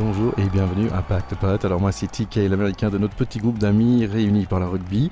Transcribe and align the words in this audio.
Bonjour 0.00 0.32
et 0.38 0.48
bienvenue 0.48 0.88
à 0.90 1.02
Pacte 1.02 1.34
Pot. 1.34 1.64
Alors 1.64 1.80
moi 1.80 1.90
c'est 1.90 2.06
TK, 2.06 2.36
l'américain 2.48 2.88
de 2.88 2.98
notre 2.98 3.16
petit 3.16 3.40
groupe 3.40 3.58
d'amis 3.58 4.06
réunis 4.06 4.46
par 4.46 4.60
le 4.60 4.66
rugby. 4.66 5.10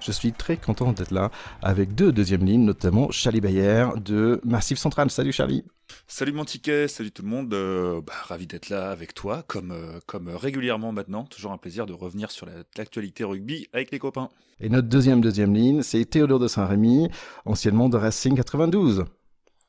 Je 0.00 0.10
suis 0.10 0.32
très 0.32 0.56
content 0.56 0.94
d'être 0.94 1.10
là 1.10 1.30
avec 1.60 1.94
deux 1.94 2.12
deuxièmes 2.12 2.46
lignes, 2.46 2.64
notamment 2.64 3.10
Charlie 3.10 3.42
Bayer 3.42 3.88
de 4.02 4.40
Massif 4.42 4.78
Central. 4.78 5.10
Salut 5.10 5.32
Charlie. 5.32 5.64
Salut 6.06 6.32
mon 6.32 6.46
ticket, 6.46 6.88
salut 6.88 7.12
tout 7.12 7.20
le 7.20 7.28
monde. 7.28 7.52
Euh, 7.52 8.00
bah, 8.00 8.14
ravi 8.22 8.46
d'être 8.46 8.70
là 8.70 8.90
avec 8.90 9.12
toi, 9.12 9.44
comme, 9.46 9.70
euh, 9.70 10.00
comme 10.06 10.30
régulièrement 10.30 10.92
maintenant. 10.92 11.24
Toujours 11.24 11.52
un 11.52 11.58
plaisir 11.58 11.84
de 11.84 11.92
revenir 11.92 12.30
sur 12.30 12.46
l'actualité 12.78 13.24
rugby 13.24 13.68
avec 13.74 13.90
les 13.90 13.98
copains. 13.98 14.30
Et 14.60 14.70
notre 14.70 14.88
deuxième 14.88 15.20
deuxième 15.20 15.54
ligne, 15.54 15.82
c'est 15.82 16.06
Théodore 16.06 16.38
de 16.38 16.48
Saint-Rémy, 16.48 17.10
anciennement 17.44 17.90
de 17.90 17.98
Racing 17.98 18.34
92. 18.34 19.04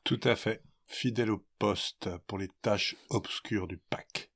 Tout 0.04 0.20
à 0.24 0.34
fait. 0.34 0.62
Fidèle 0.86 1.32
au 1.32 1.44
poste 1.58 2.08
pour 2.26 2.38
les 2.38 2.48
tâches 2.62 2.96
obscures 3.10 3.68
du 3.68 3.76
pack. 3.76 4.30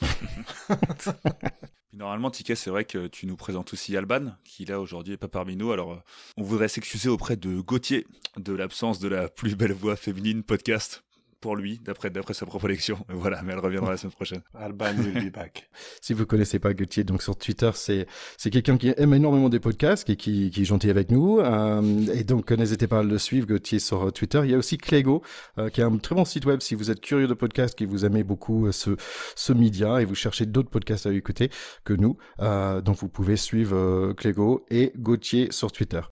Normalement, 1.92 2.30
Ticket, 2.30 2.54
c'est 2.54 2.70
vrai 2.70 2.84
que 2.84 3.06
tu 3.06 3.26
nous 3.26 3.36
présentes 3.36 3.72
aussi 3.74 3.96
Alban, 3.96 4.32
qui 4.44 4.64
là 4.64 4.80
aujourd'hui 4.80 5.14
est 5.14 5.18
pas 5.18 5.28
parmi 5.28 5.56
nous. 5.56 5.72
Alors, 5.72 5.92
euh, 5.92 6.02
on 6.38 6.42
voudrait 6.42 6.68
s'excuser 6.68 7.10
auprès 7.10 7.36
de 7.36 7.60
Gauthier 7.60 8.06
de 8.38 8.54
l'absence 8.54 8.98
de 8.98 9.08
la 9.08 9.28
plus 9.28 9.56
belle 9.56 9.74
voix 9.74 9.96
féminine 9.96 10.42
podcast 10.42 11.04
pour 11.42 11.56
lui, 11.56 11.80
d'après 11.84 12.08
d'après 12.08 12.32
sa 12.32 12.46
propre 12.46 12.66
élection. 12.66 13.04
Voilà, 13.08 13.42
mais 13.42 13.52
elle 13.52 13.58
reviendra 13.58 13.90
la 13.90 13.96
semaine 13.96 14.12
prochaine. 14.12 14.40
Alban 14.54 14.94
will 14.96 15.30
be 15.30 15.32
back. 15.32 15.68
si 16.00 16.14
vous 16.14 16.24
connaissez 16.24 16.58
pas 16.58 16.72
Gauthier, 16.72 17.04
donc 17.04 17.22
sur 17.22 17.36
Twitter, 17.36 17.70
c'est 17.74 18.06
c'est 18.38 18.50
quelqu'un 18.50 18.78
qui 18.78 18.94
aime 18.96 19.12
énormément 19.12 19.48
des 19.48 19.60
podcasts 19.60 20.08
et 20.08 20.16
qui 20.16 20.50
qui 20.50 20.62
est 20.62 20.64
gentil 20.64 20.88
avec 20.88 21.10
nous. 21.10 21.40
Euh, 21.40 21.82
et 22.14 22.24
donc 22.24 22.50
n'hésitez 22.50 22.86
pas 22.86 23.00
à 23.00 23.02
le 23.02 23.18
suivre 23.18 23.46
Gauthier 23.46 23.80
sur 23.80 24.12
Twitter. 24.12 24.40
Il 24.44 24.50
y 24.50 24.54
a 24.54 24.58
aussi 24.58 24.78
Clégo, 24.78 25.22
euh, 25.58 25.68
qui 25.68 25.80
est 25.80 25.84
un 25.84 25.96
très 25.98 26.14
bon 26.14 26.24
site 26.24 26.46
web 26.46 26.60
si 26.60 26.74
vous 26.74 26.90
êtes 26.90 27.00
curieux 27.00 27.26
de 27.26 27.34
podcasts, 27.34 27.76
qui 27.76 27.86
vous 27.86 28.04
aimez 28.04 28.22
beaucoup 28.22 28.68
euh, 28.68 28.72
ce 28.72 28.96
ce 29.36 29.52
média 29.52 30.00
et 30.00 30.04
vous 30.04 30.14
cherchez 30.14 30.46
d'autres 30.46 30.70
podcasts 30.70 31.06
à 31.06 31.12
écouter 31.12 31.50
que 31.84 31.92
nous. 31.92 32.16
donc 32.38 32.96
vous 32.96 33.08
pouvez 33.08 33.36
suivre 33.36 34.12
Clégo 34.12 34.64
et 34.70 34.92
Gauthier 34.96 35.48
sur 35.50 35.72
Twitter. 35.72 36.11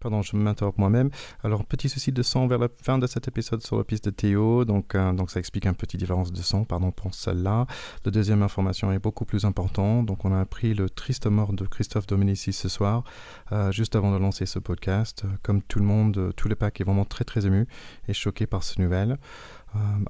Pardon, 0.00 0.22
je 0.22 0.34
m'interromps 0.34 0.78
moi-même. 0.78 1.10
Alors, 1.44 1.66
petit 1.66 1.90
souci 1.90 2.10
de 2.10 2.22
son 2.22 2.46
vers 2.46 2.58
la 2.58 2.68
fin 2.82 2.96
de 2.96 3.06
cet 3.06 3.28
épisode 3.28 3.62
sur 3.62 3.76
la 3.76 3.84
piste 3.84 4.06
de 4.06 4.10
Théo. 4.10 4.64
Donc, 4.64 4.94
euh, 4.94 5.12
donc 5.12 5.30
ça 5.30 5.38
explique 5.38 5.66
un 5.66 5.74
petit 5.74 5.98
différence 5.98 6.32
de 6.32 6.40
son. 6.40 6.64
Pardon 6.64 6.90
pour 6.90 7.14
celle-là. 7.14 7.66
La 8.06 8.10
deuxième 8.10 8.42
information 8.42 8.90
est 8.92 8.98
beaucoup 8.98 9.26
plus 9.26 9.44
importante. 9.44 10.06
Donc, 10.06 10.24
on 10.24 10.32
a 10.32 10.40
appris 10.40 10.72
le 10.72 10.88
triste 10.88 11.26
mort 11.26 11.52
de 11.52 11.66
Christophe 11.66 12.06
Dominici 12.06 12.54
ce 12.54 12.70
soir, 12.70 13.04
euh, 13.52 13.70
juste 13.72 13.94
avant 13.94 14.10
de 14.10 14.16
lancer 14.16 14.46
ce 14.46 14.58
podcast. 14.58 15.24
Comme 15.42 15.60
tout 15.60 15.80
le 15.80 15.84
monde, 15.84 16.16
euh, 16.16 16.32
tout 16.32 16.48
le 16.48 16.54
pack 16.54 16.80
est 16.80 16.84
vraiment 16.84 17.04
très 17.04 17.24
très 17.24 17.46
ému 17.46 17.66
et 18.08 18.14
choqué 18.14 18.46
par 18.46 18.62
ce 18.62 18.80
nouvelle. 18.80 19.18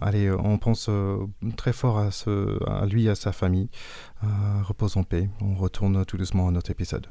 allez, 0.01 0.31
on 0.31 0.57
pense 0.57 0.89
très 1.57 1.73
fort 1.73 1.99
à, 1.99 2.87
lui 2.87 3.07
et 3.07 3.11
à 3.11 3.15
sa 3.15 3.33
famille. 3.33 3.69
repose 4.63 4.97
en 4.97 5.03
paix. 5.03 5.29
On 5.41 5.55
retourne 5.57 6.05
tout 6.05 6.17
doucement 6.17 6.49
à 6.49 6.51
notre 6.53 6.71
épisode. 6.71 7.09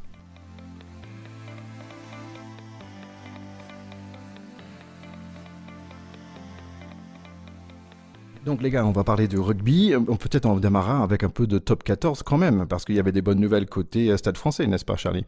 Donc 8.45 8.61
les 8.61 8.69
gars, 8.69 8.85
on 8.85 8.91
va 8.91 9.03
parler 9.03 9.27
du 9.27 9.37
rugby. 9.37 9.93
Peut-être 10.19 10.45
on 10.45 10.57
démarrera 10.57 11.03
avec 11.03 11.23
un 11.23 11.29
peu 11.29 11.45
de 11.45 11.59
top 11.59 11.83
14 11.83 12.23
quand 12.23 12.37
même, 12.37 12.67
parce 12.67 12.85
qu'il 12.85 12.95
y 12.95 12.99
avait 12.99 13.11
des 13.11 13.21
bonnes 13.21 13.39
nouvelles 13.39 13.67
côté 13.67 14.09
euh, 14.09 14.17
Stade 14.17 14.37
français, 14.37 14.65
n'est-ce 14.65 14.85
pas 14.85 14.95
Charlie? 14.95 15.25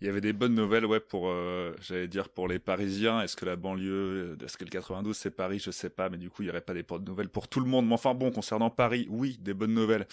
Il 0.00 0.06
y 0.06 0.10
avait 0.10 0.20
des 0.20 0.32
bonnes 0.32 0.54
nouvelles, 0.54 0.84
ouais, 0.84 0.98
pour, 0.98 1.28
euh, 1.28 1.74
j'allais 1.80 2.08
dire 2.08 2.28
pour 2.28 2.48
les 2.48 2.58
Parisiens. 2.58 3.20
Est-ce 3.20 3.36
que 3.36 3.44
la 3.44 3.54
banlieue, 3.56 4.36
est-ce 4.44 4.58
que 4.58 4.64
le 4.64 4.70
92 4.70 5.16
c'est 5.16 5.30
Paris, 5.30 5.60
je 5.64 5.70
sais 5.70 5.90
pas, 5.90 6.10
mais 6.10 6.18
du 6.18 6.28
coup 6.28 6.42
il 6.42 6.46
y 6.46 6.50
aurait 6.50 6.60
pas 6.60 6.74
des 6.74 6.82
bonnes 6.82 7.04
nouvelles 7.04 7.28
pour 7.28 7.48
tout 7.48 7.60
le 7.60 7.66
monde. 7.66 7.86
Mais 7.86 7.94
enfin 7.94 8.12
bon, 8.12 8.30
concernant 8.30 8.68
Paris, 8.68 9.06
oui, 9.08 9.38
des 9.40 9.54
bonnes 9.54 9.74
nouvelles. 9.74 10.06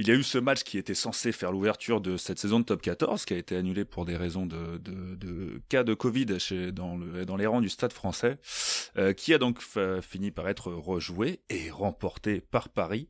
Il 0.00 0.06
y 0.06 0.12
a 0.12 0.14
eu 0.14 0.22
ce 0.22 0.38
match 0.38 0.62
qui 0.62 0.78
était 0.78 0.94
censé 0.94 1.32
faire 1.32 1.50
l'ouverture 1.50 2.00
de 2.00 2.16
cette 2.16 2.38
saison 2.38 2.60
de 2.60 2.64
top 2.64 2.82
14, 2.82 3.24
qui 3.24 3.34
a 3.34 3.36
été 3.36 3.56
annulé 3.56 3.84
pour 3.84 4.04
des 4.04 4.16
raisons 4.16 4.46
de, 4.46 5.60
cas 5.68 5.82
de 5.82 5.92
Covid 5.92 6.26
dans, 6.72 6.96
le, 6.96 7.26
dans 7.26 7.34
les 7.34 7.46
rangs 7.46 7.60
du 7.60 7.68
Stade 7.68 7.92
Français, 7.92 8.38
euh, 8.96 9.12
qui 9.12 9.34
a 9.34 9.38
donc 9.38 9.60
fini 10.00 10.30
par 10.30 10.48
être 10.48 10.70
rejoué 10.70 11.40
et 11.50 11.72
remporté 11.72 12.40
par 12.40 12.68
Paris. 12.68 13.08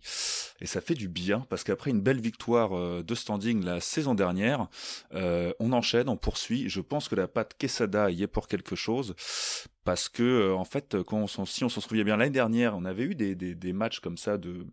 Et 0.63 0.67
ça 0.67 0.81
fait 0.81 0.95
du 0.95 1.09
bien 1.09 1.45
parce 1.51 1.63
qu'après 1.63 1.91
une 1.91 2.01
belle 2.01 2.23
victoire 2.23 2.75
euh, 2.75 3.03
de 3.03 3.15
standing 3.15 3.63
la 3.63 3.81
saison 3.81 4.15
dernière, 4.15 4.69
euh, 5.13 5.53
on 5.61 5.75
enchaîne, 5.75 6.09
on 6.09 6.17
poursuit. 6.17 6.71
Je 6.71 6.81
pense 6.81 7.11
que 7.11 7.15
la 7.15 7.29
patte 7.29 7.55
Quesada 7.59 8.11
y 8.11 8.23
est 8.23 8.27
pour 8.27 8.49
quelque 8.49 8.77
chose 8.77 9.15
parce 9.85 10.09
que 10.09 10.55
en 10.55 10.65
fait, 10.65 10.97
on 11.13 11.27
si 11.27 11.65
on 11.65 11.69
s'en 11.69 11.83
souvient 11.83 12.05
bien 12.05 12.17
l'année 12.17 12.31
dernière, 12.31 12.75
on 12.75 12.87
avait 12.87 13.05
eu 13.05 13.15
des, 13.15 13.35
des, 13.35 13.55
des 13.55 13.73
matchs 13.75 14.01
comme 14.01 14.17
ça 14.17 14.39
de 14.39 14.65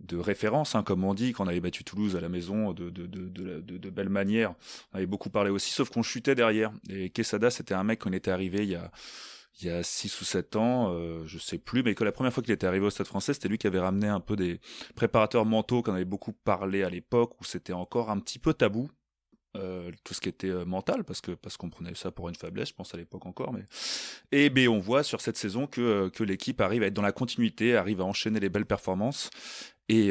de 0.00 0.16
référence, 0.16 0.74
hein, 0.74 0.82
comme 0.82 1.04
on 1.04 1.14
dit, 1.14 1.32
qu'on 1.32 1.46
avait 1.46 1.60
battu 1.60 1.84
Toulouse 1.84 2.16
à 2.16 2.20
la 2.20 2.28
maison 2.28 2.72
de, 2.72 2.90
de, 2.90 3.06
de, 3.06 3.28
de, 3.28 3.60
de 3.60 3.90
belle 3.90 4.08
manière. 4.08 4.54
On 4.92 4.96
avait 4.96 5.06
beaucoup 5.06 5.30
parlé 5.30 5.50
aussi, 5.50 5.70
sauf 5.70 5.90
qu'on 5.90 6.02
chutait 6.02 6.34
derrière. 6.34 6.72
Et 6.88 7.10
Quesada, 7.10 7.50
c'était 7.50 7.74
un 7.74 7.84
mec 7.84 8.00
qu'on 8.00 8.12
était 8.12 8.30
arrivé 8.30 8.64
il 8.64 8.70
y 8.70 8.74
a 8.76 8.90
il 9.60 9.68
y 9.68 9.70
a 9.70 9.82
6 9.82 10.20
ou 10.20 10.24
7 10.24 10.56
ans, 10.56 10.92
euh, 10.92 11.22
je 11.26 11.38
sais 11.38 11.58
plus, 11.58 11.82
mais 11.82 11.94
que 11.94 12.02
la 12.02 12.12
première 12.12 12.32
fois 12.32 12.42
qu'il 12.42 12.52
était 12.52 12.66
arrivé 12.66 12.84
au 12.86 12.90
Stade 12.90 13.06
français, 13.06 13.34
c'était 13.34 13.48
lui 13.48 13.58
qui 13.58 13.66
avait 13.66 13.78
ramené 13.78 14.08
un 14.08 14.20
peu 14.20 14.36
des 14.36 14.60
préparateurs 14.96 15.44
mentaux 15.44 15.82
qu'on 15.82 15.94
avait 15.94 16.04
beaucoup 16.04 16.32
parlé 16.32 16.82
à 16.82 16.90
l'époque, 16.90 17.40
où 17.40 17.44
c'était 17.44 17.72
encore 17.72 18.10
un 18.10 18.18
petit 18.18 18.38
peu 18.38 18.52
tabou, 18.52 18.90
euh, 19.56 19.92
tout 20.02 20.14
ce 20.14 20.20
qui 20.20 20.28
était 20.28 20.48
euh, 20.48 20.64
mental 20.64 21.04
parce 21.04 21.20
que 21.20 21.30
parce 21.30 21.56
qu'on 21.56 21.70
prenait 21.70 21.94
ça 21.94 22.10
pour 22.10 22.28
une 22.28 22.34
faiblesse 22.34 22.70
je 22.70 22.74
pense 22.74 22.92
à 22.92 22.96
l'époque 22.96 23.24
encore 23.24 23.52
mais 23.52 23.62
et 24.32 24.50
ben 24.50 24.68
on 24.68 24.80
voit 24.80 25.04
sur 25.04 25.20
cette 25.20 25.36
saison 25.36 25.68
que 25.68 25.80
euh, 25.80 26.10
que 26.10 26.24
l'équipe 26.24 26.60
arrive 26.60 26.82
à 26.82 26.86
être 26.86 26.94
dans 26.94 27.02
la 27.02 27.12
continuité 27.12 27.76
arrive 27.76 28.00
à 28.00 28.04
enchaîner 28.04 28.40
les 28.40 28.48
belles 28.48 28.66
performances 28.66 29.30
et 29.88 30.10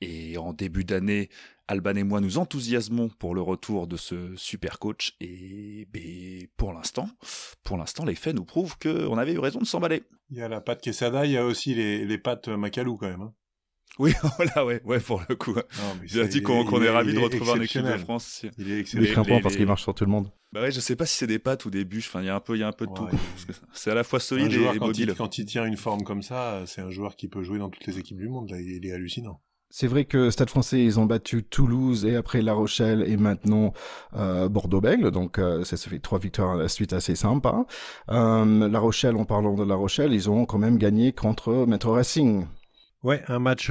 et 0.00 0.36
en 0.36 0.52
début 0.52 0.84
d'année 0.84 1.28
Alban 1.66 1.96
et 1.96 2.04
moi 2.04 2.20
nous 2.20 2.38
enthousiasmons 2.38 3.08
pour 3.08 3.34
le 3.34 3.40
retour 3.40 3.88
de 3.88 3.96
ce 3.96 4.36
super 4.36 4.78
coach 4.78 5.16
et 5.20 5.88
ben, 5.90 6.46
pour 6.56 6.72
l'instant, 6.72 7.08
pour 7.64 7.76
l'instant 7.78 8.04
les 8.04 8.14
faits 8.14 8.36
nous 8.36 8.44
prouvent 8.44 8.76
qu'on 8.78 9.18
avait 9.18 9.32
eu 9.32 9.38
raison 9.38 9.58
de 9.58 9.64
s'emballer. 9.64 10.04
Il 10.30 10.36
y 10.36 10.42
a 10.42 10.48
la 10.48 10.60
patte 10.60 10.82
Quesada, 10.82 11.24
il 11.24 11.32
y 11.32 11.36
a 11.36 11.44
aussi 11.44 11.74
les, 11.74 12.04
les 12.04 12.18
pattes 12.18 12.48
Macalou 12.48 12.96
quand 12.96 13.08
même. 13.08 13.22
Hein. 13.22 13.34
Oui, 13.98 14.12
voilà, 14.36 14.66
ouais, 14.66 14.80
ouais, 14.84 15.00
pour 15.00 15.22
le 15.28 15.34
coup. 15.34 15.54
J'ai 16.04 16.26
dit 16.28 16.42
qu'on 16.42 16.82
est, 16.82 16.90
ravi 16.90 17.14
de 17.14 17.18
retrouver 17.18 17.52
un 17.52 17.60
équipe 17.62 17.82
de 17.82 17.98
France. 17.98 18.44
Il 18.58 18.70
est 18.70 18.80
excellent. 18.80 19.40
parce 19.40 19.56
qu'il 19.56 19.66
marche 19.66 19.82
sur 19.82 19.94
tout 19.94 20.04
le 20.04 20.10
monde. 20.10 20.30
Bah 20.52 20.62
ouais, 20.62 20.70
je 20.70 20.80
sais 20.80 20.96
pas 20.96 21.06
si 21.06 21.16
c'est 21.16 21.26
des 21.26 21.38
pattes 21.38 21.64
ou 21.64 21.70
des 21.70 21.84
bûches. 21.84 22.08
Enfin, 22.08 22.22
il 22.22 22.26
y 22.26 22.30
a 22.30 22.34
un 22.34 22.40
peu, 22.40 22.56
il 22.56 22.60
y 22.60 22.62
a 22.62 22.68
un 22.68 22.72
peu 22.72 22.86
de 22.86 22.92
tout. 22.92 23.08
C'est 23.72 23.90
à 23.90 23.94
la 23.94 24.04
fois 24.04 24.20
solide 24.20 24.52
et, 24.52 24.78
mobile. 24.78 25.14
quand 25.16 25.38
il 25.38 25.44
tient 25.44 25.64
une 25.64 25.76
forme 25.76 26.02
comme 26.02 26.22
ça, 26.22 26.62
c'est 26.66 26.80
un 26.80 26.90
joueur 26.90 27.16
qui 27.16 27.28
peut 27.28 27.42
jouer 27.42 27.58
dans 27.58 27.68
toutes 27.68 27.86
les 27.86 27.98
équipes 27.98 28.18
du 28.18 28.28
monde. 28.28 28.50
Là, 28.50 28.60
il 28.60 28.86
est 28.86 28.92
hallucinant. 28.92 29.40
C'est 29.68 29.88
vrai 29.88 30.04
que 30.04 30.30
Stade 30.30 30.48
Français, 30.48 30.82
ils 30.82 31.00
ont 31.00 31.06
battu 31.06 31.42
Toulouse 31.42 32.06
et 32.06 32.14
après 32.14 32.40
La 32.40 32.54
Rochelle 32.54 33.04
et 33.06 33.16
maintenant 33.16 33.72
euh, 34.14 34.48
Bordeaux-Bègles. 34.48 35.10
Donc 35.10 35.38
euh, 35.38 35.64
ça 35.64 35.76
se 35.76 35.88
fait 35.88 35.98
trois 35.98 36.18
victoires 36.18 36.52
à 36.52 36.56
la 36.56 36.68
suite 36.68 36.92
assez 36.92 37.16
sympa. 37.16 37.66
Euh, 38.10 38.68
la 38.68 38.78
Rochelle, 38.78 39.16
en 39.16 39.24
parlant 39.24 39.54
de 39.54 39.64
La 39.64 39.74
Rochelle, 39.74 40.12
ils 40.12 40.30
ont 40.30 40.46
quand 40.46 40.58
même 40.58 40.78
gagné 40.78 41.12
contre 41.12 41.66
Metro 41.66 41.92
Racing. 41.92 42.46
Ouais, 43.02 43.22
un 43.28 43.38
match 43.38 43.70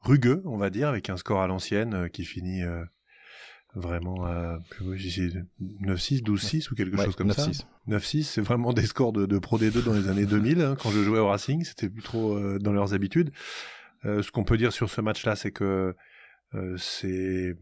rugueux, 0.00 0.42
on 0.44 0.56
va 0.56 0.70
dire, 0.70 0.88
avec 0.88 1.10
un 1.10 1.16
score 1.16 1.40
à 1.40 1.46
l'ancienne 1.46 2.08
qui 2.10 2.24
finit 2.24 2.62
vraiment 3.74 4.24
à 4.24 4.60
9-6, 4.80 5.42
12-6 6.22 6.70
ou 6.70 6.74
quelque 6.74 6.96
chose 6.96 7.16
comme 7.16 7.32
ça. 7.32 7.48
9-6, 7.88 8.22
c'est 8.24 8.40
vraiment 8.40 8.72
des 8.72 8.86
scores 8.86 9.12
de, 9.12 9.38
Pro 9.38 9.58
D2 9.58 9.82
dans 9.82 9.94
les 9.94 10.08
années 10.08 10.26
2000. 10.26 10.60
Hein, 10.60 10.76
quand 10.80 10.90
je 10.90 11.02
jouais 11.02 11.18
au 11.18 11.28
Racing, 11.28 11.64
c'était 11.64 11.88
plus 11.88 12.02
trop 12.02 12.58
dans 12.58 12.72
leurs 12.72 12.94
habitudes. 12.94 13.32
Euh, 14.04 14.22
ce 14.22 14.30
qu'on 14.30 14.44
peut 14.44 14.56
dire 14.56 14.72
sur 14.72 14.90
ce 14.90 15.00
match-là, 15.00 15.36
c'est 15.36 15.50
que 15.50 15.94
euh, 16.54 16.76
c'est 16.78 17.56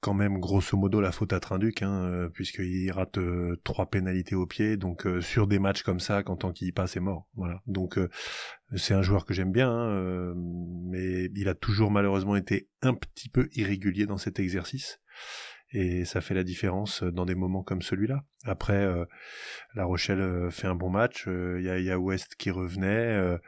quand 0.00 0.14
même 0.14 0.38
grosso 0.38 0.76
modo 0.76 1.00
la 1.00 1.12
faute 1.12 1.32
à 1.32 1.40
Trinduc, 1.40 1.82
hein, 1.82 2.04
euh, 2.04 2.28
puisqu'il 2.28 2.90
rate 2.90 3.18
trois 3.64 3.86
pénalités 3.86 4.34
au 4.34 4.46
pied. 4.46 4.76
Donc 4.76 5.06
sur 5.20 5.46
des 5.46 5.58
matchs 5.58 5.82
comme 5.82 6.00
ça, 6.00 6.22
quand 6.22 6.36
tant 6.36 6.52
qu'il 6.52 6.72
passe, 6.72 6.92
c'est 6.92 7.00
mort. 7.00 7.28
Voilà. 7.34 7.62
Donc 7.66 7.98
c'est 8.76 8.94
un 8.94 9.02
joueur 9.02 9.24
que 9.24 9.34
j'aime 9.34 9.52
bien, 9.52 9.70
hein, 9.70 10.34
mais 10.36 11.30
il 11.34 11.48
a 11.48 11.54
toujours 11.54 11.90
malheureusement 11.90 12.36
été 12.36 12.68
un 12.82 12.94
petit 12.94 13.28
peu 13.28 13.48
irrégulier 13.52 14.06
dans 14.06 14.18
cet 14.18 14.38
exercice. 14.38 15.00
Et 15.70 16.06
ça 16.06 16.22
fait 16.22 16.34
la 16.34 16.44
différence 16.44 17.02
dans 17.02 17.26
des 17.26 17.34
moments 17.34 17.62
comme 17.62 17.82
celui-là. 17.82 18.24
Après, 18.44 18.88
La 19.74 19.84
Rochelle 19.84 20.50
fait 20.50 20.66
un 20.66 20.74
bon 20.74 20.88
match. 20.88 21.26
Il 21.26 21.60
y, 21.60 21.84
y 21.84 21.90
a 21.90 21.98
West 21.98 22.36
qui 22.36 22.50
revenait. 22.50 23.38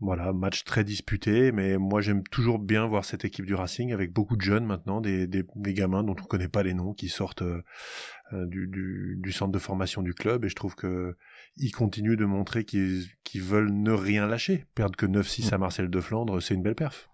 Voilà, 0.00 0.32
match 0.32 0.62
très 0.62 0.84
disputé, 0.84 1.50
mais 1.50 1.76
moi 1.76 2.00
j'aime 2.00 2.22
toujours 2.22 2.60
bien 2.60 2.86
voir 2.86 3.04
cette 3.04 3.24
équipe 3.24 3.44
du 3.44 3.56
Racing 3.56 3.92
avec 3.92 4.12
beaucoup 4.12 4.36
de 4.36 4.42
jeunes 4.42 4.64
maintenant, 4.64 5.00
des, 5.00 5.26
des, 5.26 5.44
gamins 5.74 6.04
dont 6.04 6.14
on 6.20 6.24
connaît 6.24 6.48
pas 6.48 6.62
les 6.62 6.72
noms 6.72 6.94
qui 6.94 7.08
sortent 7.08 7.42
euh, 7.42 7.64
euh, 8.32 8.46
du, 8.46 8.68
du, 9.20 9.32
centre 9.32 9.50
de 9.50 9.58
formation 9.58 10.02
du 10.02 10.14
club 10.14 10.44
et 10.44 10.48
je 10.48 10.54
trouve 10.54 10.76
que 10.76 11.16
ils 11.56 11.72
continuent 11.72 12.16
de 12.16 12.26
montrer 12.26 12.64
qu'ils 12.64 13.08
veulent 13.34 13.72
ne 13.72 13.90
rien 13.90 14.28
lâcher. 14.28 14.66
Perdre 14.76 14.94
que 14.94 15.06
9-6 15.06 15.52
à 15.52 15.58
Marcel 15.58 15.90
de 15.90 16.00
Flandre, 16.00 16.40
c'est 16.40 16.54
une 16.54 16.62
belle 16.62 16.76
perf. 16.76 17.10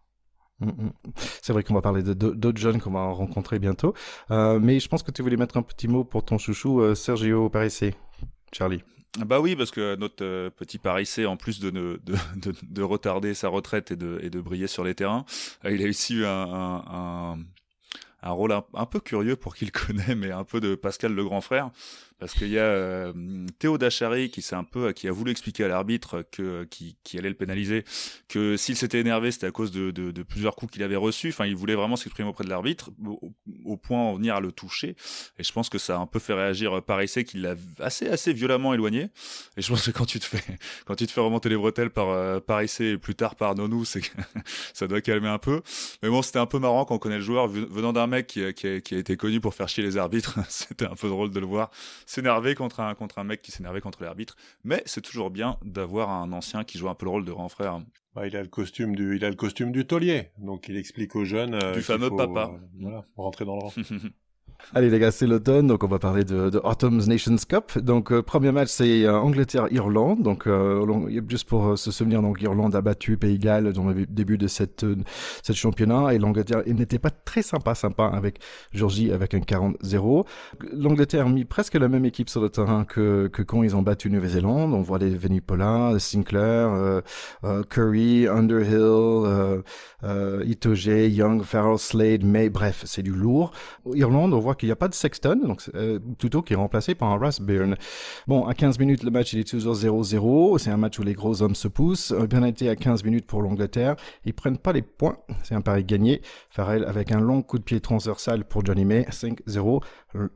Mm, 0.60 0.66
mm. 0.66 0.92
C'est 1.16 1.54
vrai 1.54 1.62
qu'on 1.62 1.74
va 1.74 1.80
parler 1.80 2.02
d'autres 2.02 2.60
jeunes 2.60 2.82
qu'on 2.82 2.92
va 2.92 3.06
rencontrer 3.06 3.58
bientôt, 3.58 3.94
euh, 4.30 4.60
mais 4.60 4.78
je 4.78 4.88
pense 4.90 5.02
que 5.02 5.10
tu 5.10 5.22
voulais 5.22 5.38
mettre 5.38 5.56
un 5.56 5.62
petit 5.62 5.88
mot 5.88 6.04
pour 6.04 6.22
ton 6.22 6.36
chouchou 6.36 6.94
Sergio 6.94 7.48
Parissé, 7.48 7.94
Charlie. 8.52 8.82
Bah 9.18 9.40
oui, 9.40 9.54
parce 9.54 9.70
que 9.70 9.94
notre 9.94 10.48
petit 10.50 10.78
Paris 10.78 11.08
en 11.26 11.36
plus 11.36 11.60
de, 11.60 11.70
de, 11.70 12.00
de, 12.36 12.54
de, 12.62 12.82
retarder 12.82 13.34
sa 13.34 13.48
retraite 13.48 13.92
et 13.92 13.96
de, 13.96 14.40
briller 14.40 14.66
sur 14.66 14.82
les 14.82 14.94
terrains, 14.94 15.24
il 15.64 15.84
a 15.84 15.88
aussi 15.88 16.14
eu 16.14 16.26
un, 16.26 16.30
un, 16.30 17.38
un 18.24 18.30
rôle 18.30 18.52
un, 18.52 18.86
peu 18.86 19.00
curieux 19.00 19.36
pour 19.36 19.54
qui 19.54 19.66
le 19.66 19.70
connaît, 19.86 20.14
mais 20.14 20.32
un 20.32 20.44
peu 20.44 20.60
de 20.60 20.74
Pascal 20.74 21.12
le 21.12 21.24
grand 21.24 21.42
frère, 21.42 21.70
parce 22.24 22.32
qu'il 22.32 22.48
y 22.48 22.58
a 22.58 22.62
euh, 22.62 23.12
Théo 23.58 23.76
Dachary 23.76 24.30
qui 24.30 24.40
s'est 24.40 24.54
un 24.56 24.64
peu 24.64 24.92
qui 24.92 25.08
a 25.08 25.12
voulu 25.12 25.30
expliquer 25.30 25.64
à 25.64 25.68
l'arbitre 25.68 26.24
que 26.32 26.64
qui, 26.64 26.96
allait 27.18 27.28
le 27.28 27.34
pénaliser 27.34 27.84
que 28.28 28.56
s'il 28.56 28.76
s'était 28.76 28.98
énervé 28.98 29.30
c'était 29.30 29.46
à 29.46 29.50
cause 29.50 29.72
de, 29.72 30.22
plusieurs 30.22 30.56
coups 30.56 30.72
qu'il 30.72 30.82
avait 30.82 30.96
reçus. 30.96 31.28
Enfin 31.28 31.44
il 31.44 31.54
voulait 31.54 31.74
vraiment 31.74 31.96
s'exprimer 31.96 32.30
auprès 32.30 32.44
de 32.44 32.48
l'arbitre 32.48 32.92
au, 33.66 33.76
point 33.76 33.98
en 33.98 34.14
venir 34.14 34.36
à 34.36 34.40
le 34.40 34.52
toucher. 34.52 34.96
Et 35.38 35.44
je 35.44 35.52
pense 35.52 35.68
que 35.68 35.76
ça 35.76 35.96
a 35.96 35.98
un 35.98 36.06
peu 36.06 36.18
fait 36.18 36.32
réagir 36.32 36.82
Parissé 36.82 37.24
qui 37.24 37.36
l'a 37.36 37.56
assez 37.78 38.08
assez 38.08 38.32
violemment 38.32 38.72
éloigné. 38.72 39.10
Et 39.58 39.60
je 39.60 39.68
pense 39.68 39.84
que 39.84 39.90
quand 39.90 40.06
tu 40.06 40.18
te 40.18 40.24
fais 40.24 40.42
quand 40.86 40.94
tu 40.94 41.06
te 41.06 41.12
fais 41.12 41.20
remonter 41.20 41.50
les 41.50 41.58
bretelles 41.58 41.90
par 41.90 42.08
euh, 42.08 42.40
et 42.80 42.96
plus 42.96 43.16
tard 43.16 43.34
par 43.34 43.54
Nonou 43.54 43.84
c'est 43.84 44.00
ça 44.72 44.86
doit 44.86 45.02
calmer 45.02 45.28
un 45.28 45.38
peu. 45.38 45.60
Mais 46.02 46.08
bon 46.08 46.22
c'était 46.22 46.38
un 46.38 46.46
peu 46.46 46.58
marrant 46.58 46.86
quand 46.86 46.94
on 46.94 46.98
connaît 46.98 47.18
le 47.18 47.22
joueur 47.22 47.48
venant 47.48 47.92
d'un 47.92 48.06
mec 48.06 48.28
qui, 48.28 48.42
a, 48.42 48.54
qui 48.54 48.94
a 48.94 48.98
été 48.98 49.18
connu 49.18 49.42
pour 49.42 49.52
faire 49.52 49.68
chier 49.68 49.82
les 49.82 49.98
arbitres. 49.98 50.38
C'était 50.48 50.86
un 50.86 50.94
peu 50.94 51.08
drôle 51.10 51.30
de 51.30 51.38
le 51.38 51.44
voir 51.44 51.70
s'énerver 52.14 52.54
contre 52.54 52.80
un, 52.80 52.94
contre 52.94 53.18
un 53.18 53.24
mec 53.24 53.42
qui 53.42 53.50
s'énervait 53.50 53.80
contre 53.80 54.02
l'arbitre. 54.02 54.36
Mais 54.62 54.82
c'est 54.86 55.00
toujours 55.00 55.30
bien 55.30 55.58
d'avoir 55.64 56.10
un 56.10 56.32
ancien 56.32 56.64
qui 56.64 56.78
joue 56.78 56.88
un 56.88 56.94
peu 56.94 57.06
le 57.06 57.10
rôle 57.10 57.24
de 57.24 57.32
grand 57.32 57.48
frère. 57.48 57.80
Bah, 58.14 58.26
il 58.26 58.36
a 58.36 58.42
le 58.42 58.48
costume 58.48 58.94
du, 58.94 59.16
il 59.16 59.24
a 59.24 59.30
le 59.30 59.36
costume 59.36 59.72
du 59.72 59.84
taulier. 59.86 60.30
Donc 60.38 60.68
il 60.68 60.76
explique 60.76 61.16
aux 61.16 61.24
jeunes. 61.24 61.58
du 61.72 61.82
fameux 61.82 62.10
papa. 62.10 62.52
Euh, 62.54 62.58
voilà, 62.80 63.04
rentrer 63.16 63.44
dans 63.44 63.56
le 63.56 63.62
rang. 63.62 63.72
Allez 64.72 64.90
les 64.90 64.98
gars, 64.98 65.10
c'est 65.10 65.26
l'automne, 65.26 65.66
donc 65.66 65.84
on 65.84 65.86
va 65.86 65.98
parler 65.98 66.24
de, 66.24 66.60
Autumn's 66.64 67.06
Nations 67.06 67.36
Cup. 67.48 67.78
Donc 67.78 68.10
euh, 68.10 68.22
premier 68.22 68.52
match 68.52 68.68
c'est 68.70 69.04
euh, 69.04 69.18
Angleterre-Irlande. 69.18 70.22
Donc 70.22 70.46
euh, 70.46 71.20
juste 71.28 71.48
pour 71.48 71.78
se 71.78 71.90
souvenir, 71.90 72.22
donc 72.22 72.40
Irlande 72.40 72.74
a 72.74 72.80
battu 72.80 73.16
Pays 73.16 73.38
Galles 73.38 73.72
dans 73.72 73.84
le 73.84 74.06
début 74.06 74.38
de 74.38 74.46
cette 74.46 74.84
championnat 75.52 76.14
et 76.14 76.18
l'Angleterre 76.18 76.62
n'était 76.66 76.98
pas 76.98 77.10
très 77.10 77.42
sympa 77.42 77.74
sympa 77.74 78.06
avec 78.06 78.38
Georgie 78.72 79.12
avec 79.12 79.34
un 79.34 79.40
40-0. 79.40 80.24
L'Angleterre 80.72 81.26
a 81.26 81.28
mis 81.28 81.44
presque 81.44 81.74
la 81.74 81.88
même 81.88 82.04
équipe 82.04 82.30
sur 82.30 82.40
le 82.40 82.48
terrain 82.48 82.84
que 82.84 83.28
que 83.28 83.42
quand 83.42 83.62
ils 83.62 83.76
ont 83.76 83.82
battu 83.82 84.10
Nouvelle-Zélande. 84.10 84.72
On 84.72 84.82
voit 84.82 84.98
les 84.98 85.10
Venipola, 85.10 85.94
Sinclair, 85.98 87.02
Curry, 87.70 88.26
Underhill, 88.28 89.62
Itoge, 90.46 90.86
Young, 90.86 91.42
Farrell, 91.42 91.78
Slade, 91.78 92.24
May. 92.24 92.48
Bref, 92.48 92.82
c'est 92.86 93.02
du 93.02 93.12
lourd. 93.12 93.52
Irlande, 93.94 94.34
on 94.34 94.40
voit 94.40 94.53
qu'il 94.56 94.68
n'y 94.68 94.72
a 94.72 94.76
pas 94.76 94.88
de 94.88 94.94
Sexton, 94.94 95.40
donc 95.44 95.62
euh, 95.74 95.98
qui 96.18 96.52
est 96.52 96.56
remplacé 96.56 96.94
par 96.94 97.10
un 97.10 97.18
Russ 97.18 97.40
Byrne. 97.40 97.76
Bon, 98.26 98.46
à 98.46 98.54
15 98.54 98.78
minutes, 98.78 99.02
le 99.02 99.10
match 99.10 99.32
il 99.32 99.40
est 99.40 99.48
toujours 99.48 99.74
0-0. 99.74 100.58
C'est 100.58 100.70
un 100.70 100.76
match 100.76 100.98
où 100.98 101.02
les 101.02 101.14
gros 101.14 101.42
hommes 101.42 101.54
se 101.54 101.68
poussent. 101.68 102.12
Euh, 102.12 102.26
été 102.44 102.68
à 102.68 102.76
15 102.76 103.04
minutes 103.04 103.26
pour 103.26 103.42
l'Angleterre. 103.42 103.96
Ils 104.24 104.34
prennent 104.34 104.58
pas 104.58 104.72
les 104.72 104.82
points. 104.82 105.16
C'est 105.42 105.54
un 105.54 105.60
pari 105.60 105.84
gagné. 105.84 106.22
Farrell 106.50 106.84
avec 106.84 107.12
un 107.12 107.20
long 107.20 107.42
coup 107.42 107.58
de 107.58 107.64
pied 107.64 107.80
transversal 107.80 108.44
pour 108.44 108.64
Johnny 108.64 108.84
May. 108.84 109.06
5-0 109.10 109.82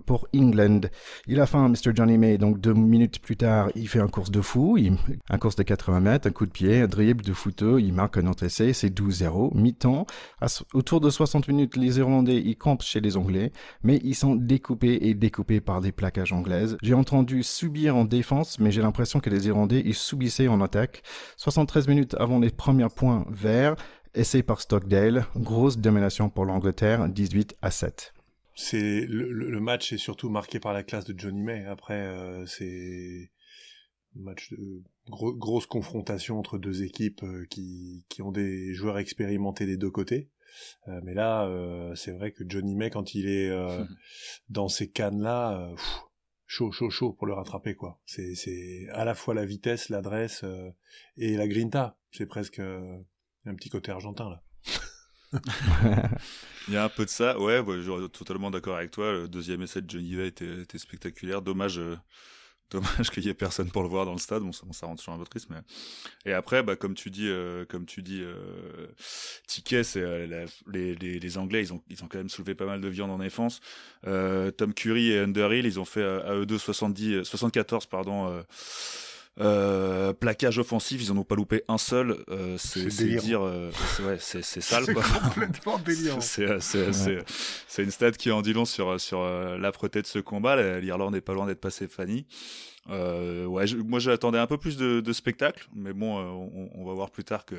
pour 0.06 0.28
England. 0.34 0.80
Il 1.26 1.40
a 1.40 1.46
faim, 1.46 1.69
Mr. 1.69 1.94
Johnny 1.94 2.19
May. 2.19 2.38
Donc 2.38 2.60
deux 2.60 2.75
minutes 2.75 3.20
plus 3.20 3.36
tard, 3.36 3.70
il 3.75 3.88
fait 3.88 4.00
un 4.00 4.08
course 4.08 4.30
de 4.30 4.40
fou. 4.40 4.78
Un 5.30 5.38
course 5.38 5.56
de 5.56 5.62
80 5.62 6.00
mètres, 6.00 6.28
un 6.28 6.30
coup 6.30 6.46
de 6.46 6.50
pied, 6.50 6.80
un 6.80 6.86
dribble 6.86 7.25
de 7.25 7.32
footeux. 7.32 7.80
Il 7.80 7.92
marque 7.92 8.16
un 8.16 8.26
autre 8.26 8.44
essai. 8.44 8.72
C'est 8.72 8.88
12-0. 8.88 9.56
Mi-temps. 9.56 10.06
Autour 10.75 11.00
de 11.00 11.10
60 11.10 11.48
minutes, 11.48 11.76
les 11.76 11.98
Irlandais, 11.98 12.42
ils 12.44 12.56
campent 12.56 12.82
chez 12.82 13.00
les 13.00 13.16
Anglais. 13.16 13.52
Mais 13.82 14.00
ils 14.02 14.14
sont 14.14 14.34
découpés 14.34 14.98
et 15.02 15.14
découpés 15.14 15.60
par 15.60 15.80
des 15.80 15.92
plaquages 15.92 16.32
anglaises. 16.32 16.76
J'ai 16.82 16.94
entendu 16.94 17.42
subir 17.42 17.96
en 17.96 18.04
défense, 18.04 18.58
mais 18.58 18.70
j'ai 18.70 18.82
l'impression 18.82 19.20
que 19.20 19.30
les 19.30 19.46
Irlandais, 19.46 19.82
ils 19.84 19.94
subissaient 19.94 20.48
en 20.48 20.60
attaque. 20.60 21.02
73 21.36 21.88
minutes 21.88 22.14
avant 22.19 22.38
les 22.38 22.50
premiers 22.50 22.88
points 22.88 23.25
verts, 23.30 23.76
essai 24.14 24.42
par 24.42 24.60
Stockdale, 24.60 25.26
grosse 25.36 25.78
domination 25.78 26.28
pour 26.28 26.44
l'Angleterre, 26.44 27.08
18 27.08 27.56
à 27.62 27.70
7. 27.70 28.14
C'est 28.60 29.06
le, 29.06 29.60
match 29.60 29.93
est 29.93 29.99
surtout 29.99 30.31
marqué 30.31 30.58
par 30.58 30.72
la 30.72 30.82
classe 30.82 31.05
de 31.05 31.16
Johnny 31.16 31.43
May. 31.43 31.64
Après, 31.64 31.94
euh, 31.94 32.44
c'est 32.44 33.31
match 34.16 34.52
de 34.52 34.82
grosse 35.06 35.66
confrontation 35.66 36.40
entre 36.40 36.58
deux 36.58 36.82
équipes 36.82 37.22
euh, 37.22 37.46
qui, 37.49 38.05
qui 38.08 38.20
ont 38.20 38.32
des 38.32 38.75
joueurs 38.75 38.99
expérimentés 38.99 39.64
des 39.64 39.76
deux 39.76 39.93
côtés. 39.93 40.28
Euh, 40.88 41.00
mais 41.05 41.14
là, 41.14 41.46
euh, 41.46 41.94
c'est 41.94 42.10
vrai 42.10 42.32
que 42.32 42.43
Johnny 42.49 42.75
May, 42.75 42.90
quand 42.90 43.14
il 43.14 43.28
est 43.28 43.49
dans 44.49 44.66
ces 44.66 44.90
cannes-là, 44.90 45.70
chaud, 46.46 46.72
chaud, 46.72 46.90
chaud 46.90 47.12
pour 47.12 47.28
le 47.28 47.34
rattraper, 47.34 47.76
quoi. 47.76 48.00
C'est, 48.06 48.34
c'est 48.34 48.88
à 48.90 49.04
la 49.04 49.14
fois 49.14 49.34
la 49.34 49.44
vitesse, 49.44 49.88
l'adresse 49.88 50.44
et 51.16 51.37
la 51.37 51.46
grinta. 51.46 51.96
C'est 52.11 52.26
presque 52.26 52.58
un 52.58 53.54
petit 53.54 53.69
côté 53.69 53.93
argentin, 53.93 54.31
là. 54.31 54.43
Il 56.69 56.75
y 56.75 56.76
a 56.76 56.84
un 56.84 56.88
peu 56.88 57.04
de 57.04 57.10
ça, 57.10 57.38
ouais, 57.38 57.60
ouais 57.60 57.76
je 57.80 57.90
suis 57.90 58.10
totalement 58.10 58.50
d'accord 58.50 58.76
avec 58.76 58.90
toi. 58.90 59.12
Le 59.12 59.28
deuxième 59.28 59.62
essai 59.62 59.82
de 59.82 59.90
Johnny 59.90 60.14
May 60.16 60.28
était, 60.28 60.78
spectaculaire. 60.78 61.42
Dommage, 61.42 61.80
Dommage 62.70 63.10
qu'il 63.10 63.25
y 63.25 63.30
ait 63.30 63.34
personne 63.34 63.70
pour 63.70 63.82
le 63.82 63.88
voir 63.88 64.04
dans 64.04 64.12
le 64.12 64.19
stade. 64.19 64.42
Bon, 64.42 64.52
ça, 64.52 64.66
ça 64.72 64.86
rend 64.86 64.94
toujours 64.94 65.14
un 65.14 65.19
peu 65.19 65.40
mais. 65.48 65.56
Et 66.26 66.34
après, 66.34 66.62
bah, 66.62 66.76
comme 66.76 66.94
tu 66.94 67.10
dis, 67.10 67.28
euh, 67.28 67.64
comme 67.64 67.86
tu 67.86 68.02
dis, 68.02 68.20
euh, 68.22 68.86
Ticket, 69.46 69.82
euh, 69.96 70.46
les, 70.70 70.94
les, 70.94 71.38
Anglais, 71.38 71.62
ils 71.62 71.72
ont, 71.72 71.82
ils 71.88 72.04
ont 72.04 72.08
quand 72.08 72.19
même 72.19 72.28
soulevé 72.28 72.54
pas 72.54 72.66
mal 72.66 72.82
de 72.82 72.88
viande 72.88 73.10
en 73.10 73.19
défense. 73.19 73.60
Euh, 74.06 74.50
Tom 74.50 74.75
Curry 74.75 75.12
et 75.12 75.19
Underhill, 75.20 75.64
ils 75.64 75.80
ont 75.80 75.86
fait 75.86 76.02
à 76.02 76.34
eux 76.34 76.44
deux 76.44 76.58
70, 76.58 77.25
74, 77.25 77.86
pardon. 77.86 78.44
Euh, 79.40 80.12
plaquage 80.12 80.58
offensif, 80.58 81.00
ils 81.02 81.12
en 81.12 81.17
ont 81.17 81.25
pas 81.25 81.37
loupé 81.37 81.62
un 81.69 81.79
seul. 81.79 82.25
Euh, 82.29 82.56
c'est 82.58 82.87
dire, 82.87 83.43
euh, 83.43 83.70
ouais, 84.00 84.17
c'est 84.19 84.43
sale 84.43 84.93
quoi. 84.93 85.02
C'est 86.20 86.46
c'est 87.69 87.82
une 87.82 87.90
stat 87.90 88.12
qui 88.12 88.31
en 88.31 88.43
dit 88.43 88.52
long 88.52 88.64
sur 88.64 89.00
sur 89.00 89.23
l'âpreté 89.23 90.02
de 90.02 90.06
ce 90.06 90.19
combat. 90.19 90.81
L'Irlande 90.81 91.14
n'est 91.14 91.20
pas 91.20 91.35
loin 91.35 91.46
d'être 91.46 91.61
passée 91.61 91.87
Fanny. 91.88 92.26
Euh, 92.90 93.44
ouais, 93.44 93.67
moi 93.87 93.99
j'attendais 93.99 94.38
un 94.38 94.46
peu 94.46 94.56
plus 94.56 94.76
de, 94.79 95.00
de 95.00 95.12
spectacle, 95.12 95.69
mais 95.75 95.93
bon, 95.93 96.19
on, 96.19 96.70
on, 96.75 96.87
va 96.87 96.94
voir 96.94 97.11
plus 97.11 97.25
tard 97.25 97.44
que 97.44 97.56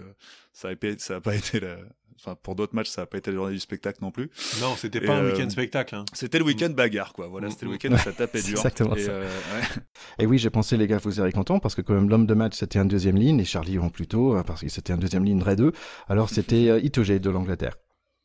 ça 0.54 0.70
a, 0.70 0.74
ça 0.98 1.18
a 1.18 1.22
pas 1.22 1.36
été 1.36 1.60
la, 1.60 1.78
enfin 2.20 2.36
pour 2.42 2.56
d'autres 2.56 2.76
matchs 2.76 2.90
ça 2.90 3.04
a 3.04 3.06
pas 3.06 3.18
été 3.18 3.32
la 3.32 3.38
journée 3.38 3.54
du 3.54 3.60
spectacle 3.60 4.00
non 4.02 4.12
plus. 4.12 4.30
Non, 4.62 4.76
c'était 4.76 5.02
pas 5.02 5.18
un 5.18 5.26
week-end 5.26 5.46
euh, 5.46 5.50
spectacle. 5.50 5.96
Hein. 5.96 6.06
C'était 6.14 6.40
le 6.40 6.46
week-end 6.46 6.70
bagarre 6.70 7.14
quoi. 7.14 7.28
Voilà, 7.28 7.50
c'était 7.50 7.66
le 7.66 7.72
week-end 7.72 7.94
où 7.94 7.98
ça 7.98 8.12
tapait 8.12 8.42
dur. 8.44 8.58
Exactement 8.58 8.96
et, 8.96 9.04
ça. 9.04 9.12
Euh, 9.12 9.28
ouais. 9.28 9.84
Et 10.20 10.26
oui, 10.26 10.38
j'ai 10.38 10.50
pensé 10.50 10.78
les 10.78 10.88
gars 10.88 10.98
vous 10.98 11.12
serez 11.12 11.32
contents 11.32 11.60
parce 11.60 11.76
que 11.76 11.82
quand 11.82 11.94
même 11.94 12.10
l'homme 12.10 12.26
de 12.26 12.34
match 12.34 12.56
c'était 12.56 12.80
un 12.80 12.86
deuxième 12.86 13.18
ligne 13.18 13.40
et 13.40 13.46
Charlie 13.46 13.78
vont 13.78 13.90
plutôt 13.90 14.36
euh, 14.36 14.44
parce 14.44 14.62
que 14.62 14.70
c'était 14.70 14.94
un 14.94 14.98
deuxième 14.98 15.24
ligne 15.24 15.42
Ray 15.42 15.56
2. 15.56 15.72
Alors 16.08 16.30
c'était 16.30 16.70
euh, 16.70 16.80
Itoge 16.80 17.10
de 17.10 17.30
l'Angleterre. 17.30 17.76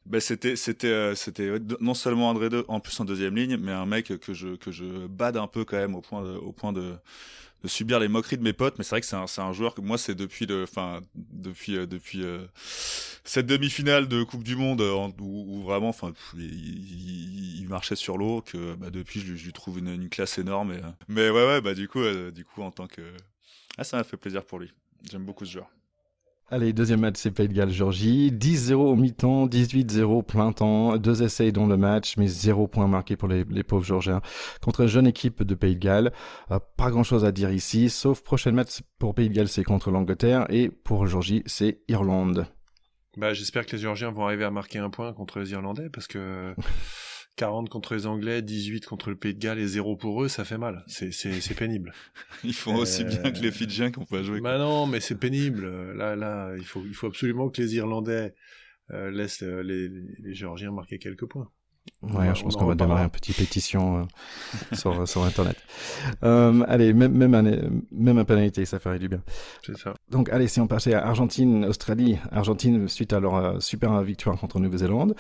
Ben 0.07 0.21
c'était 0.21 0.57
c'était 0.57 1.15
c'était 1.15 1.53
non 1.81 1.95
seulement 1.95 2.29
André 2.29 2.51
2 2.51 2.67
en 2.69 2.79
plus 2.79 2.99
en 3.01 3.07
deuxième 3.07 3.35
ligne 3.35 3.57
mais 3.57 3.73
un 3.73 3.87
mec 3.87 4.19
que 4.19 4.35
je 4.35 4.57
que 4.57 4.71
je 4.71 5.07
bade 5.07 5.39
un 5.39 5.47
peu 5.47 5.65
quand 5.65 5.79
même 5.79 5.95
au 5.95 6.03
point 6.03 6.23
de, 6.23 6.37
au 6.37 6.53
point 6.53 6.75
de 6.75 6.93
de 7.65 7.69
subir 7.69 7.99
les 7.99 8.07
moqueries 8.07 8.39
de 8.39 8.43
mes 8.45 8.53
potes 8.53 8.77
mais 8.79 8.85
c'est 8.85 8.91
vrai 8.91 9.01
que 9.01 9.07
c'est 9.07 9.17
un 9.17 9.27
c'est 9.27 9.41
un 9.41 9.53
joueur 9.53 9.75
que 9.75 9.81
moi 9.81 9.99
c'est 9.99 10.15
depuis 10.15 10.47
le 10.47 10.63
enfin 10.63 11.01
depuis 11.33 11.73
depuis 11.89 12.23
cette 13.25 13.47
demi-finale 13.47 14.07
de 14.07 14.23
Coupe 14.23 14.45
du 14.45 14.55
Monde 14.55 14.83
euh, 14.83 15.09
où, 15.19 15.63
vraiment, 15.63 15.89
enfin, 15.89 16.13
il, 16.37 17.67
marchait 17.69 17.97
sur 17.97 18.19
l'eau 18.19 18.43
que 18.43 18.75
bah, 18.75 18.91
depuis 18.91 19.21
je, 19.21 19.33
lui 19.33 19.53
trouve 19.53 19.79
une, 19.79 20.09
classe 20.11 20.39
énorme. 20.39 20.73
Euh, 20.73 20.83
mais 21.09 21.31
ouais, 21.31 21.47
ouais, 21.47 21.61
bah 21.61 21.75
du 21.75 21.89
coup, 21.89 22.01
euh, 22.01 22.31
du 22.31 22.45
coup, 22.45 22.63
en 22.63 22.71
tant 22.71 22.87
que, 22.87 23.03
ah, 23.79 23.85
ça 23.85 23.97
m'a 23.97 24.05
fait 24.05 24.19
plaisir 24.19 24.45
pour 24.45 24.59
lui. 24.59 24.71
J'aime 25.11 25.25
beaucoup 25.25 25.47
ce 25.47 25.53
joueur. 25.53 25.71
Allez, 26.51 26.75
deuxième 26.75 27.01
match, 27.01 27.15
c'est 27.17 27.31
Pays 27.31 27.49
de 27.49 27.55
Galles, 27.55 27.71
Georgie. 27.71 28.31
10-0 28.31 28.75
au 28.75 28.97
mi-temps, 28.97 29.47
18-0 29.47 30.23
plein 30.25 30.53
temps. 30.53 30.99
Deux 30.99 31.23
essais 31.23 31.53
dans 31.53 31.67
le 31.67 31.79
match, 31.79 32.19
mais 32.19 32.27
zéro 32.27 32.69
point 32.69 32.87
marqué 32.87 33.17
pour 33.17 33.29
les, 33.29 33.45
les 33.45 33.63
pauvres 33.63 33.85
Georgiens. 33.85 34.21
Contre 34.61 34.83
une 34.83 34.89
jeune 34.89 35.07
équipe 35.07 35.43
de 35.43 35.55
Pays 35.55 35.75
de 35.75 35.81
Galles. 35.81 36.13
pas 36.77 36.91
grand 36.91 37.03
chose 37.03 37.25
à 37.25 37.33
dire 37.33 37.51
ici, 37.51 37.89
sauf 37.89 38.23
prochain 38.23 38.53
match 38.53 38.83
pour 38.99 39.15
Pays 39.15 39.31
de 39.31 39.35
Galles, 39.35 39.49
c'est 39.49 39.65
contre 39.65 39.91
l'Angleterre. 39.91 40.47
Et 40.51 40.69
pour 40.69 41.07
Georgie, 41.07 41.43
c'est 41.47 41.81
Irlande. 41.89 42.47
Bah, 43.17 43.33
j'espère 43.33 43.65
que 43.65 43.73
les 43.73 43.79
Géorgiens 43.79 44.11
vont 44.11 44.27
arriver 44.27 44.45
à 44.45 44.51
marquer 44.51 44.81
un 44.81 44.91
point 44.91 45.13
contre 45.13 45.39
les 45.39 45.53
Irlandais 45.53 45.89
parce 45.89 46.07
que 46.07 46.55
40 47.37 47.69
contre 47.69 47.95
les 47.95 48.07
Anglais, 48.07 48.43
18 48.43 48.87
contre 48.87 49.11
le 49.11 49.17
Pays 49.17 49.35
de 49.35 49.41
Galles 49.41 49.59
et 49.59 49.67
0 49.67 49.97
pour 49.97 50.23
eux, 50.23 50.29
ça 50.29 50.45
fait 50.45 50.59
mal. 50.59 50.85
C'est, 50.87 51.11
pénible. 51.57 51.93
Ils 52.45 52.55
font 52.55 52.77
aussi 52.77 53.03
euh, 53.03 53.09
bien 53.09 53.33
que 53.33 53.41
les 53.41 53.51
Fidjiens 53.51 53.91
qu'on 53.91 54.05
peut 54.05 54.23
jouer. 54.23 54.41
Bah 54.41 54.59
non, 54.59 54.87
mais 54.87 55.01
c'est 55.01 55.19
pénible. 55.19 55.93
Là, 55.95 56.15
là, 56.17 56.55
il 56.57 56.65
faut, 56.65 56.83
il 56.87 56.95
faut 56.95 57.09
absolument 57.09 57.49
que 57.51 57.61
les 57.61 57.75
Irlandais 57.77 58.35
euh, 58.91 59.11
laissent 59.11 59.43
euh, 59.43 59.63
les, 59.63 59.89
les 59.89 60.35
Géorgiens 60.35 60.71
marquer 60.71 60.99
quelques 60.99 61.27
points. 61.27 61.51
Ouais, 62.13 62.35
je 62.35 62.43
pense 62.43 62.57
qu'on 62.57 62.67
va 62.67 62.75
démarrer 62.75 63.05
une 63.05 63.11
petite 63.11 63.37
pétition 63.37 63.99
euh, 63.99 64.05
sur, 64.77 65.09
sur 65.09 65.25
Internet. 65.25 65.57
Euh, 66.23 66.65
allez, 66.69 66.93
même, 66.93 67.13
même, 67.13 67.83
même 67.91 68.19
un 68.19 68.25
pénalité, 68.25 68.65
ça 68.67 68.79
ferait 68.79 68.99
du 68.99 69.09
bien. 69.09 69.21
C'est 69.65 69.77
ça. 69.77 69.95
Donc, 70.11 70.29
allez, 70.29 70.49
si 70.49 70.61
on 70.61 70.67
passait 70.67 70.95
à 70.95 71.07
Argentine, 71.07 71.65
Australie, 71.65 72.19
Argentine, 72.31 72.89
suite 72.89 73.13
à 73.13 73.21
leur 73.21 73.35
euh, 73.37 73.61
super 73.61 74.03
victoire 74.03 74.39
contre 74.39 74.61
Nouvelle-Zélande, 74.61 75.15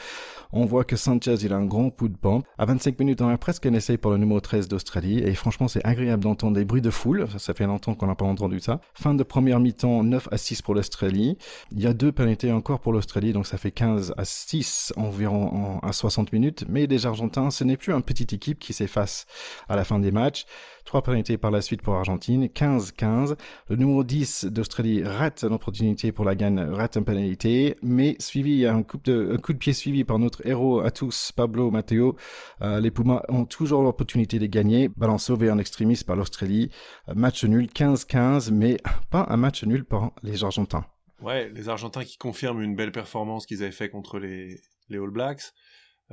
on 0.52 0.66
voit 0.66 0.84
que 0.84 0.96
Sanchez, 0.96 1.36
il 1.42 1.52
a 1.52 1.56
un 1.56 1.64
grand 1.64 1.90
coup 1.90 2.08
de 2.08 2.16
pompe. 2.16 2.46
À 2.58 2.66
25 2.66 2.98
minutes, 2.98 3.22
on 3.22 3.28
a 3.28 3.38
presque 3.38 3.66
un 3.66 3.72
essai 3.72 3.96
pour 3.96 4.10
le 4.10 4.18
numéro 4.18 4.40
13 4.40 4.68
d'Australie. 4.68 5.18
Et 5.18 5.34
franchement, 5.34 5.68
c'est 5.68 5.84
agréable 5.84 6.22
d'entendre 6.22 6.54
des 6.54 6.64
bruits 6.64 6.82
de 6.82 6.90
foule. 6.90 7.26
Ça, 7.32 7.38
ça 7.38 7.54
fait 7.54 7.66
longtemps 7.66 7.94
qu'on 7.94 8.06
n'a 8.06 8.14
pas 8.14 8.26
entendu 8.26 8.60
ça. 8.60 8.80
Fin 8.94 9.14
de 9.14 9.22
première 9.22 9.58
mi-temps, 9.58 10.04
9 10.04 10.28
à 10.30 10.36
6 10.36 10.62
pour 10.62 10.74
l'Australie. 10.74 11.38
Il 11.72 11.80
y 11.80 11.86
a 11.86 11.94
deux 11.94 12.12
pénalités 12.12 12.52
encore 12.52 12.80
pour 12.80 12.92
l'Australie, 12.92 13.32
donc 13.32 13.46
ça 13.46 13.56
fait 13.56 13.70
15 13.70 14.14
à 14.16 14.24
6 14.24 14.92
environ 14.96 15.80
à 15.82 15.92
60 15.92 16.32
minutes 16.32 16.53
mais 16.68 16.86
les 16.86 17.06
Argentins, 17.06 17.50
ce 17.50 17.64
n'est 17.64 17.76
plus 17.76 17.92
une 17.92 18.02
petite 18.02 18.32
équipe 18.32 18.58
qui 18.58 18.72
s'efface 18.72 19.26
à 19.68 19.76
la 19.76 19.84
fin 19.84 19.98
des 19.98 20.12
matchs. 20.12 20.46
Trois 20.84 21.02
pénalités 21.02 21.38
par 21.38 21.50
la 21.50 21.62
suite 21.62 21.80
pour 21.80 21.94
Argentine, 21.94 22.46
15-15. 22.46 23.36
Le 23.68 23.76
numéro 23.76 24.04
10 24.04 24.44
d'Australie 24.46 25.02
rate 25.02 25.42
l'opportunité 25.42 26.12
pour 26.12 26.24
la 26.24 26.34
gagne, 26.34 26.60
rate 26.60 26.96
une 26.96 27.04
pénalité, 27.04 27.76
mais 27.82 28.16
suivi, 28.18 28.66
un 28.66 28.82
coup 28.82 28.98
de, 29.02 29.32
un 29.34 29.38
coup 29.38 29.54
de 29.54 29.58
pied 29.58 29.72
suivi 29.72 30.04
par 30.04 30.18
notre 30.18 30.46
héros 30.46 30.80
à 30.80 30.90
tous, 30.90 31.32
Pablo 31.32 31.70
Matteo. 31.70 32.16
Euh, 32.60 32.80
les 32.80 32.90
Pumas 32.90 33.22
ont 33.28 33.46
toujours 33.46 33.82
l'opportunité 33.82 34.38
de 34.38 34.46
gagner. 34.46 34.88
Ballon 34.88 35.18
sauvé 35.18 35.50
en 35.50 35.58
extrémiste 35.58 36.06
par 36.06 36.16
l'Australie. 36.16 36.70
Match 37.14 37.44
nul, 37.44 37.66
15-15, 37.66 38.52
mais 38.52 38.76
pas 39.10 39.26
un 39.30 39.36
match 39.36 39.64
nul 39.64 39.84
pour 39.84 40.12
les 40.22 40.44
Argentins. 40.44 40.84
Ouais, 41.22 41.48
les 41.48 41.70
Argentins 41.70 42.04
qui 42.04 42.18
confirment 42.18 42.60
une 42.60 42.76
belle 42.76 42.92
performance 42.92 43.46
qu'ils 43.46 43.62
avaient 43.62 43.72
fait 43.72 43.88
contre 43.88 44.18
les 44.18 44.60
All 44.90 45.10
Blacks. 45.10 45.54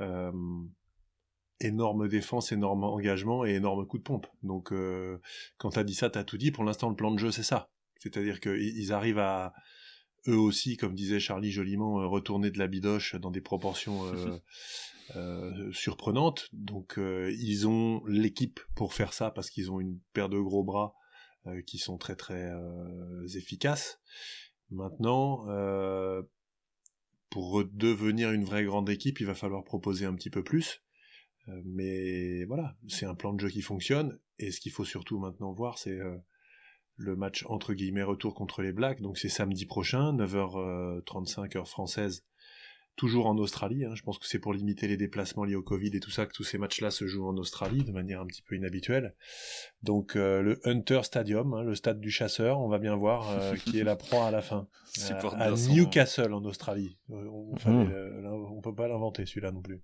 Euh, 0.00 0.32
énorme 1.60 2.08
défense, 2.08 2.50
énorme 2.50 2.82
engagement 2.82 3.44
et 3.44 3.54
énorme 3.54 3.86
coup 3.86 3.98
de 3.98 4.02
pompe. 4.02 4.26
Donc 4.42 4.72
euh, 4.72 5.18
quand 5.58 5.70
t'as 5.70 5.84
dit 5.84 5.94
ça, 5.94 6.10
t'as 6.10 6.24
tout 6.24 6.36
dit. 6.36 6.50
Pour 6.50 6.64
l'instant, 6.64 6.88
le 6.88 6.96
plan 6.96 7.12
de 7.12 7.18
jeu, 7.18 7.30
c'est 7.30 7.44
ça. 7.44 7.70
C'est-à-dire 7.98 8.40
qu'ils 8.40 8.92
arrivent 8.92 9.20
à 9.20 9.52
eux 10.26 10.36
aussi, 10.36 10.76
comme 10.76 10.94
disait 10.94 11.20
Charlie 11.20 11.52
joliment, 11.52 12.00
euh, 12.00 12.06
retourner 12.06 12.50
de 12.50 12.58
la 12.58 12.66
bidoche 12.66 13.14
dans 13.14 13.30
des 13.30 13.40
proportions 13.40 14.00
surprenantes. 15.72 16.48
Donc 16.52 16.98
ils 16.98 17.68
ont 17.68 18.02
l'équipe 18.06 18.60
pour 18.74 18.94
faire 18.94 19.12
ça 19.12 19.30
parce 19.30 19.50
qu'ils 19.50 19.70
ont 19.70 19.78
une 19.78 20.00
paire 20.14 20.28
de 20.28 20.40
gros 20.40 20.64
bras 20.64 20.94
qui 21.66 21.78
sont 21.78 21.98
très 21.98 22.16
très 22.16 22.50
efficaces. 23.36 24.00
Maintenant, 24.70 25.46
pour 27.32 27.50
redevenir 27.50 28.30
une 28.30 28.44
vraie 28.44 28.64
grande 28.64 28.90
équipe, 28.90 29.18
il 29.18 29.26
va 29.26 29.34
falloir 29.34 29.64
proposer 29.64 30.04
un 30.04 30.14
petit 30.14 30.28
peu 30.28 30.44
plus. 30.44 30.82
Euh, 31.48 31.62
mais 31.64 32.44
voilà, 32.44 32.76
c'est 32.88 33.06
un 33.06 33.14
plan 33.14 33.32
de 33.32 33.40
jeu 33.40 33.48
qui 33.48 33.62
fonctionne. 33.62 34.20
Et 34.38 34.50
ce 34.50 34.60
qu'il 34.60 34.70
faut 34.70 34.84
surtout 34.84 35.18
maintenant 35.18 35.50
voir, 35.52 35.78
c'est 35.78 35.98
euh, 35.98 36.18
le 36.96 37.16
match 37.16 37.46
entre 37.48 37.72
guillemets 37.72 38.02
retour 38.02 38.34
contre 38.34 38.60
les 38.60 38.72
Blacks. 38.72 39.00
Donc 39.00 39.16
c'est 39.16 39.30
samedi 39.30 39.64
prochain, 39.64 40.12
9h35 40.12 41.56
heure 41.56 41.68
française, 41.68 42.22
toujours 42.96 43.26
en 43.26 43.36
Australie. 43.38 43.84
Hein. 43.84 43.94
Je 43.94 44.02
pense 44.02 44.18
que 44.18 44.26
c'est 44.26 44.38
pour 44.38 44.52
limiter 44.52 44.88
les 44.88 44.96
déplacements 44.96 45.44
liés 45.44 45.54
au 45.54 45.62
Covid 45.62 45.90
et 45.94 46.00
tout 46.00 46.10
ça 46.10 46.26
que 46.26 46.32
tous 46.32 46.44
ces 46.44 46.58
matchs-là 46.58 46.90
se 46.90 47.06
jouent 47.06 47.26
en 47.26 47.36
Australie 47.36 47.84
de 47.84 47.92
manière 47.92 48.20
un 48.20 48.26
petit 48.26 48.42
peu 48.42 48.54
inhabituelle. 48.54 49.14
Donc 49.82 50.16
euh, 50.16 50.42
le 50.42 50.60
Hunter 50.64 51.00
Stadium, 51.02 51.54
hein, 51.54 51.62
le 51.62 51.74
stade 51.74 52.00
du 52.00 52.10
chasseur, 52.10 52.60
on 52.60 52.68
va 52.68 52.78
bien 52.78 52.96
voir 52.96 53.30
euh, 53.30 53.54
qui 53.64 53.78
est 53.78 53.84
la 53.84 53.96
proie 53.96 54.26
à 54.26 54.30
la 54.30 54.42
fin. 54.42 54.66
à, 55.38 55.50
Newcastle 55.50 56.32
en 56.32 56.44
Australie. 56.44 56.98
Euh, 57.10 57.26
on, 57.28 57.54
mmh. 57.54 58.26
on 58.56 58.60
peut 58.60 58.74
pas 58.74 58.88
l'inventer 58.88 59.26
celui-là 59.26 59.52
non 59.52 59.62
plus. 59.62 59.82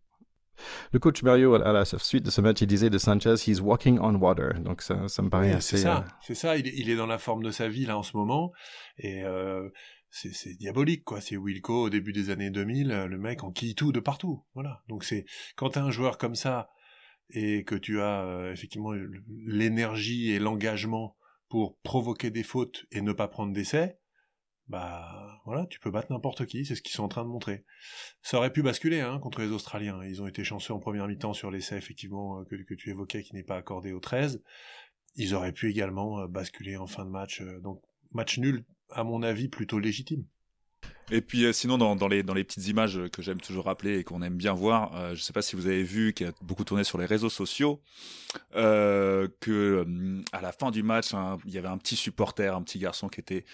Le 0.92 0.98
coach 0.98 1.22
Mario, 1.22 1.54
à 1.54 1.72
la 1.72 1.84
suite 1.84 2.24
de 2.24 2.30
ce 2.30 2.40
match, 2.40 2.60
il 2.60 2.66
disait 2.66 2.90
de 2.90 2.98
Sanchez, 2.98 3.34
he's 3.34 3.60
walking 3.60 3.98
on 4.00 4.14
water. 4.16 4.54
Donc 4.60 4.82
ça, 4.82 5.08
ça 5.08 5.22
me 5.22 5.30
paraît 5.30 5.52
assez. 5.52 5.76
C'est 5.76 5.82
ça, 5.82 6.04
c'est 6.20 6.34
ça. 6.34 6.56
Il, 6.56 6.66
il, 6.66 6.90
est 6.90 6.96
dans 6.96 7.06
la 7.06 7.18
forme 7.18 7.42
de 7.42 7.50
sa 7.50 7.68
vie 7.68 7.86
là 7.86 7.96
en 7.96 8.02
ce 8.02 8.16
moment, 8.16 8.52
et 8.98 9.22
euh, 9.24 9.68
c'est 10.32 10.54
diabolique 10.54 11.04
quoi. 11.04 11.20
C'est 11.20 11.36
Wilco 11.36 11.84
au 11.84 11.90
début 11.90 12.12
des 12.12 12.30
années 12.30 12.50
2000, 12.50 12.90
euh, 12.90 13.06
le 13.06 13.18
mec 13.18 13.44
en 13.44 13.52
quille 13.52 13.74
tout 13.74 13.92
de 13.92 14.00
partout. 14.00 14.44
Voilà. 14.54 14.82
Donc 14.88 15.04
c'est 15.04 15.24
quand 15.56 15.70
t'as 15.70 15.82
un 15.82 15.90
joueur 15.90 16.18
comme 16.18 16.34
ça 16.34 16.70
et 17.30 17.64
que 17.64 17.74
tu 17.74 18.00
as 18.00 18.24
euh, 18.24 18.52
effectivement 18.52 18.92
l'énergie 19.46 20.30
et 20.30 20.38
l'engagement 20.38 21.16
pour 21.48 21.78
provoquer 21.80 22.30
des 22.30 22.42
fautes 22.42 22.86
et 22.90 23.00
ne 23.00 23.12
pas 23.12 23.28
prendre 23.28 23.52
d'essai, 23.52 23.98
bah 24.66 25.40
voilà, 25.46 25.66
tu 25.66 25.80
peux 25.80 25.90
battre 25.90 26.12
n'importe 26.12 26.44
qui, 26.44 26.66
c'est 26.66 26.74
ce 26.74 26.82
qu'ils 26.82 26.94
sont 26.94 27.04
en 27.04 27.08
train 27.08 27.24
de 27.24 27.30
montrer. 27.30 27.64
Ça 28.20 28.36
aurait 28.36 28.52
pu 28.52 28.62
basculer 28.62 29.00
hein, 29.00 29.18
contre 29.18 29.40
les 29.40 29.48
Australiens. 29.48 30.04
Ils 30.04 30.20
ont 30.20 30.26
été 30.26 30.44
chanceux 30.44 30.74
en 30.74 30.78
première 30.78 31.06
mi-temps 31.06 31.32
sur 31.32 31.50
l'essai 31.50 31.76
effectivement 31.76 32.40
euh, 32.40 32.44
que, 32.44 32.56
que, 32.56 32.74
tu 32.74 32.90
évoquais 32.90 33.22
qui 33.22 33.34
n'est 33.34 33.44
pas 33.44 33.56
accordé 33.56 33.92
au 33.92 34.00
13. 34.00 34.42
Ils 35.16 35.34
auraient 35.34 35.52
pu 35.52 35.70
également 35.70 36.28
basculer 36.28 36.76
en 36.76 36.86
fin 36.86 37.04
de 37.04 37.10
match. 37.10 37.42
Donc 37.62 37.82
match 38.12 38.38
nul 38.38 38.64
à 38.90 39.04
mon 39.04 39.22
avis, 39.22 39.48
plutôt 39.48 39.78
légitime. 39.78 40.24
Et 41.10 41.20
puis 41.20 41.44
euh, 41.44 41.52
sinon 41.52 41.78
dans, 41.78 42.08
les, 42.08 42.22
dans 42.22 42.34
les 42.34 42.44
petites 42.44 42.66
images 42.68 43.00
que 43.12 43.22
j'aime 43.22 43.40
toujours 43.40 43.64
rappeler 43.64 43.98
et 43.98 44.04
qu'on 44.04 44.20
aime 44.22 44.36
bien 44.36 44.52
voir, 44.52 44.94
euh, 44.94 45.14
je 45.14 45.22
sais 45.22 45.32
pas 45.32 45.42
si 45.42 45.56
vous 45.56 45.66
avez 45.66 45.82
vu, 45.82 46.12
qui 46.12 46.24
a 46.24 46.32
beaucoup 46.42 46.64
tourné 46.64 46.84
sur 46.84 46.98
les 46.98 47.06
réseaux 47.06 47.30
sociaux, 47.30 47.80
euh, 48.56 49.26
que 49.40 49.84
euh, 49.86 50.22
à 50.32 50.42
la 50.42 50.52
fin 50.52 50.70
du 50.70 50.82
match, 50.82 51.14
hein, 51.14 51.38
il 51.46 51.52
y 51.52 51.58
avait 51.58 51.68
un 51.68 51.78
petit 51.78 51.96
supporter, 51.96 52.54
un 52.54 52.62
petit 52.62 52.78
garçon 52.78 53.08
qui 53.08 53.20
était 53.20 53.44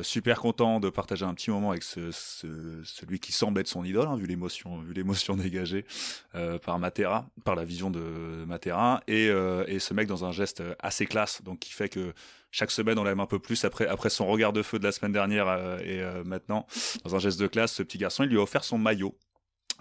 super 0.00 0.40
content 0.40 0.80
de 0.80 0.88
partager 0.88 1.26
un 1.26 1.34
petit 1.34 1.50
moment 1.50 1.72
avec 1.72 1.82
ce, 1.82 2.10
ce, 2.10 2.80
celui 2.84 3.20
qui 3.20 3.32
semble 3.32 3.60
être 3.60 3.68
son 3.68 3.84
idole, 3.84 4.08
hein, 4.08 4.16
vu 4.16 4.24
l'émotion, 4.24 4.80
vu 4.80 4.94
l'émotion 4.94 5.36
dégagée 5.36 5.84
par 6.64 6.78
Matera, 6.78 7.28
par 7.44 7.54
la 7.54 7.66
vision 7.66 7.90
de 7.90 8.00
Matera, 8.46 9.02
et, 9.08 9.26
et 9.26 9.78
ce 9.78 9.92
mec 9.92 10.08
dans 10.08 10.24
un 10.24 10.32
geste 10.32 10.62
assez 10.78 11.04
classe, 11.04 11.42
donc 11.42 11.58
qui 11.58 11.72
fait 11.72 11.90
que 11.90 12.14
chaque 12.54 12.70
semaine 12.70 12.98
on 12.98 13.04
l'aime 13.04 13.20
un 13.20 13.26
peu 13.26 13.38
plus 13.38 13.64
après 13.64 13.86
après 13.86 14.10
son 14.10 14.26
regard 14.26 14.52
de 14.52 14.62
feu 14.62 14.78
de 14.78 14.84
la 14.84 14.92
semaine 14.92 15.12
dernière 15.12 15.48
et 15.84 16.02
maintenant 16.24 16.66
dans 17.04 17.14
un 17.14 17.18
geste 17.18 17.40
de 17.40 17.46
classe, 17.46 17.72
ce 17.72 17.82
petit 17.82 17.98
garçon, 17.98 18.24
il 18.24 18.30
lui 18.30 18.38
a 18.38 18.42
offert 18.42 18.64
son 18.64 18.78
maillot. 18.78 19.16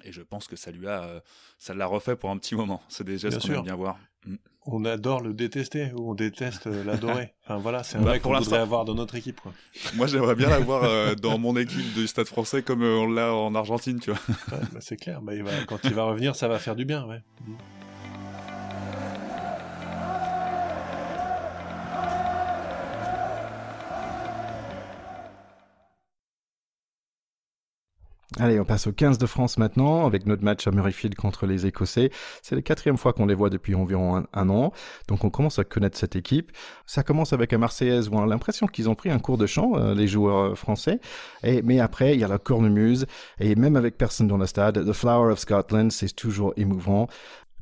Et 0.04 0.12
je 0.12 0.22
pense 0.22 0.48
que 0.48 0.56
ça 0.56 0.72
lui 0.72 0.88
a, 0.88 1.04
euh, 1.04 1.20
ça 1.60 1.74
l'a 1.74 1.86
refait 1.86 2.16
pour 2.16 2.30
un 2.30 2.38
petit 2.38 2.56
moment. 2.56 2.82
C'est 2.90 3.04
des 3.04 3.18
gestes 3.18 3.42
qu'on 3.42 3.54
aime 3.54 3.64
bien 3.64 3.76
voir. 3.76 3.98
Mm. 4.26 4.36
On 4.66 4.86
adore 4.86 5.22
le 5.22 5.34
détester 5.34 5.92
ou 5.94 6.12
on 6.12 6.14
déteste 6.14 6.68
euh, 6.68 6.84
l'adorer. 6.84 7.34
Enfin 7.44 7.58
voilà, 7.58 7.84
c'est 7.84 7.98
un 7.98 8.02
bah, 8.02 8.14
mec 8.14 8.22
qu'on 8.22 8.38
voudrait 8.38 8.60
avoir 8.60 8.86
dans 8.86 8.96
notre 8.96 9.16
équipe. 9.16 9.40
Quoi. 9.42 9.54
Moi, 9.96 10.08
j'aimerais 10.08 10.36
bien 10.36 10.50
l'avoir 10.50 10.84
euh, 10.86 11.16
dans 11.16 11.38
mon 11.38 11.56
équipe 11.58 11.94
du 11.94 12.08
Stade 12.08 12.28
Français 12.28 12.64
comme 12.64 12.82
on 12.82 13.10
l'a 13.10 13.34
en 13.34 13.54
Argentine, 13.56 14.00
tu 14.00 14.12
vois. 14.12 14.20
Bah, 14.50 14.80
c'est 14.80 14.98
clair. 14.98 15.22
Bah, 15.22 15.36
il 15.36 15.44
va, 15.44 15.52
quand 15.68 15.80
il 15.84 15.94
va 15.94 16.06
revenir, 16.06 16.36
ça 16.36 16.48
va 16.48 16.60
faire 16.60 16.76
du 16.76 16.86
bien. 16.86 17.06
Ouais. 17.06 17.22
Mm. 17.46 17.54
Allez, 28.40 28.60
on 28.60 28.66
passe 28.66 28.88
au 28.88 28.92
15 28.92 29.20
de 29.20 29.28
France 29.28 29.60
maintenant, 29.60 30.08
avec 30.08 30.26
notre 30.26 30.44
match 30.44 30.66
à 30.66 30.72
Murrayfield 30.72 31.14
contre 31.14 31.46
les 31.46 31.68
Écossais. 31.68 32.10
C'est 32.42 32.56
la 32.56 32.64
quatrième 32.64 32.98
fois 32.98 33.14
qu'on 33.14 33.28
les 33.28 33.36
voit 33.36 33.52
depuis 33.52 33.76
environ 33.76 34.26
un, 34.34 34.50
an, 34.50 34.72
donc 35.08 35.24
on 35.24 35.30
commence 35.30 35.60
à 35.60 35.64
connaître 35.64 36.00
cette 36.00 36.16
équipe. 36.16 36.52
Ça 36.88 37.04
commence 37.04 37.32
avec 37.32 37.54
un 37.54 37.60
Marseillaise 37.60 38.10
où 38.10 38.16
on 38.16 38.24
a 38.24 38.26
l'impression 38.26 38.66
qu'ils 38.66 38.90
ont 38.90 38.96
pris 38.96 39.12
un 39.12 39.20
cours 39.20 39.38
de 39.38 39.46
chant, 39.46 39.74
euh, 39.76 39.94
les 39.94 40.08
joueurs 40.08 40.54
euh, 40.54 40.56
français. 40.56 41.00
Et, 41.44 41.62
mais 41.62 41.80
après, 41.80 42.16
il 42.16 42.22
y 42.22 42.24
a 42.24 42.28
la 42.28 42.40
cornemuse, 42.40 43.06
et 43.40 43.54
même 43.54 43.76
avec 43.76 44.00
personne 44.00 44.28
dans 44.28 44.38
le 44.38 44.48
stade, 44.48 44.84
The 44.84 44.94
Flower 44.94 45.32
of 45.32 45.38
Scotland, 45.38 45.92
c'est 45.92 46.16
toujours 46.16 46.54
émouvant. 46.58 47.08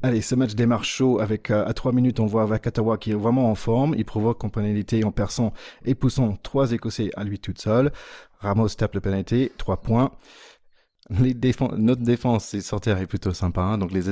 Allez, 0.03 0.21
ce 0.21 0.35
match 0.35 0.55
démarre 0.55 0.85
chaud 0.85 1.19
avec 1.19 1.51
euh, 1.51 1.65
à 1.67 1.73
3 1.73 1.91
minutes 1.91 2.21
on 2.21 2.25
voit 2.25 2.45
Vakatawa 2.45 2.97
qui 2.97 3.11
est 3.11 3.15
vraiment 3.15 3.51
en 3.51 3.55
forme, 3.55 3.93
il 3.97 4.05
provoque 4.05 4.41
en 4.45 4.49
pénalité 4.49 5.03
en 5.03 5.11
perçant 5.11 5.51
et 5.83 5.95
poussant 5.95 6.37
trois 6.41 6.71
Écossais 6.71 7.11
à 7.17 7.25
lui 7.25 7.39
toute 7.39 7.59
seule. 7.59 7.91
Ramos 8.39 8.69
tape 8.69 8.95
le 8.95 9.01
pénalité, 9.01 9.51
3 9.57 9.77
points 9.77 10.11
les 11.09 11.35
notre 11.77 12.03
défense 12.03 12.57
sortir 12.59 12.97
est 12.97 13.07
plutôt 13.07 13.33
sympa. 13.33 13.61
Hein. 13.61 13.77
donc, 13.77 13.91
les 13.91 14.03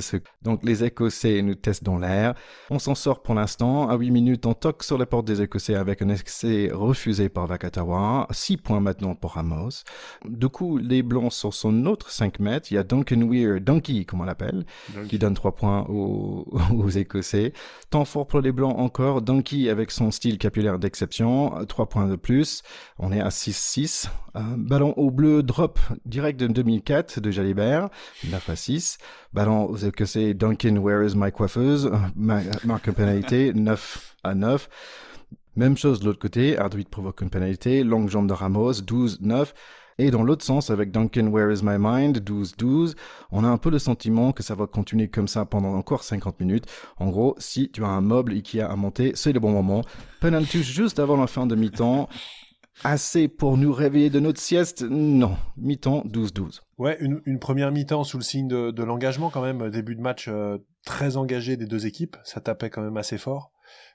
donc 0.41 0.63
les 0.63 0.83
Écossais 0.83 1.41
nous 1.41 1.55
testent 1.55 1.83
dans 1.83 1.97
l'air. 1.97 2.33
On 2.69 2.79
s'en 2.79 2.95
sort 2.95 3.21
pour 3.21 3.35
l'instant. 3.35 3.87
À 3.89 3.95
8 3.95 4.11
minutes, 4.11 4.45
on 4.45 4.53
toque 4.53 4.83
sur 4.83 4.97
la 4.97 5.05
porte 5.05 5.25
des 5.25 5.41
Écossais 5.41 5.75
avec 5.75 6.01
un 6.01 6.09
essai 6.09 6.71
refusé 6.73 7.29
par 7.29 7.47
Vakatawa. 7.47 8.27
6 8.31 8.57
points 8.57 8.79
maintenant 8.79 9.15
pour 9.15 9.33
Ramos. 9.33 9.83
Du 10.25 10.49
coup, 10.49 10.77
les 10.77 11.03
Blancs 11.03 11.31
sont 11.31 11.51
son 11.51 11.85
autre 11.85 12.09
5 12.09 12.39
mètres. 12.39 12.71
Il 12.71 12.75
y 12.75 12.77
a 12.77 12.83
Duncan 12.83 13.21
Weir, 13.21 13.61
Donkey, 13.61 14.03
comme 14.05 14.21
on 14.21 14.25
l'appelle, 14.25 14.65
qui 15.07 15.19
donne 15.19 15.35
3 15.35 15.55
points 15.55 15.85
aux, 15.89 16.47
aux 16.73 16.89
Écossais. 16.89 17.53
Temps 17.91 18.05
fort 18.05 18.27
pour 18.27 18.41
les 18.41 18.51
Blancs 18.51 18.77
encore. 18.77 19.21
Donkey 19.21 19.69
avec 19.69 19.91
son 19.91 20.11
style 20.11 20.37
capillaire 20.37 20.79
d'exception. 20.79 21.65
3 21.65 21.87
points 21.87 22.07
de 22.07 22.15
plus. 22.15 22.63
On 22.97 23.11
est 23.11 23.21
à 23.21 23.29
6-6. 23.29 24.09
ballon 24.57 24.93
au 24.97 25.11
bleu, 25.11 25.43
drop 25.43 25.79
direct 26.05 26.39
de 26.39 26.47
2015 26.89 27.21
de 27.21 27.31
Jalibert, 27.31 27.89
9 28.29 28.49
à 28.49 28.55
6. 28.55 28.97
Ballon 29.31 29.65
aux 29.65 29.77
Écossais, 29.77 30.33
Duncan, 30.33 30.77
where 30.77 31.05
is 31.05 31.15
my 31.15 31.31
coiffeuse? 31.31 31.89
Marque 32.15 32.87
une 32.87 32.93
pénalité, 32.93 33.53
9 33.55 34.15
à 34.23 34.33
9. 34.33 34.69
Même 35.55 35.77
chose 35.77 35.99
de 35.99 36.05
l'autre 36.05 36.19
côté, 36.19 36.57
Arduit 36.57 36.85
provoque 36.85 37.21
une 37.21 37.29
pénalité, 37.29 37.83
longue 37.83 38.09
jambe 38.09 38.27
de 38.27 38.33
Ramos, 38.33 38.81
12, 38.81 39.21
9. 39.21 39.53
Et 39.99 40.11
dans 40.11 40.23
l'autre 40.23 40.45
sens, 40.45 40.69
avec 40.69 40.91
Duncan 40.91 41.27
Where 41.27 41.51
is 41.51 41.61
my 41.61 41.75
mind, 41.77 42.19
12-12, 42.19 42.95
on 43.31 43.43
a 43.43 43.47
un 43.49 43.57
peu 43.57 43.69
le 43.69 43.79
sentiment 43.79 44.31
que 44.31 44.41
ça 44.41 44.55
va 44.55 44.65
continuer 44.65 45.09
comme 45.09 45.27
ça 45.27 45.43
pendant 45.43 45.75
encore 45.75 46.03
50 46.03 46.39
minutes. 46.39 46.65
En 46.97 47.09
gros, 47.09 47.35
si 47.37 47.69
tu 47.69 47.83
as 47.83 47.87
un 47.87 47.99
meuble 47.99 48.31
Ikea 48.31 48.61
à 48.61 48.75
monter, 48.77 49.11
c'est 49.15 49.33
le 49.33 49.41
bon 49.41 49.51
moment. 49.51 49.81
Penalty 50.21 50.63
juste 50.63 50.99
avant 50.99 51.17
la 51.17 51.27
fin 51.27 51.45
de 51.45 51.55
mi-temps. 51.55 52.07
Assez 52.83 53.27
pour 53.27 53.57
nous 53.57 53.73
réveiller 53.73 54.09
de 54.09 54.19
notre 54.19 54.39
sieste? 54.39 54.83
Non. 54.83 55.35
Mi-temps 55.57 56.03
12-12. 56.05 56.61
Ouais, 56.77 56.97
une, 57.01 57.39
première 57.39 57.71
mi-temps 57.71 58.05
sous 58.05 58.17
le 58.17 58.23
signe 58.23 58.47
de, 58.47 58.83
l'engagement 58.83 59.29
quand 59.29 59.41
même. 59.41 59.69
Début 59.69 59.95
de 59.95 60.01
match 60.01 60.27
euh, 60.29 60.59
très 60.85 61.17
engagé 61.17 61.57
des 61.57 61.65
deux 61.65 61.85
équipes. 61.85 62.15
Ça 62.23 62.39
tapait 62.39 62.69
quand 62.69 62.81
même 62.81 62.95
assez 62.95 63.17
fort. 63.17 63.51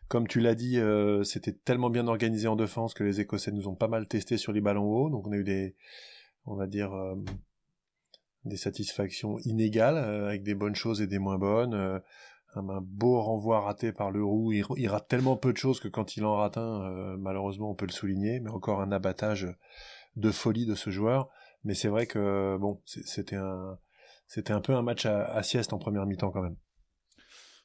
Comme 0.09 0.29
tu 0.29 0.41
l'as 0.41 0.55
dit, 0.55 0.79
euh, 0.79 1.25
c'était 1.25 1.53
tellement 1.53 1.88
bien 1.88 2.07
organisé 2.09 2.47
en 2.47 2.57
défense 2.57 2.93
que 2.93 3.05
les 3.05 3.21
Écossais 3.21 3.53
nous 3.53 3.69
ont 3.69 3.75
pas 3.75 3.88
mal 3.88 4.07
testé 4.07 4.37
sur 4.37 4.53
les 4.53 4.61
ballons 4.61 4.85
hauts. 4.85 5.09
Donc 5.09 5.26
on 5.26 5.33
a 5.33 5.37
eu 5.37 5.45
des, 5.45 5.76
on 6.45 6.55
va 6.55 6.67
dire, 6.67 6.93
euh, 6.93 7.14
des 8.45 8.59
satisfactions 8.59 9.38
inégales 9.38 9.97
avec 9.97 10.43
des 10.43 10.55
bonnes 10.55 10.76
choses 10.76 11.00
et 11.00 11.07
des 11.07 11.19
moins 11.19 11.38
bonnes 11.38 12.03
un 12.56 12.80
beau 12.80 13.20
renvoi 13.20 13.61
raté 13.61 13.92
par 13.92 14.11
le 14.11 14.25
roux. 14.25 14.52
Il, 14.52 14.88
rate 14.88 15.08
tellement 15.08 15.37
peu 15.37 15.52
de 15.52 15.58
choses 15.58 15.80
que 15.80 15.88
quand 15.88 16.16
il 16.16 16.25
en 16.25 16.37
rate 16.37 16.56
un, 16.58 16.82
euh, 16.82 17.16
malheureusement, 17.16 17.70
on 17.70 17.75
peut 17.75 17.87
le 17.87 17.92
souligner. 17.92 18.40
Mais 18.40 18.50
encore 18.50 18.80
un 18.80 18.92
abattage 18.92 19.49
de 20.16 20.30
folie 20.30 20.66
de 20.66 20.75
ce 20.75 20.90
joueur. 20.90 21.28
Mais 21.64 21.75
c'est 21.75 21.88
vrai 21.88 22.06
que 22.06 22.56
bon, 22.61 22.80
c'était 22.84 23.37
un, 23.37 23.78
c'était 24.26 24.52
un 24.52 24.61
peu 24.61 24.75
un 24.75 24.82
match 24.82 25.06
à, 25.06 25.42
sieste 25.42 25.73
en 25.73 25.78
première 25.78 26.06
mi-temps 26.06 26.30
quand 26.30 26.42
même. 26.42 26.56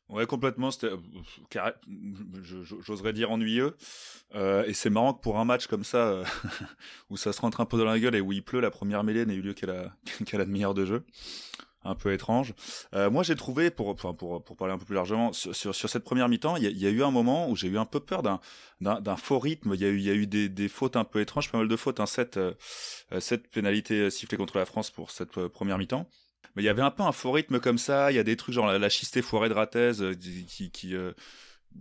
Ouais, 0.08 0.26
complètement. 0.26 0.72
C'était, 0.72 0.90
j'oserais 2.42 3.14
dire 3.14 3.32
ennuyeux. 3.32 3.76
Euh, 4.34 4.64
et 4.66 4.74
c'est 4.74 4.90
marrant 4.90 5.14
que 5.14 5.22
pour 5.22 5.40
un 5.40 5.46
match 5.46 5.68
comme 5.68 5.84
ça, 5.84 6.08
euh, 6.08 6.26
où 7.10 7.18
ça 7.18 7.34
se 7.34 7.42
rentre 7.42 7.62
un 7.62 7.66
peu 7.66 7.78
dans 7.78 7.86
la 7.86 8.00
gueule 8.00 8.16
et 8.16 8.22
où 8.22 8.32
il 8.32 8.44
pleut, 8.44 8.60
la 8.60 8.72
première 8.72 9.04
mêlée 9.04 9.26
n'a 9.26 9.34
eu 9.34 9.42
lieu 9.42 9.54
qu'à 9.54 9.68
la, 9.68 9.96
qu'à 10.26 10.38
la 10.38 10.46
demi-heure 10.46 10.74
de 10.74 10.86
jeu 10.86 11.06
un 11.84 11.96
peu 11.96 12.14
étrange. 12.14 12.54
Euh, 12.94 13.10
moi, 13.10 13.24
j'ai 13.24 13.36
trouvé, 13.36 13.72
pour, 13.72 13.96
pour, 13.96 14.44
pour, 14.44 14.58
parler 14.58 14.74
un 14.74 14.78
peu 14.78 14.86
plus 14.86 14.96
largement, 14.96 15.32
sur, 15.34 15.56
sur, 15.56 15.90
cette 15.90 16.04
première 16.04 16.28
mi-temps, 16.30 16.58
il 16.58 16.78
y, 16.78 16.86
a 16.86 16.90
eu 16.90 17.04
un 17.04 17.12
moment 17.12 17.50
où 17.50 17.56
j'ai 17.56 17.68
eu 17.68 17.78
un 17.78 17.86
peu 17.86 18.00
peur 18.00 18.22
d'un, 18.22 18.40
d'un, 18.82 19.16
faux 19.16 19.40
rythme. 19.40 19.74
Il 19.76 19.82
y 19.82 19.86
a 19.86 19.90
eu, 19.90 19.98
il 19.98 20.04
y 20.04 20.10
a 20.10 20.14
eu 20.14 20.28
des, 20.28 20.50
des 20.50 20.68
fautes 20.68 20.96
un 20.96 21.06
peu 21.06 21.22
étranges, 21.22 21.52
pas 21.52 21.58
mal 21.58 21.68
de 21.68 21.76
fautes. 21.76 22.00
Hein, 22.00 22.06
cette, 22.06 22.38
euh, 22.38 22.54
cette 23.20 23.50
pénalité 23.50 24.10
sifflée 24.10 24.38
contre 24.38 24.58
la 24.58 24.66
France 24.66 24.92
pour 24.92 25.12
cette 25.12 25.38
euh, 25.38 25.50
première 25.50 25.78
mi-temps. 25.78 26.08
Mais 26.56 26.64
il 26.64 26.66
y 26.66 26.70
avait 26.70 26.82
un 26.82 26.92
peu 26.92 27.04
un 27.04 27.12
faux 27.12 27.32
rythme 27.32 27.60
comme 27.60 27.78
ça. 27.78 28.12
Il 28.12 28.16
y 28.16 28.20
a 28.20 28.24
des 28.24 28.36
trucs 28.36 28.56
genre 28.56 28.68
la, 28.68 28.78
la 28.78 28.90
chistée 28.90 29.22
foirée 29.22 29.50
de 29.50 29.54
Ratez 29.54 29.92
qui, 30.48 30.72
qui, 30.72 30.96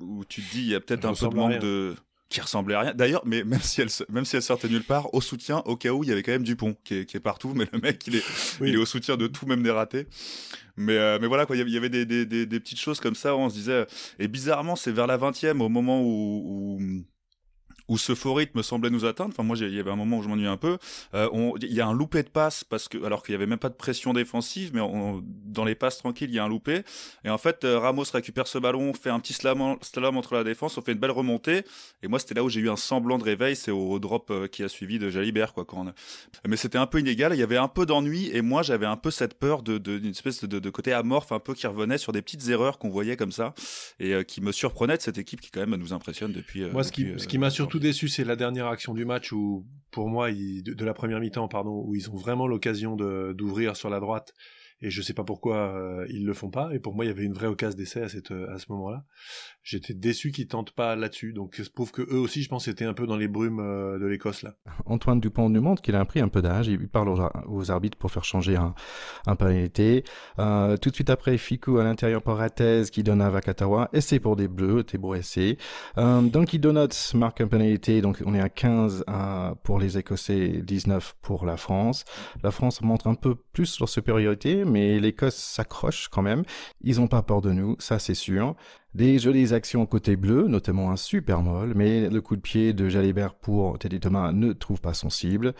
où 0.00 0.24
tu 0.24 0.42
te 0.42 0.50
dis, 0.52 0.60
il 0.60 0.68
y 0.68 0.74
a 0.74 0.80
peut-être 0.80 1.06
un 1.06 1.14
peu 1.14 1.28
de 1.28 1.34
manque 1.34 1.58
de 1.58 1.96
qui 2.28 2.40
ressemblait 2.40 2.74
à 2.74 2.80
rien. 2.80 2.94
D'ailleurs, 2.94 3.22
mais 3.24 3.42
même 3.44 3.60
si 3.60 3.80
elle 3.80 3.88
même 4.10 4.24
si 4.24 4.36
elle 4.36 4.42
sortait 4.42 4.68
nulle 4.68 4.84
part, 4.84 5.12
au 5.14 5.20
soutien, 5.20 5.62
au 5.64 5.76
cas 5.76 5.90
où, 5.90 6.04
il 6.04 6.10
y 6.10 6.12
avait 6.12 6.22
quand 6.22 6.32
même 6.32 6.42
Dupont 6.42 6.76
qui 6.84 6.94
est, 6.94 7.04
qui 7.06 7.16
est 7.16 7.20
partout, 7.20 7.52
mais 7.54 7.66
le 7.72 7.78
mec 7.78 8.06
il 8.06 8.16
est 8.16 8.24
il 8.60 8.74
est 8.74 8.78
au 8.78 8.86
soutien 8.86 9.16
de 9.16 9.26
tout, 9.26 9.46
même 9.46 9.62
des 9.62 9.70
ratés. 9.70 10.06
Mais 10.76 10.96
euh, 10.96 11.18
mais 11.20 11.26
voilà 11.26 11.46
quoi, 11.46 11.56
il 11.56 11.68
y 11.68 11.76
avait 11.76 11.88
des, 11.88 12.04
des, 12.06 12.26
des, 12.26 12.46
des, 12.46 12.60
petites 12.60 12.78
choses 12.78 13.00
comme 13.00 13.14
ça 13.14 13.34
où 13.34 13.38
on 13.38 13.48
se 13.48 13.54
disait. 13.54 13.86
Et 14.18 14.28
bizarrement, 14.28 14.76
c'est 14.76 14.92
vers 14.92 15.06
la 15.06 15.18
20e 15.18 15.60
au 15.60 15.68
moment 15.68 16.00
où, 16.02 16.78
où 16.78 17.04
où 17.88 17.98
ce 17.98 18.14
faux 18.14 18.34
rythme 18.34 18.62
semblait 18.62 18.90
nous 18.90 19.04
atteindre. 19.04 19.30
Enfin, 19.32 19.42
moi, 19.42 19.56
il 19.58 19.74
y 19.74 19.80
avait 19.80 19.90
un 19.90 19.96
moment 19.96 20.18
où 20.18 20.22
je 20.22 20.28
m'ennuie 20.28 20.46
un 20.46 20.56
peu. 20.56 20.78
Euh, 21.14 21.28
il 21.62 21.72
y 21.72 21.80
a 21.80 21.86
un 21.86 21.94
loupé 21.94 22.22
de 22.22 22.28
passe 22.28 22.64
parce 22.64 22.88
que, 22.88 23.02
alors 23.04 23.22
qu'il 23.22 23.32
y 23.32 23.34
avait 23.34 23.46
même 23.46 23.58
pas 23.58 23.68
de 23.68 23.74
pression 23.74 24.12
défensive, 24.12 24.70
mais 24.74 24.80
dans 25.46 25.64
les 25.64 25.74
passes 25.74 25.98
tranquilles, 25.98 26.30
il 26.30 26.36
y 26.36 26.38
a 26.38 26.44
un 26.44 26.48
loupé. 26.48 26.82
Et 27.24 27.30
en 27.30 27.38
fait, 27.38 27.64
euh, 27.64 27.78
Ramos 27.78 28.04
récupère 28.12 28.46
ce 28.46 28.58
ballon, 28.58 28.92
fait 28.92 29.10
un 29.10 29.20
petit 29.20 29.32
slalom, 29.32 29.76
slalom 29.82 30.16
entre 30.16 30.34
la 30.34 30.44
défense, 30.44 30.76
on 30.78 30.82
fait 30.82 30.92
une 30.92 30.98
belle 30.98 31.10
remontée. 31.10 31.64
Et 32.02 32.08
moi, 32.08 32.18
c'était 32.18 32.34
là 32.34 32.44
où 32.44 32.48
j'ai 32.48 32.60
eu 32.60 32.70
un 32.70 32.76
semblant 32.76 33.18
de 33.18 33.24
réveil, 33.24 33.56
c'est 33.56 33.70
au, 33.70 33.98
drop 33.98 34.30
euh, 34.30 34.46
qui 34.46 34.62
a 34.62 34.68
suivi 34.68 34.98
de 34.98 35.08
Jalibert, 35.10 35.54
quoi. 35.54 35.64
Quand 35.64 35.86
Mais 36.46 36.56
c'était 36.56 36.78
un 36.78 36.86
peu 36.86 37.00
inégal. 37.00 37.32
Il 37.34 37.38
y 37.38 37.42
avait 37.42 37.56
un 37.56 37.68
peu 37.68 37.86
d'ennui 37.86 38.30
et 38.32 38.42
moi, 38.42 38.62
j'avais 38.62 38.86
un 38.86 38.96
peu 38.96 39.10
cette 39.10 39.34
peur 39.34 39.62
de 39.62 39.78
d'une 39.78 40.10
espèce 40.10 40.44
de, 40.44 40.58
de, 40.58 40.70
côté 40.70 40.92
amorphe, 40.92 41.32
un 41.32 41.38
peu 41.38 41.54
qui 41.54 41.66
revenait 41.66 41.98
sur 41.98 42.12
des 42.12 42.20
petites 42.20 42.48
erreurs 42.48 42.78
qu'on 42.78 42.88
voyait 42.88 43.16
comme 43.16 43.32
ça 43.32 43.54
et 44.00 44.12
euh, 44.12 44.22
qui 44.22 44.40
me 44.40 44.52
surprenait 44.52 44.96
de 44.96 45.02
cette 45.02 45.18
équipe 45.18 45.40
qui 45.40 45.50
quand 45.50 45.60
même 45.60 45.76
nous 45.76 45.92
impressionne 45.92 46.32
depuis. 46.32 46.64
moi, 46.70 46.84
ce 46.84 46.92
qui, 46.92 47.06
ce 47.16 47.26
qui 47.26 47.38
m'a 47.38 47.50
surtout 47.50 47.77
déçu, 47.78 48.08
c'est 48.08 48.24
la 48.24 48.36
dernière 48.36 48.66
action 48.66 48.94
du 48.94 49.04
match 49.04 49.32
où, 49.32 49.66
pour 49.90 50.08
moi, 50.08 50.30
de, 50.30 50.84
la 50.84 50.94
première 50.94 51.20
mi-temps, 51.20 51.48
pardon, 51.48 51.82
où 51.86 51.94
ils 51.94 52.10
ont 52.10 52.16
vraiment 52.16 52.46
l'occasion 52.46 52.96
d'ouvrir 52.96 53.76
sur 53.76 53.90
la 53.90 54.00
droite 54.00 54.34
et 54.80 54.90
je 54.90 55.02
sais 55.02 55.14
pas 55.14 55.24
pourquoi 55.24 55.74
euh, 55.74 56.06
ils 56.08 56.24
le 56.24 56.34
font 56.34 56.50
pas. 56.50 56.72
Et 56.72 56.78
pour 56.78 56.94
moi, 56.94 57.04
il 57.04 57.08
y 57.08 57.10
avait 57.10 57.24
une 57.24 57.32
vraie 57.32 57.48
occasion 57.48 57.76
d'essai 57.76 58.00
à, 58.00 58.04
à 58.04 58.58
ce 58.58 58.66
moment-là. 58.70 59.04
J'étais 59.68 59.92
déçu 59.92 60.32
qu'ils 60.32 60.48
tentent 60.48 60.70
pas 60.70 60.96
là-dessus. 60.96 61.34
Donc, 61.34 61.56
ça 61.56 61.62
prouve 61.74 61.92
que 61.92 62.00
eux 62.00 62.18
aussi, 62.18 62.42
je 62.42 62.48
pense, 62.48 62.68
étaient 62.68 62.86
un 62.86 62.94
peu 62.94 63.06
dans 63.06 63.18
les 63.18 63.28
brumes 63.28 63.60
euh, 63.60 63.98
de 63.98 64.06
l'Écosse 64.06 64.40
là. 64.40 64.54
Antoine 64.86 65.20
Dupont 65.20 65.50
nous 65.50 65.60
montre 65.60 65.82
qu'il 65.82 65.94
a 65.94 66.02
pris 66.06 66.20
un 66.20 66.28
peu 66.28 66.40
d'âge. 66.40 66.68
Il 66.68 66.88
parle 66.88 67.10
aux, 67.46 67.70
arbitres 67.70 67.98
pour 67.98 68.10
faire 68.10 68.24
changer 68.24 68.56
un, 68.56 68.74
un 69.26 69.36
pénalité. 69.36 70.04
Euh, 70.38 70.78
tout 70.78 70.88
de 70.88 70.94
suite 70.94 71.10
après, 71.10 71.36
Fiku 71.36 71.76
à 71.76 71.84
l'intérieur 71.84 72.22
pour 72.22 72.36
Ratez 72.36 72.84
qui 72.90 73.02
donne 73.02 73.20
à 73.20 73.28
Vakatawa. 73.28 73.90
Essai 73.92 74.20
pour 74.20 74.36
des 74.36 74.48
bleus, 74.48 74.86
beau 74.98 75.14
essai. 75.14 75.58
Euh, 75.98 76.22
Donkey 76.22 76.56
Donuts 76.56 77.12
marque 77.12 77.42
un 77.42 77.48
pénalité. 77.48 78.00
Donc, 78.00 78.22
on 78.24 78.34
est 78.34 78.40
à 78.40 78.48
15 78.48 79.04
pour 79.64 79.78
les 79.78 79.98
Écossais, 79.98 80.62
19 80.64 81.16
pour 81.20 81.44
la 81.44 81.58
France. 81.58 82.06
La 82.42 82.52
France 82.52 82.80
montre 82.80 83.06
un 83.06 83.14
peu 83.14 83.34
plus 83.34 83.80
leur 83.80 83.90
supériorité, 83.90 84.64
mais 84.64 84.98
l'Écosse 84.98 85.36
s'accroche 85.36 86.08
quand 86.08 86.22
même. 86.22 86.44
Ils 86.80 87.02
ont 87.02 87.06
pas 87.06 87.20
peur 87.20 87.42
de 87.42 87.52
nous, 87.52 87.76
ça 87.80 87.98
c'est 87.98 88.14
sûr. 88.14 88.56
Des 88.94 89.18
jolies 89.18 89.52
actions 89.52 89.84
côté 89.84 90.16
bleu, 90.16 90.48
notamment 90.48 90.90
un 90.90 90.96
super 90.96 91.42
molle, 91.42 91.74
mais 91.76 92.08
le 92.08 92.20
coup 92.22 92.36
de 92.36 92.40
pied 92.40 92.72
de 92.72 92.88
Jalibert 92.88 93.34
pour 93.34 93.78
Teddy 93.78 94.00
Thomas 94.00 94.32
ne 94.32 94.52
trouve 94.54 94.80
pas 94.80 94.94
son 94.94 95.10
cible. 95.10 95.54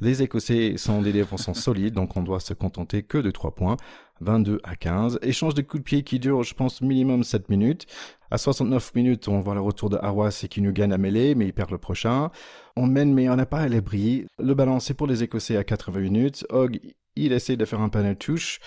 Les 0.00 0.22
Écossais 0.22 0.78
sont 0.78 1.02
des 1.02 1.12
défenseurs 1.12 1.56
solides, 1.56 1.94
donc 1.94 2.16
on 2.16 2.22
doit 2.22 2.40
se 2.40 2.54
contenter 2.54 3.02
que 3.02 3.18
de 3.18 3.30
3 3.30 3.54
points. 3.54 3.76
22 4.22 4.60
à 4.64 4.76
15. 4.76 5.18
Échange 5.22 5.54
de 5.54 5.62
coups 5.62 5.82
de 5.82 5.84
pied 5.84 6.02
qui 6.02 6.18
dure, 6.18 6.42
je 6.42 6.54
pense, 6.54 6.80
minimum 6.80 7.22
7 7.22 7.48
minutes. 7.48 7.86
À 8.30 8.38
69 8.38 8.94
minutes, 8.94 9.28
on 9.28 9.40
voit 9.40 9.54
le 9.54 9.60
retour 9.60 9.90
de 9.90 9.96
Awas 9.96 10.40
et 10.42 10.48
qui 10.48 10.62
nous 10.62 10.72
gagne 10.72 10.92
à 10.92 10.98
mêlée, 10.98 11.34
mais 11.34 11.46
il 11.46 11.52
perd 11.52 11.70
le 11.70 11.78
prochain. 11.78 12.30
On 12.76 12.86
mène, 12.86 13.12
mais 13.12 13.28
on 13.28 13.36
n'a 13.36 13.46
pas 13.46 13.60
à 13.60 13.68
l'abri. 13.68 14.26
Le 14.38 14.54
ballon, 14.54 14.80
c'est 14.80 14.94
pour 14.94 15.06
les 15.06 15.22
Écossais 15.22 15.56
à 15.56 15.64
80 15.64 16.00
minutes. 16.00 16.46
Hogg, 16.50 16.80
il 17.16 17.32
essaie 17.32 17.56
de 17.56 17.64
faire 17.64 17.80
un 17.80 17.88
panel 17.88 18.16
touche. 18.16 18.60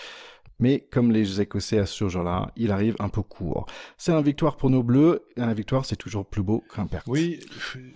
Mais 0.59 0.79
comme 0.91 1.11
les 1.11 1.41
Écossais 1.41 1.79
à 1.79 1.85
ce 1.85 2.07
jour-là, 2.07 2.51
il 2.55 2.71
arrive 2.71 2.95
un 2.99 3.09
peu 3.09 3.21
court. 3.21 3.65
C'est 3.97 4.11
une 4.11 4.23
victoire 4.23 4.55
pour 4.55 4.69
nos 4.69 4.83
Bleus. 4.83 5.25
Et 5.35 5.41
la 5.41 5.53
victoire, 5.53 5.85
c'est 5.85 5.95
toujours 5.95 6.27
plus 6.27 6.43
beau 6.43 6.63
qu'un 6.73 6.87
perte. 6.87 7.07
Oui, 7.07 7.39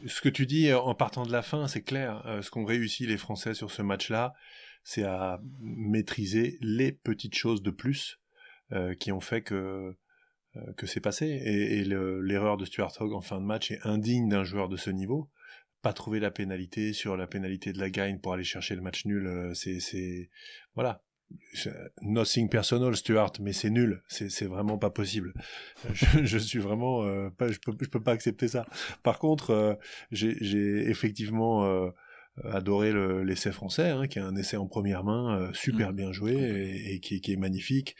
ce 0.06 0.22
que 0.22 0.30
tu 0.30 0.46
dis 0.46 0.74
en 0.74 0.96
partant 0.96 1.26
de 1.26 1.32
la 1.32 1.42
fin, 1.42 1.68
c'est 1.68 1.84
clair. 1.84 2.24
Euh, 2.26 2.42
ce 2.42 2.50
qu'ont 2.50 2.66
réussi 2.66 3.06
les 3.06 3.18
Français 3.18 3.54
sur 3.54 3.72
ce 3.72 3.82
match-là, 3.82 4.34
c'est 4.84 5.04
à 5.04 5.40
maîtriser 5.60 6.58
les 6.62 6.92
petites 6.92 7.36
choses 7.36 7.62
de 7.62 7.72
plus 7.72 8.20
euh, 8.72 8.96
qui 8.96 9.12
ont 9.12 9.20
fait 9.20 9.42
que 9.42 9.96
euh, 10.56 10.74
que 10.78 10.88
c'est 10.88 11.02
passé. 11.02 11.26
Et, 11.28 11.84
l'erreur 11.84 12.58
de 12.58 12.66
Stuart 12.66 12.94
Hogg 13.00 13.14
en 13.14 13.22
fin 13.22 13.40
de 13.40 13.46
match 13.46 13.72
est 13.72 13.80
indigne 13.84 14.30
d'un 14.30 14.44
joueur 14.44 14.70
de 14.70 14.78
ce 14.78 14.90
niveau. 14.90 15.30
Pas 15.82 15.94
trouver 15.94 16.20
la 16.20 16.32
pénalité 16.32 16.92
sur 16.94 17.16
la 17.18 17.28
pénalité 17.28 17.72
de 17.72 17.80
la 17.80 17.90
gagne 17.90 18.20
pour 18.20 18.34
aller 18.34 18.44
chercher 18.44 18.76
le 18.76 18.82
match 18.82 19.06
nul, 19.06 19.52
c'est 19.54 20.30
voilà 20.74 21.04
nothing 22.02 22.50
personal 22.50 22.96
Stuart 22.96 23.34
mais 23.42 23.54
c'est 23.54 23.70
nul. 23.70 24.02
C'est 24.08 24.46
vraiment 24.46 24.78
pas 24.78 24.90
possible. 24.90 25.34
Je, 26.24 26.38
suis 26.38 26.60
vraiment 26.60 27.04
euh, 27.04 27.30
pas 27.30 27.50
je 27.50 27.60
peux 27.60 27.74
je 27.80 27.90
peux 27.90 28.02
pas 28.02 28.12
accepter 28.12 28.48
ça. 28.48 28.66
Par 29.04 29.20
contre 29.20 29.52
euh, 29.52 29.74
j'ai 30.12 30.90
effectivement 30.90 31.66
euh, 31.66 31.90
adoré 32.44 32.94
l'essai 33.24 33.52
français 33.52 33.90
hein, 33.90 34.08
qui 34.08 34.20
est 34.20 34.22
un 34.22 34.36
essai 34.36 34.58
en 34.58 34.68
première 34.68 35.04
main 35.04 35.52
super 35.54 35.92
mmh. 35.92 35.96
bien 35.96 36.12
joué 36.12 36.84
et, 36.86 37.00
qui, 37.00 37.20
qui, 37.20 37.34
est 37.34 37.38
magnifique 37.38 37.96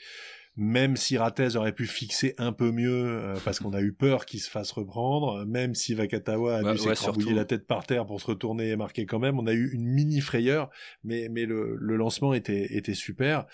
même 0.58 0.96
si 0.96 1.16
Ratez 1.16 1.54
aurait 1.54 1.72
pu 1.72 1.86
fixer 1.86 2.34
un 2.36 2.52
peu 2.52 2.72
mieux 2.72 3.06
euh, 3.06 3.36
parce 3.44 3.60
qu'on 3.60 3.72
a 3.72 3.80
eu 3.80 3.92
peur 3.92 4.26
qu'il 4.26 4.40
se 4.40 4.50
fasse 4.50 4.72
reprendre, 4.72 5.46
même 5.46 5.74
si 5.74 5.94
Vakatawa 5.94 6.56
a 6.56 6.72
dû 6.72 6.78
s'écrabouiller 6.78 7.32
la 7.32 7.44
tête 7.44 7.66
par 7.66 7.86
terre 7.86 8.04
pour 8.06 8.20
se 8.20 8.26
retourner 8.26 8.70
et 8.70 8.76
marquer 8.76 9.06
quand 9.06 9.20
même, 9.20 9.38
on 9.38 9.46
a 9.46 9.52
eu 9.52 9.70
une 9.72 9.86
mini 9.86 10.20
frayeur, 10.20 10.68
mais, 11.04 11.28
mais 11.30 11.46
le, 11.46 11.76
le 11.76 11.96
lancement 11.96 12.34
était, 12.34 12.76
était 12.76 12.94
super. 12.94 13.46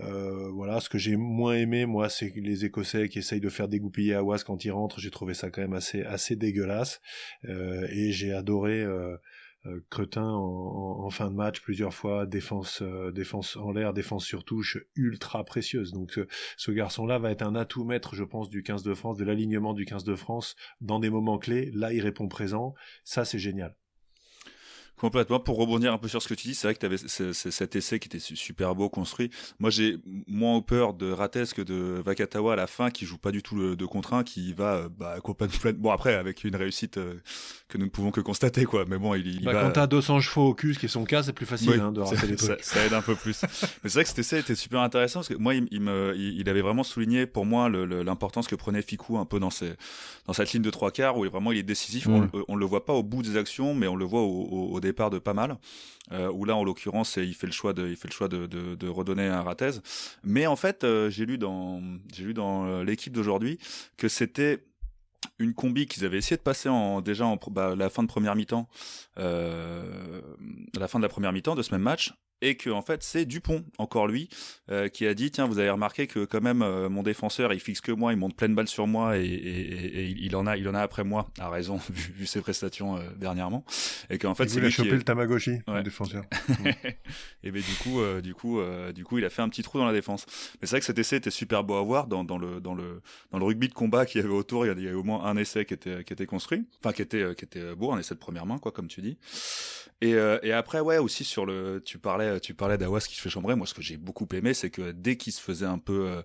Euh, 0.00 0.50
voilà, 0.50 0.80
ce 0.80 0.88
que 0.88 0.98
j'ai 0.98 1.16
moins 1.16 1.54
aimé, 1.54 1.86
moi, 1.86 2.08
c'est 2.08 2.32
les 2.36 2.64
Écossais 2.64 3.08
qui 3.08 3.18
essayent 3.18 3.40
de 3.40 3.48
faire 3.48 3.68
dégoupiller 3.68 4.14
Awas 4.14 4.42
quand 4.44 4.64
ils 4.64 4.70
rentrent. 4.70 5.00
J'ai 5.00 5.10
trouvé 5.10 5.34
ça 5.34 5.50
quand 5.50 5.62
même 5.62 5.72
assez 5.72 6.02
assez 6.02 6.36
dégueulasse, 6.36 7.00
euh, 7.48 7.86
et 7.90 8.12
j'ai 8.12 8.32
adoré 8.32 8.82
euh, 8.82 9.16
Cretin 9.90 10.28
en, 10.28 11.08
fin 11.10 11.30
de 11.30 11.34
match 11.34 11.60
plusieurs 11.60 11.94
fois, 11.94 12.26
défense, 12.26 12.82
euh, 12.82 13.10
défense 13.12 13.56
en 13.56 13.70
l'air, 13.72 13.92
défense 13.92 14.24
sur 14.24 14.44
touche, 14.44 14.78
ultra 14.94 15.44
précieuse. 15.44 15.92
Donc 15.92 16.20
ce 16.56 16.70
garçon-là 16.70 17.18
va 17.18 17.30
être 17.30 17.42
un 17.42 17.54
atout 17.54 17.84
maître, 17.84 18.14
je 18.14 18.24
pense, 18.24 18.48
du 18.50 18.62
15 18.62 18.82
de 18.82 18.94
France, 18.94 19.16
de 19.16 19.24
l'alignement 19.24 19.74
du 19.74 19.84
15 19.84 20.04
de 20.04 20.14
France 20.14 20.56
dans 20.80 20.98
des 20.98 21.10
moments 21.10 21.38
clés. 21.38 21.70
Là, 21.74 21.92
il 21.92 22.00
répond 22.00 22.28
présent. 22.28 22.74
Ça, 23.04 23.24
c'est 23.24 23.38
génial. 23.38 23.76
Complètement. 24.98 25.38
Pour 25.38 25.58
rebondir 25.58 25.92
un 25.92 25.98
peu 25.98 26.08
sur 26.08 26.22
ce 26.22 26.28
que 26.28 26.34
tu 26.34 26.48
dis, 26.48 26.54
c'est 26.54 26.66
vrai 26.66 26.74
que 26.74 26.80
tu 26.80 26.86
avais 26.86 26.96
cet 26.96 27.76
essai 27.76 27.98
qui 27.98 28.08
était 28.08 28.18
super 28.18 28.74
beau 28.74 28.88
construit. 28.88 29.30
Moi, 29.58 29.68
j'ai 29.68 29.98
moins 30.26 30.60
peur 30.62 30.94
de 30.94 31.10
Rates 31.10 31.52
que 31.52 31.60
de 31.60 32.00
Vakatawa 32.04 32.54
à 32.54 32.56
la 32.56 32.66
fin, 32.66 32.90
qui 32.90 33.04
joue 33.04 33.18
pas 33.18 33.30
du 33.30 33.42
tout 33.42 33.56
le 33.56 33.76
2 33.76 33.86
contre 33.86 34.14
1, 34.14 34.24
qui 34.24 34.54
va 34.54 34.74
euh, 34.74 34.88
bah, 34.88 35.16
complètement. 35.22 35.72
Bon, 35.76 35.90
après, 35.90 36.14
avec 36.14 36.44
une 36.44 36.56
réussite 36.56 36.96
euh, 36.96 37.20
que 37.68 37.76
nous 37.76 37.84
ne 37.84 37.90
pouvons 37.90 38.10
que 38.10 38.22
constater, 38.22 38.64
quoi. 38.64 38.86
Mais 38.88 38.96
bon, 38.96 39.14
il, 39.14 39.26
il 39.26 39.44
bah, 39.44 39.52
va... 39.52 39.62
Quand 39.64 39.72
t'as 39.72 39.86
200 39.86 40.20
chevaux 40.20 40.48
au 40.48 40.54
cul, 40.54 40.72
ce 40.72 40.78
qui 40.78 40.86
est 40.86 40.88
son 40.88 41.04
cas, 41.04 41.22
c'est 41.22 41.34
plus 41.34 41.46
facile 41.46 41.78
hein, 41.78 41.92
de 41.92 42.00
rater 42.00 42.26
les 42.26 42.36
trucs. 42.36 42.62
Ça, 42.62 42.84
aide 42.84 42.94
un 42.94 43.02
peu 43.02 43.14
plus. 43.14 43.42
Mais 43.42 43.90
c'est 43.90 43.94
vrai 43.94 44.04
que 44.04 44.08
cet 44.08 44.18
essai 44.20 44.40
était 44.40 44.54
super 44.54 44.80
intéressant 44.80 45.20
parce 45.20 45.28
que 45.28 45.34
moi, 45.34 45.54
il, 45.54 45.80
me, 45.80 46.14
il, 46.16 46.48
avait 46.48 46.62
vraiment 46.62 46.84
souligné 46.84 47.26
pour 47.26 47.44
moi 47.44 47.68
l'importance 47.68 48.46
que 48.46 48.54
prenait 48.54 48.80
Ficou 48.80 49.18
un 49.18 49.26
peu 49.26 49.38
dans, 49.38 49.50
ses, 49.50 49.74
dans 50.26 50.32
cette 50.32 50.52
ligne 50.52 50.62
de 50.62 50.70
trois 50.70 50.90
quarts 50.90 51.18
où 51.18 51.28
vraiment 51.28 51.52
il 51.52 51.58
est 51.58 51.62
décisif. 51.62 52.06
On, 52.06 52.20
mm. 52.20 52.30
on, 52.48 52.56
le 52.56 52.64
voit 52.64 52.86
pas 52.86 52.94
au 52.94 53.02
bout 53.02 53.22
des 53.22 53.36
actions, 53.36 53.74
mais 53.74 53.88
on 53.88 53.96
le 53.96 54.06
voit 54.06 54.22
au, 54.22 54.70
au 54.72 54.80
départ 54.86 55.10
de 55.10 55.18
pas 55.18 55.34
mal. 55.34 55.58
Euh, 56.12 56.30
où 56.30 56.44
là, 56.44 56.54
en 56.54 56.62
l'occurrence, 56.62 57.16
il 57.16 57.34
fait 57.34 57.46
le 57.46 57.52
choix 57.52 57.72
de, 57.72 57.88
il 57.88 57.96
fait 57.96 58.08
le 58.08 58.12
choix 58.12 58.28
de, 58.28 58.88
redonner 58.88 59.26
un 59.26 59.42
Ratez. 59.42 59.80
Mais 60.22 60.46
en 60.46 60.56
fait, 60.56 60.84
euh, 60.84 61.10
j'ai 61.10 61.26
lu 61.26 61.38
dans, 61.38 61.82
j'ai 62.14 62.24
lu 62.24 62.34
dans 62.34 62.66
euh, 62.66 62.84
l'équipe 62.84 63.12
d'aujourd'hui 63.12 63.58
que 63.96 64.08
c'était 64.08 64.64
une 65.38 65.52
combi 65.52 65.86
qu'ils 65.86 66.04
avaient 66.04 66.18
essayé 66.18 66.36
de 66.36 66.42
passer 66.42 66.68
en 66.68 67.00
déjà 67.00 67.26
en 67.26 67.38
bah, 67.50 67.74
la 67.74 67.90
fin 67.90 68.02
de 68.02 68.08
première 68.08 68.36
mi-temps, 68.36 68.68
la 69.16 70.88
fin 70.88 70.98
de 70.98 71.02
la 71.02 71.08
première 71.08 71.32
mi-temps 71.32 71.56
de 71.56 71.62
ce 71.62 71.72
même 71.72 71.82
match, 71.82 72.14
et 72.42 72.56
que 72.56 72.68
en 72.68 72.82
fait 72.82 73.02
c'est 73.02 73.24
Dupont 73.24 73.64
encore 73.78 74.06
lui 74.06 74.28
euh, 74.70 74.88
qui 74.88 75.06
a 75.06 75.14
dit 75.14 75.30
tiens 75.30 75.46
vous 75.46 75.58
avez 75.58 75.70
remarqué 75.70 76.06
que 76.06 76.24
quand 76.24 76.42
même 76.42 76.62
euh, 76.62 76.88
mon 76.88 77.02
défenseur 77.02 77.52
il 77.52 77.60
fixe 77.60 77.80
que 77.80 77.92
moi 77.92 78.12
il 78.12 78.18
monte 78.18 78.36
pleine 78.36 78.54
balle 78.54 78.68
sur 78.68 78.86
moi 78.86 79.16
et, 79.16 79.24
et, 79.24 80.00
et, 80.02 80.16
il 80.18 80.36
en 80.36 80.46
a 80.46 80.56
il 80.56 80.68
en 80.68 80.74
a 80.74 80.80
après 80.80 81.02
moi 81.02 81.28
a 81.38 81.48
raison 81.48 81.80
vu, 81.90 82.26
ses 82.26 82.40
prestations 82.40 82.96
euh, 82.96 83.00
dernièrement. 83.16 83.64
Et 84.10 84.18
qu'en 84.18 84.34
fait 84.34 84.48
c'est 84.48 84.60
lui 84.60 84.66
a 84.66 84.70
chopé 84.70 84.90
le 84.90 85.02
Tamagotchi 85.02 85.58
le 85.66 85.82
défenseur. 85.82 86.24
Et 87.42 87.50
ben 87.50 87.62
du 87.62 87.74
coup 87.82 88.00
du 88.22 88.34
coup 88.34 88.60
du 88.94 89.04
coup 89.04 89.18
il 89.18 89.24
a 89.24 89.30
fait 89.30 89.42
un 89.42 89.48
petit 89.48 89.62
trou 89.62 89.78
dans 89.78 89.86
la 89.86 89.92
défense. 89.92 90.26
Mais 90.60 90.66
c'est 90.66 90.72
vrai 90.72 90.80
que 90.80 90.86
cet 90.86 90.98
essai 90.98 91.16
était 91.16 91.30
super 91.30 91.64
beau 91.64 91.74
à 91.74 91.82
voir 91.82 92.06
dans, 92.06 92.24
dans 92.24 92.38
le 92.38 92.60
dans 92.60 92.74
le 92.74 93.00
dans 93.30 93.38
le 93.38 93.44
rugby 93.44 93.68
de 93.68 93.74
combat 93.74 94.04
qu'il 94.04 94.20
y 94.20 94.24
avait 94.24 94.32
autour. 94.32 94.64
Il 94.64 94.68
y, 94.68 94.70
avait, 94.70 94.80
il 94.80 94.84
y 94.84 94.88
avait 94.88 94.96
au 94.96 95.04
moins 95.04 95.24
un 95.24 95.36
essai 95.36 95.64
qui 95.64 95.74
était 95.74 96.04
qui 96.04 96.12
était 96.12 96.26
construit. 96.26 96.66
Enfin 96.80 96.92
qui 96.92 97.02
était 97.02 97.34
qui 97.36 97.44
était 97.44 97.74
beau 97.74 97.92
un 97.92 97.98
essai 97.98 98.14
de 98.14 98.20
première 98.20 98.46
main 98.46 98.58
quoi 98.58 98.72
comme 98.72 98.88
tu 98.88 99.00
dis. 99.00 99.16
Et, 100.00 100.14
et 100.42 100.52
après 100.52 100.80
ouais 100.80 100.98
aussi 100.98 101.24
sur 101.24 101.46
le 101.46 101.82
tu 101.84 101.98
parlais 101.98 102.35
tu 102.40 102.54
parlais 102.54 102.78
d'Awas 102.78 103.00
qui 103.08 103.16
se 103.16 103.20
fait 103.20 103.30
chambrer. 103.30 103.54
Moi, 103.54 103.66
ce 103.66 103.74
que 103.74 103.82
j'ai 103.82 103.96
beaucoup 103.96 104.26
aimé, 104.32 104.54
c'est 104.54 104.70
que 104.70 104.92
dès 104.92 105.16
qu'il 105.16 105.32
se 105.32 105.40
faisait 105.40 105.66
un 105.66 105.78
peu 105.78 106.08
euh, 106.08 106.22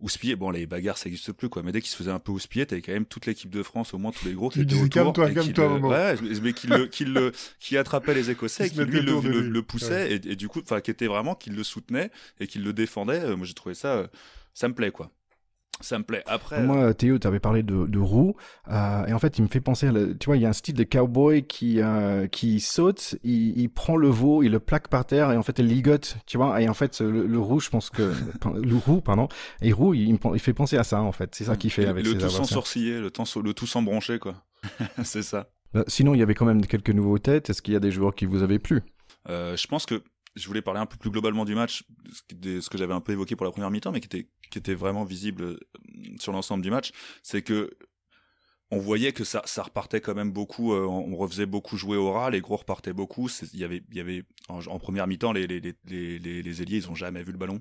houspiller, 0.00 0.36
bon, 0.36 0.50
les 0.50 0.66
bagarres, 0.66 0.98
ça 0.98 1.08
n'existe 1.08 1.32
plus, 1.32 1.48
quoi, 1.48 1.62
mais 1.62 1.72
dès 1.72 1.80
qu'il 1.80 1.90
se 1.90 1.96
faisait 1.96 2.10
un 2.10 2.18
peu 2.18 2.32
houspiller, 2.32 2.66
t'avais 2.66 2.82
quand 2.82 2.92
même 2.92 3.06
toute 3.06 3.26
l'équipe 3.26 3.50
de 3.50 3.62
France, 3.62 3.94
au 3.94 3.98
moins 3.98 4.12
tous 4.12 4.26
les 4.26 4.34
gros 4.34 4.50
qui 4.50 4.60
étaient 4.60 4.74
autour. 4.74 4.90
Calme-toi, 4.90 5.30
calme-toi, 5.30 5.78
Ouais, 5.78 6.16
mais 6.42 6.52
qui 6.52 6.66
le, 6.66 6.86
qui 6.86 7.04
le, 7.04 7.32
qui 7.60 7.76
attrapait 7.76 8.14
les 8.14 8.30
Écossais, 8.30 8.68
qui 8.70 8.84
lui 8.84 9.00
le, 9.00 9.20
le, 9.20 9.40
le, 9.48 9.62
poussait, 9.62 10.12
et, 10.12 10.32
et, 10.32 10.36
du 10.36 10.48
coup, 10.48 10.60
enfin, 10.60 10.80
qui 10.80 10.90
était 10.90 11.06
vraiment, 11.06 11.34
qui 11.34 11.50
le 11.50 11.62
soutenait 11.62 12.10
et 12.40 12.46
qui 12.46 12.58
le 12.58 12.72
défendait. 12.72 13.20
Euh, 13.20 13.36
moi, 13.36 13.46
j'ai 13.46 13.54
trouvé 13.54 13.74
ça, 13.74 13.94
euh, 13.96 14.06
ça 14.52 14.68
me 14.68 14.74
plaît, 14.74 14.90
quoi. 14.90 15.10
Ça 15.80 15.98
me 15.98 16.04
plaît. 16.04 16.22
Après. 16.26 16.62
Moi, 16.62 16.94
Théo, 16.94 17.18
tu 17.18 17.26
avais 17.26 17.40
parlé 17.40 17.62
de, 17.62 17.86
de 17.86 17.98
roue. 17.98 18.36
Euh, 18.70 19.06
et 19.06 19.12
en 19.12 19.18
fait, 19.18 19.38
il 19.38 19.42
me 19.42 19.48
fait 19.48 19.60
penser 19.60 19.88
à. 19.88 19.92
tu 19.92 20.26
vois, 20.26 20.36
il 20.36 20.42
y 20.42 20.46
a 20.46 20.48
un 20.48 20.54
style 20.54 20.74
de 20.74 20.84
cowboy 20.84 21.44
qui, 21.44 21.80
euh, 21.80 22.26
qui 22.26 22.60
saute, 22.60 23.16
il, 23.24 23.58
il, 23.58 23.68
prend 23.68 23.96
le 23.96 24.08
veau, 24.08 24.42
il 24.42 24.52
le 24.52 24.60
plaque 24.60 24.88
par 24.88 25.04
terre 25.04 25.32
et 25.32 25.36
en 25.36 25.42
fait, 25.42 25.58
il 25.58 25.66
ligote. 25.66 26.16
Tu 26.26 26.36
vois, 26.36 26.60
et 26.62 26.68
en 26.68 26.74
fait, 26.74 27.00
le, 27.00 27.26
le 27.26 27.38
roux, 27.38 27.60
je 27.60 27.70
pense 27.70 27.90
que. 27.90 28.12
le 28.54 28.76
roux, 28.76 29.00
pardon. 29.00 29.28
Et 29.62 29.72
roux, 29.72 29.94
il, 29.94 30.18
il 30.32 30.40
fait 30.40 30.54
penser 30.54 30.76
à 30.76 30.84
ça, 30.84 31.00
en 31.00 31.12
fait. 31.12 31.34
C'est 31.34 31.44
ça 31.44 31.56
qu'il 31.56 31.70
fait 31.70 31.86
avec 31.86 32.04
le 32.04 32.12
ses 32.12 32.18
tout 32.18 32.30
sans 32.30 32.44
sourciller, 32.44 33.00
le, 33.00 33.10
temps, 33.10 33.24
le 33.42 33.54
tout 33.54 33.66
sans 33.66 33.82
broncher, 33.82 34.18
quoi. 34.18 34.34
C'est 35.02 35.22
ça. 35.22 35.48
Euh, 35.76 35.84
sinon, 35.88 36.14
il 36.14 36.20
y 36.20 36.22
avait 36.22 36.34
quand 36.34 36.46
même 36.46 36.64
quelques 36.66 36.90
nouveaux 36.90 37.18
têtes. 37.18 37.50
Est-ce 37.50 37.62
qu'il 37.62 37.74
y 37.74 37.76
a 37.76 37.80
des 37.80 37.90
joueurs 37.90 38.14
qui 38.14 38.26
vous 38.26 38.42
avaient 38.42 38.58
plu? 38.58 38.82
Euh, 39.28 39.56
Je 39.56 39.66
pense 39.66 39.86
que 39.86 40.02
je 40.34 40.46
voulais 40.46 40.62
parler 40.62 40.80
un 40.80 40.86
peu 40.86 40.96
plus 40.96 41.10
globalement 41.10 41.44
du 41.44 41.54
match, 41.54 41.84
ce 42.30 42.68
que 42.68 42.78
j'avais 42.78 42.94
un 42.94 43.00
peu 43.00 43.12
évoqué 43.12 43.36
pour 43.36 43.46
la 43.46 43.52
première 43.52 43.70
mi-temps, 43.70 43.92
mais 43.92 44.00
qui 44.00 44.26
était, 44.58 44.74
vraiment 44.74 45.04
visible 45.04 45.42
euh, 45.42 45.58
sur 46.18 46.32
l'ensemble 46.32 46.62
du 46.62 46.70
match, 46.70 46.92
c'est 47.22 47.42
que 47.42 47.70
on 48.70 48.78
voyait 48.78 49.12
que 49.12 49.22
ça, 49.22 49.42
repartait 49.58 50.00
quand 50.00 50.14
même 50.14 50.32
beaucoup. 50.32 50.72
Euh, 50.72 50.84
on 50.86 51.14
refaisait 51.16 51.46
beaucoup 51.46 51.76
jouer 51.76 51.96
au 51.96 52.10
ras, 52.10 52.30
les 52.30 52.40
gros 52.40 52.56
repartaient 52.56 52.94
beaucoup. 52.94 53.28
Il 53.52 53.60
y 53.60 54.00
avait, 54.00 54.24
en, 54.48 54.78
première 54.80 55.06
mi-temps, 55.06 55.32
les, 55.32 55.46
les, 55.46 56.62
ailiers, 56.62 56.78
ils 56.78 56.90
ont 56.90 56.94
jamais 56.94 57.22
vu 57.22 57.30
le 57.30 57.38
ballon. 57.38 57.60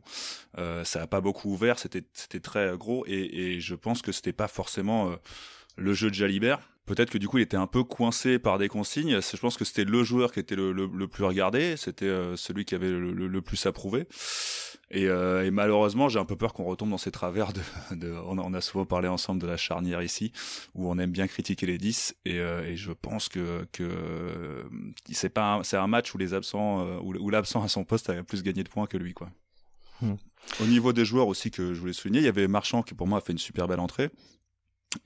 Euh, 0.58 0.84
ça 0.84 1.04
a 1.04 1.08
pas 1.08 1.22
beaucoup 1.22 1.52
ouvert, 1.52 1.78
c'était, 1.78 2.02
très 2.40 2.76
gros, 2.78 3.06
et, 3.06 3.60
je 3.60 3.76
pense 3.76 4.02
que 4.02 4.12
c'était 4.12 4.34
pas 4.34 4.48
forcément 4.48 5.14
le 5.76 5.94
jeu 5.94 6.10
de 6.10 6.16
Jalibert 6.16 6.73
Peut-être 6.86 7.10
que 7.10 7.18
du 7.18 7.30
coup 7.30 7.38
il 7.38 7.44
était 7.44 7.58
un 7.58 7.68
peu 7.68 7.84
coincé 7.84 8.40
par 8.40 8.58
des 8.58 8.68
consignes. 8.68 9.20
Je 9.22 9.38
pense 9.38 9.56
que 9.56 9.64
c'était 9.64 9.86
le 9.86 10.04
joueur 10.04 10.34
qui 10.34 10.40
était 10.40 10.56
le, 10.56 10.74
le, 10.74 11.08
plus 11.08 11.24
regardé, 11.24 11.78
c'était 11.78 12.06
euh, 12.06 12.36
celui 12.36 12.66
qui 12.66 12.76
avait 12.76 12.90
le, 12.90 13.12
le 13.14 13.42
plus 13.42 13.66
approuvé. 13.66 14.06
Et, 14.92 15.08
euh, 15.08 15.46
et 15.46 15.50
malheureusement, 15.50 16.10
j'ai 16.10 16.20
un 16.20 16.26
peu 16.26 16.36
peur 16.36 16.54
qu'on 16.54 16.66
retombe 16.66 16.90
dans 16.90 16.98
ces 16.98 17.10
travers 17.10 17.54
de. 17.54 17.62
de 17.96 18.14
on, 18.28 18.54
a, 18.54 18.62
souvent 18.62 18.86
parlé 18.86 19.08
ensemble 19.08 19.42
de 19.42 19.48
la 19.48 19.56
charnière 19.58 20.02
ici, 20.02 20.34
où 20.76 20.90
on 20.90 20.98
aime 21.00 21.12
bien 21.12 21.28
critiquer 21.28 21.66
les 21.66 21.78
10, 21.78 22.16
et, 22.26 22.40
euh, 22.40 22.68
et 22.68 22.76
je 22.76 22.92
pense 22.92 23.30
que 23.30 23.66
que 23.72 24.66
c'est 25.12 25.30
pas 25.30 25.62
c'est 25.64 25.78
un 25.78 25.88
match 25.88 26.14
où 26.14 26.18
les 26.18 26.34
absents 26.34 26.86
où, 27.00 27.16
où 27.16 27.30
l'absent 27.30 27.64
à 27.64 27.70
son 27.70 27.86
poste 27.86 28.10
a 28.10 28.24
plus 28.24 28.44
gagné 28.44 28.64
de 28.64 28.70
points 28.70 28.88
que 28.88 28.98
lui 28.98 29.14
quoi. 29.14 29.30
Hmm. 30.02 30.16
Au 30.60 30.66
niveau 30.66 30.92
des 30.92 31.06
joueurs 31.06 31.28
aussi 31.28 31.50
que 31.50 31.74
je 31.74 31.80
voulais 31.80 31.94
souligner, 31.94 32.20
il 32.20 32.26
y 32.26 32.30
avait 32.30 32.48
Marchand 32.48 32.84
qui 32.84 32.94
pour 32.94 33.08
moi 33.08 33.20
a 33.20 33.22
fait 33.22 33.32
une 33.32 33.40
super 33.40 33.68
belle 33.68 33.80
entrée. 33.80 34.10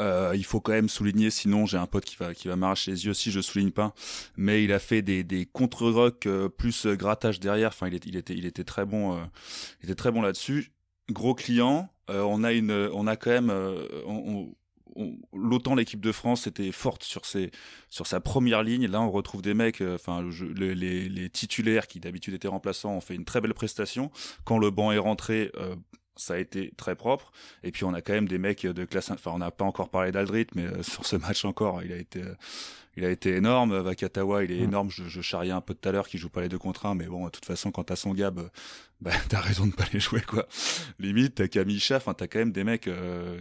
Euh, 0.02 0.34
il 0.36 0.44
faut 0.44 0.60
quand 0.60 0.74
même 0.74 0.90
souligner, 0.90 1.30
sinon 1.30 1.66
j'ai 1.66 1.78
un 1.78 1.86
pote 1.86 2.06
qui 2.06 2.16
va 2.16 2.34
qui 2.34 2.48
va 2.48 2.56
m'arracher 2.56 2.92
les 2.92 3.06
yeux 3.06 3.14
si 3.14 3.32
je 3.32 3.40
souligne 3.42 3.72
pas. 3.72 3.94
Mais 4.36 4.64
il 4.64 4.74
a 4.74 4.80
fait 4.80 5.02
des 5.02 5.24
des 5.24 5.46
contre 5.46 5.90
rock 5.90 6.26
euh, 6.26 6.50
plus 6.50 6.86
euh, 6.86 6.96
grattage 6.96 7.40
derrière. 7.40 7.70
Enfin, 7.70 7.88
il, 7.88 7.96
est, 7.96 8.06
il 8.06 8.16
était 8.16 8.36
il 8.36 8.46
était 8.46 8.64
très 8.64 8.86
bon, 8.86 9.18
euh, 9.18 9.24
il 9.82 9.86
était 9.86 9.96
très 9.96 10.12
bon 10.12 10.22
là-dessus. 10.22 10.72
Gros 11.10 11.36
client. 11.36 11.90
on 12.10 12.44
a 12.44 12.52
une, 12.52 12.72
on 12.72 13.08
a 13.08 13.16
quand 13.16 13.32
même, 13.32 13.50
on, 14.06 14.54
l'autant 15.34 15.74
l'équipe 15.74 16.02
de 16.02 16.12
France 16.12 16.48
était 16.48 16.74
forte 16.74 17.04
sur 17.04 17.26
ses 17.26 17.52
sur 17.90 18.08
sa 18.08 18.20
première 18.20 18.62
ligne. 18.62 18.88
Là, 18.88 19.02
on 19.02 19.10
retrouve 19.10 19.42
des 19.42 19.54
mecs, 19.54 19.82
enfin 19.82 20.22
les, 20.54 20.76
les, 20.76 21.30
titulaires 21.30 21.88
qui 21.88 22.02
d'habitude 22.02 22.34
étaient 22.34 22.50
remplaçants 22.50 22.92
ont 22.92 23.02
fait 23.02 23.16
une 23.16 23.24
très 23.24 23.40
belle 23.40 23.54
prestation. 23.54 24.12
Quand 24.44 24.58
le 24.58 24.70
banc 24.70 24.92
est 24.92 24.98
rentré, 24.98 25.50
ça 26.18 26.36
a 26.36 26.38
été 26.38 26.72
très 26.78 26.96
propre. 26.96 27.32
Et 27.64 27.72
puis 27.72 27.84
on 27.84 27.94
a 27.94 28.02
quand 28.02 28.14
même 28.14 28.28
des 28.28 28.38
mecs 28.38 28.66
de 28.66 28.86
classe. 28.86 29.12
Enfin, 29.12 29.32
on 29.34 29.40
n'a 29.40 29.52
pas 29.52 29.66
encore 29.66 29.90
parlé 29.90 30.12
d'Aldrit, 30.12 30.48
mais 30.56 30.66
euh, 30.66 30.84
sur 30.84 31.06
ce 31.06 31.16
match 31.16 31.46
encore, 31.46 31.84
il 31.84 31.92
a 31.92 31.98
été, 31.98 32.22
euh, 32.22 32.36
il 32.96 33.06
a 33.06 33.10
été 33.10 33.36
énorme. 33.36 33.78
Vakatawa, 33.78 34.44
il 34.44 34.52
est 34.52 34.60
mm. 34.60 34.64
énorme. 34.64 34.92
Je, 34.92 35.06
je 35.06 35.22
charriais 35.22 35.52
un 35.52 35.62
peu 35.62 35.74
tout 35.74 35.88
à 35.88 35.92
l'heure 35.92 36.08
qu'il 36.08 36.20
joue 36.20 36.30
pas 36.30 36.42
les 36.42 36.50
deux 36.50 36.58
contre 36.58 36.86
un, 36.86 36.96
mais 36.96 37.06
bon, 37.06 37.26
de 37.26 37.30
toute 37.30 37.46
façon, 37.46 37.72
quand 37.72 37.86
t'as 37.86 37.96
son 37.96 38.14
gab, 38.14 38.40
euh, 38.40 38.50
bah, 39.02 39.12
t'as 39.30 39.42
raison 39.42 39.68
de 39.68 39.74
pas 39.74 39.86
les 39.94 40.00
jouer, 40.00 40.22
quoi. 40.22 40.48
Limite, 41.00 41.36
t'as 41.36 41.48
Kamisha. 41.48 41.98
Enfin, 41.98 42.14
t'as 42.14 42.28
quand 42.28 42.40
même 42.40 42.52
des 42.52 42.64
mecs 42.64 42.90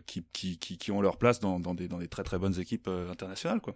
qui, 0.06 0.24
qui, 0.32 0.58
qui, 0.58 0.78
qui, 0.78 0.92
ont 0.92 1.00
leur 1.00 1.16
place 1.16 1.40
dans, 1.40 1.58
dans 1.58 1.74
des, 1.74 1.88
dans 1.88 1.98
des 1.98 2.08
très 2.08 2.22
très 2.22 2.38
bonnes 2.38 2.60
équipes 2.60 2.88
internationales, 2.88 3.60
quoi. 3.60 3.74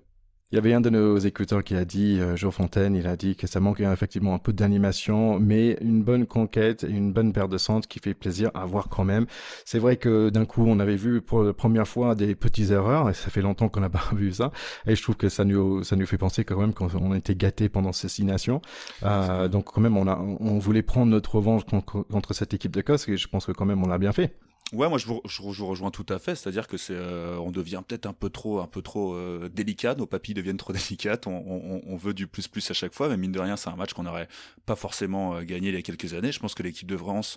Il 0.52 0.56
y 0.56 0.58
avait 0.58 0.72
un 0.72 0.80
de 0.80 0.90
nos 0.90 1.16
écouteurs 1.16 1.62
qui 1.62 1.76
a 1.76 1.84
dit, 1.84 2.18
euh, 2.18 2.34
Joe 2.34 2.52
Fontaine, 2.52 2.96
il 2.96 3.06
a 3.06 3.16
dit 3.16 3.36
que 3.36 3.46
ça 3.46 3.60
manquait 3.60 3.84
effectivement 3.84 4.34
un 4.34 4.38
peu 4.38 4.52
d'animation, 4.52 5.38
mais 5.38 5.78
une 5.80 6.02
bonne 6.02 6.26
conquête 6.26 6.82
et 6.82 6.90
une 6.90 7.12
bonne 7.12 7.32
paire 7.32 7.46
de 7.46 7.56
centres 7.56 7.86
qui 7.86 8.00
fait 8.00 8.14
plaisir 8.14 8.50
à 8.54 8.64
voir 8.66 8.88
quand 8.88 9.04
même. 9.04 9.26
C'est 9.64 9.78
vrai 9.78 9.96
que 9.96 10.28
d'un 10.28 10.46
coup, 10.46 10.64
on 10.66 10.80
avait 10.80 10.96
vu 10.96 11.20
pour 11.20 11.44
la 11.44 11.52
première 11.52 11.86
fois 11.86 12.16
des 12.16 12.34
petites 12.34 12.72
erreurs, 12.72 13.08
et 13.08 13.14
ça 13.14 13.30
fait 13.30 13.42
longtemps 13.42 13.68
qu'on 13.68 13.78
n'a 13.78 13.90
pas 13.90 14.02
vu 14.12 14.32
ça, 14.32 14.50
et 14.88 14.96
je 14.96 15.02
trouve 15.04 15.16
que 15.16 15.28
ça 15.28 15.44
nous, 15.44 15.84
ça 15.84 15.94
nous 15.94 16.06
fait 16.06 16.18
penser 16.18 16.42
quand 16.42 16.58
même 16.58 16.74
qu'on 16.74 17.14
été 17.14 17.36
gâtés 17.36 17.68
pendant 17.68 17.92
ces 17.92 18.08
six 18.08 18.24
nations. 18.24 18.60
Euh, 19.04 19.46
donc 19.46 19.66
quand 19.66 19.80
même, 19.80 19.96
on, 19.96 20.08
a, 20.08 20.18
on 20.18 20.58
voulait 20.58 20.82
prendre 20.82 21.12
notre 21.12 21.36
revanche 21.36 21.64
contre, 21.64 22.02
contre 22.10 22.34
cette 22.34 22.54
équipe 22.54 22.72
d'Écosse, 22.72 23.08
et 23.08 23.16
je 23.16 23.28
pense 23.28 23.46
que 23.46 23.52
quand 23.52 23.66
même 23.66 23.84
on 23.84 23.86
l'a 23.86 23.98
bien 23.98 24.10
fait. 24.12 24.34
Ouais, 24.72 24.88
moi 24.88 24.98
je 24.98 25.06
vous, 25.06 25.20
je 25.26 25.42
vous, 25.42 25.66
rejoins 25.66 25.90
tout 25.90 26.06
à 26.08 26.20
fait. 26.20 26.36
C'est-à-dire 26.36 26.68
que 26.68 26.76
c'est, 26.76 26.94
euh, 26.94 27.36
on 27.38 27.50
devient 27.50 27.82
peut-être 27.86 28.06
un 28.06 28.12
peu 28.12 28.30
trop, 28.30 28.60
un 28.60 28.68
peu 28.68 28.82
trop 28.82 29.14
euh, 29.14 29.48
délicat. 29.48 29.96
Nos 29.96 30.06
papilles 30.06 30.34
deviennent 30.34 30.58
trop 30.58 30.72
délicates. 30.72 31.26
On, 31.26 31.32
on, 31.32 31.82
on, 31.84 31.96
veut 31.96 32.14
du 32.14 32.28
plus 32.28 32.46
plus 32.46 32.70
à 32.70 32.74
chaque 32.74 32.94
fois, 32.94 33.08
mais 33.08 33.16
mine 33.16 33.32
de 33.32 33.40
rien, 33.40 33.56
c'est 33.56 33.68
un 33.68 33.76
match 33.76 33.94
qu'on 33.94 34.04
n'aurait 34.04 34.28
pas 34.66 34.76
forcément 34.76 35.34
euh, 35.34 35.42
gagné 35.42 35.70
il 35.70 35.74
y 35.74 35.78
a 35.78 35.82
quelques 35.82 36.14
années. 36.14 36.30
Je 36.30 36.38
pense 36.38 36.54
que 36.54 36.62
l'équipe 36.62 36.88
de 36.88 36.96
France 36.96 37.36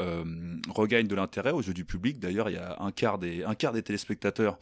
euh, 0.00 0.24
regagne 0.70 1.06
de 1.06 1.14
l'intérêt 1.14 1.50
aux 1.50 1.60
yeux 1.60 1.74
du 1.74 1.84
public. 1.84 2.18
D'ailleurs, 2.18 2.48
il 2.48 2.54
y 2.54 2.58
a 2.58 2.78
un 2.80 2.90
quart 2.90 3.18
des, 3.18 3.44
un 3.44 3.54
quart 3.54 3.74
des 3.74 3.82
téléspectateurs 3.82 4.58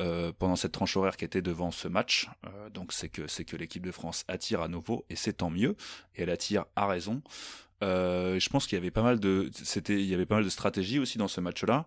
euh, 0.00 0.32
pendant 0.36 0.56
cette 0.56 0.72
tranche 0.72 0.96
horaire 0.96 1.16
qui 1.16 1.24
était 1.24 1.42
devant 1.42 1.70
ce 1.70 1.86
match. 1.86 2.28
Donc 2.72 2.92
c'est 2.92 3.08
que 3.08 3.28
c'est 3.28 3.44
que 3.44 3.56
l'équipe 3.56 3.86
de 3.86 3.92
France 3.92 4.24
attire 4.26 4.60
à 4.60 4.66
nouveau 4.66 5.04
et 5.08 5.14
c'est 5.14 5.34
tant 5.34 5.50
mieux. 5.50 5.76
Et 6.16 6.22
elle 6.22 6.30
attire 6.30 6.64
à 6.74 6.88
raison. 6.88 7.22
Euh, 7.82 8.38
je 8.38 8.48
pense 8.48 8.66
qu'il 8.66 8.76
y 8.76 8.80
avait 8.80 8.90
pas 8.90 9.02
mal 9.02 9.20
de, 9.20 9.50
c'était, 9.52 10.00
il 10.00 10.06
y 10.06 10.14
aussi 10.98 11.18
dans 11.18 11.28
ce 11.28 11.40
match-là. 11.40 11.86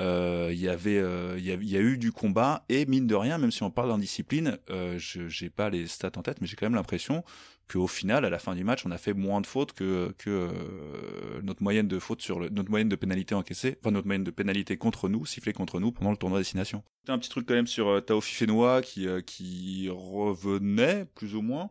Euh, 0.00 0.50
il 0.52 0.60
y 0.60 0.68
avait, 0.68 0.98
euh, 0.98 1.34
il, 1.38 1.44
y 1.44 1.76
a, 1.76 1.80
eu 1.80 1.98
du 1.98 2.12
combat 2.12 2.64
et 2.68 2.86
mine 2.86 3.06
de 3.06 3.14
rien, 3.14 3.38
même 3.38 3.50
si 3.50 3.62
on 3.62 3.70
parle 3.70 3.88
d'indiscipline, 3.88 4.58
je 4.68 5.28
j'ai 5.28 5.50
pas 5.50 5.70
les 5.70 5.86
stats 5.86 6.12
en 6.16 6.22
tête, 6.22 6.40
mais 6.40 6.46
j'ai 6.46 6.56
quand 6.56 6.66
même 6.66 6.74
l'impression 6.74 7.24
qu'au 7.70 7.86
final, 7.86 8.24
à 8.24 8.30
la 8.30 8.38
fin 8.38 8.54
du 8.54 8.64
match, 8.64 8.84
on 8.86 8.90
a 8.90 8.98
fait 8.98 9.14
moins 9.14 9.40
de 9.40 9.46
fautes 9.46 9.72
que, 9.72 10.14
euh, 10.26 11.40
notre 11.42 11.62
moyenne 11.62 11.88
de 11.88 11.98
fautes 11.98 12.22
sur 12.22 12.40
notre 12.50 12.70
moyenne 12.70 12.88
de 12.88 12.96
pénalité 12.96 13.34
encaissée, 13.34 13.76
enfin 13.80 13.90
notre 13.90 14.06
moyenne 14.06 14.24
de 14.24 14.30
pénalité 14.30 14.76
contre 14.76 15.08
nous, 15.08 15.26
sifflée 15.26 15.52
contre 15.52 15.80
nous 15.80 15.92
pendant 15.92 16.10
le 16.10 16.16
tournoi 16.16 16.38
destination. 16.38 16.82
Un 17.06 17.18
petit 17.18 17.28
truc 17.28 17.46
quand 17.46 17.54
même 17.54 17.66
sur 17.66 17.88
euh, 17.88 18.00
Tao 18.00 18.22
Fifenoa 18.22 18.80
qui 18.80 19.06
euh, 19.06 19.20
qui 19.20 19.90
revenait 19.90 21.04
plus 21.14 21.34
ou 21.34 21.42
moins, 21.42 21.68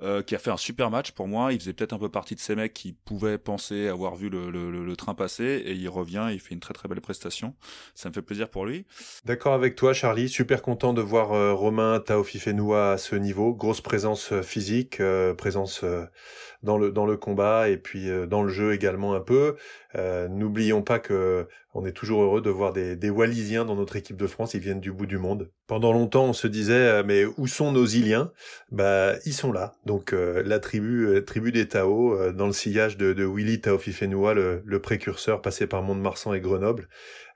euh, 0.00 0.22
qui 0.22 0.36
a 0.36 0.38
fait 0.38 0.50
un 0.50 0.56
super 0.56 0.90
match 0.90 1.10
pour 1.10 1.26
moi. 1.26 1.52
Il 1.52 1.58
faisait 1.58 1.72
peut-être 1.72 1.92
un 1.92 1.98
peu 1.98 2.08
partie 2.08 2.36
de 2.36 2.40
ces 2.40 2.54
mecs 2.54 2.72
qui 2.72 2.92
pouvaient 2.92 3.38
penser 3.38 3.88
avoir 3.88 4.14
vu 4.14 4.28
le, 4.28 4.94
train 4.96 5.14
passer 5.14 5.62
et 5.66 5.72
il 5.72 5.88
revient, 5.88 6.28
il 6.32 6.38
fait 6.40 6.54
une 6.54 6.60
très 6.60 6.72
très 6.72 6.88
belle 6.88 7.00
prestation. 7.00 7.54
Ça 7.94 8.08
me 8.08 8.14
fait 8.14 8.22
plaisir 8.22 8.48
pour 8.48 8.64
lui. 8.64 8.86
D'accord 9.24 9.54
avec 9.54 9.74
toi, 9.74 9.92
Charlie. 9.92 10.28
Super 10.28 10.62
content 10.62 10.94
de 10.94 11.02
voir 11.02 11.56
Romain 11.58 12.00
Tao 12.00 12.22
Fifenoa 12.22 12.92
à 12.92 12.98
ce 12.98 13.16
niveau. 13.16 13.52
Grosse 13.52 13.80
présence 13.80 14.32
physique, 14.42 15.02
présence 15.36 15.84
dans 16.62 16.78
le 16.78 16.90
dans 16.90 17.06
le 17.06 17.16
combat 17.16 17.68
et 17.68 17.76
puis 17.76 18.08
dans 18.28 18.42
le 18.42 18.50
jeu 18.50 18.72
également 18.72 19.14
un 19.14 19.20
peu. 19.20 19.56
Euh, 19.94 20.28
N'oublions 20.28 20.82
pas 20.82 20.98
que 20.98 21.46
on 21.74 21.84
est 21.84 21.92
toujours 21.92 22.22
heureux 22.22 22.40
de 22.40 22.50
voir 22.50 22.72
des, 22.72 23.10
Wallisiens 23.10 23.64
dans 23.64 23.76
notre 23.76 23.96
équipe 23.96 24.16
de 24.16 24.26
France. 24.26 24.54
Ils 24.54 24.60
viennent 24.60 24.80
du 24.80 24.92
bout 24.92 25.06
du 25.06 25.18
monde. 25.18 25.50
Pendant 25.66 25.92
longtemps, 25.92 26.24
on 26.24 26.32
se 26.32 26.46
disait 26.46 26.74
euh, 26.74 27.02
mais 27.04 27.24
où 27.36 27.46
sont 27.46 27.72
nos 27.72 27.84
Iliens? 27.84 28.32
Bah 28.70 29.14
ils 29.26 29.34
sont 29.34 29.52
là. 29.52 29.74
Donc 29.84 30.12
euh, 30.12 30.42
la 30.44 30.58
tribu 30.58 31.06
euh, 31.06 31.20
tribu 31.22 31.52
des 31.52 31.68
Tao 31.68 32.32
dans 32.32 32.46
le 32.46 32.52
sillage 32.52 32.96
de, 32.96 33.12
de 33.12 33.24
Willy 33.24 33.60
Taofifenua, 33.60 34.34
le, 34.34 34.62
le 34.64 34.80
précurseur 34.80 35.42
passé 35.42 35.66
par 35.66 35.82
Mont-de-Marsan 35.82 36.32
et 36.34 36.40
Grenoble. 36.40 36.88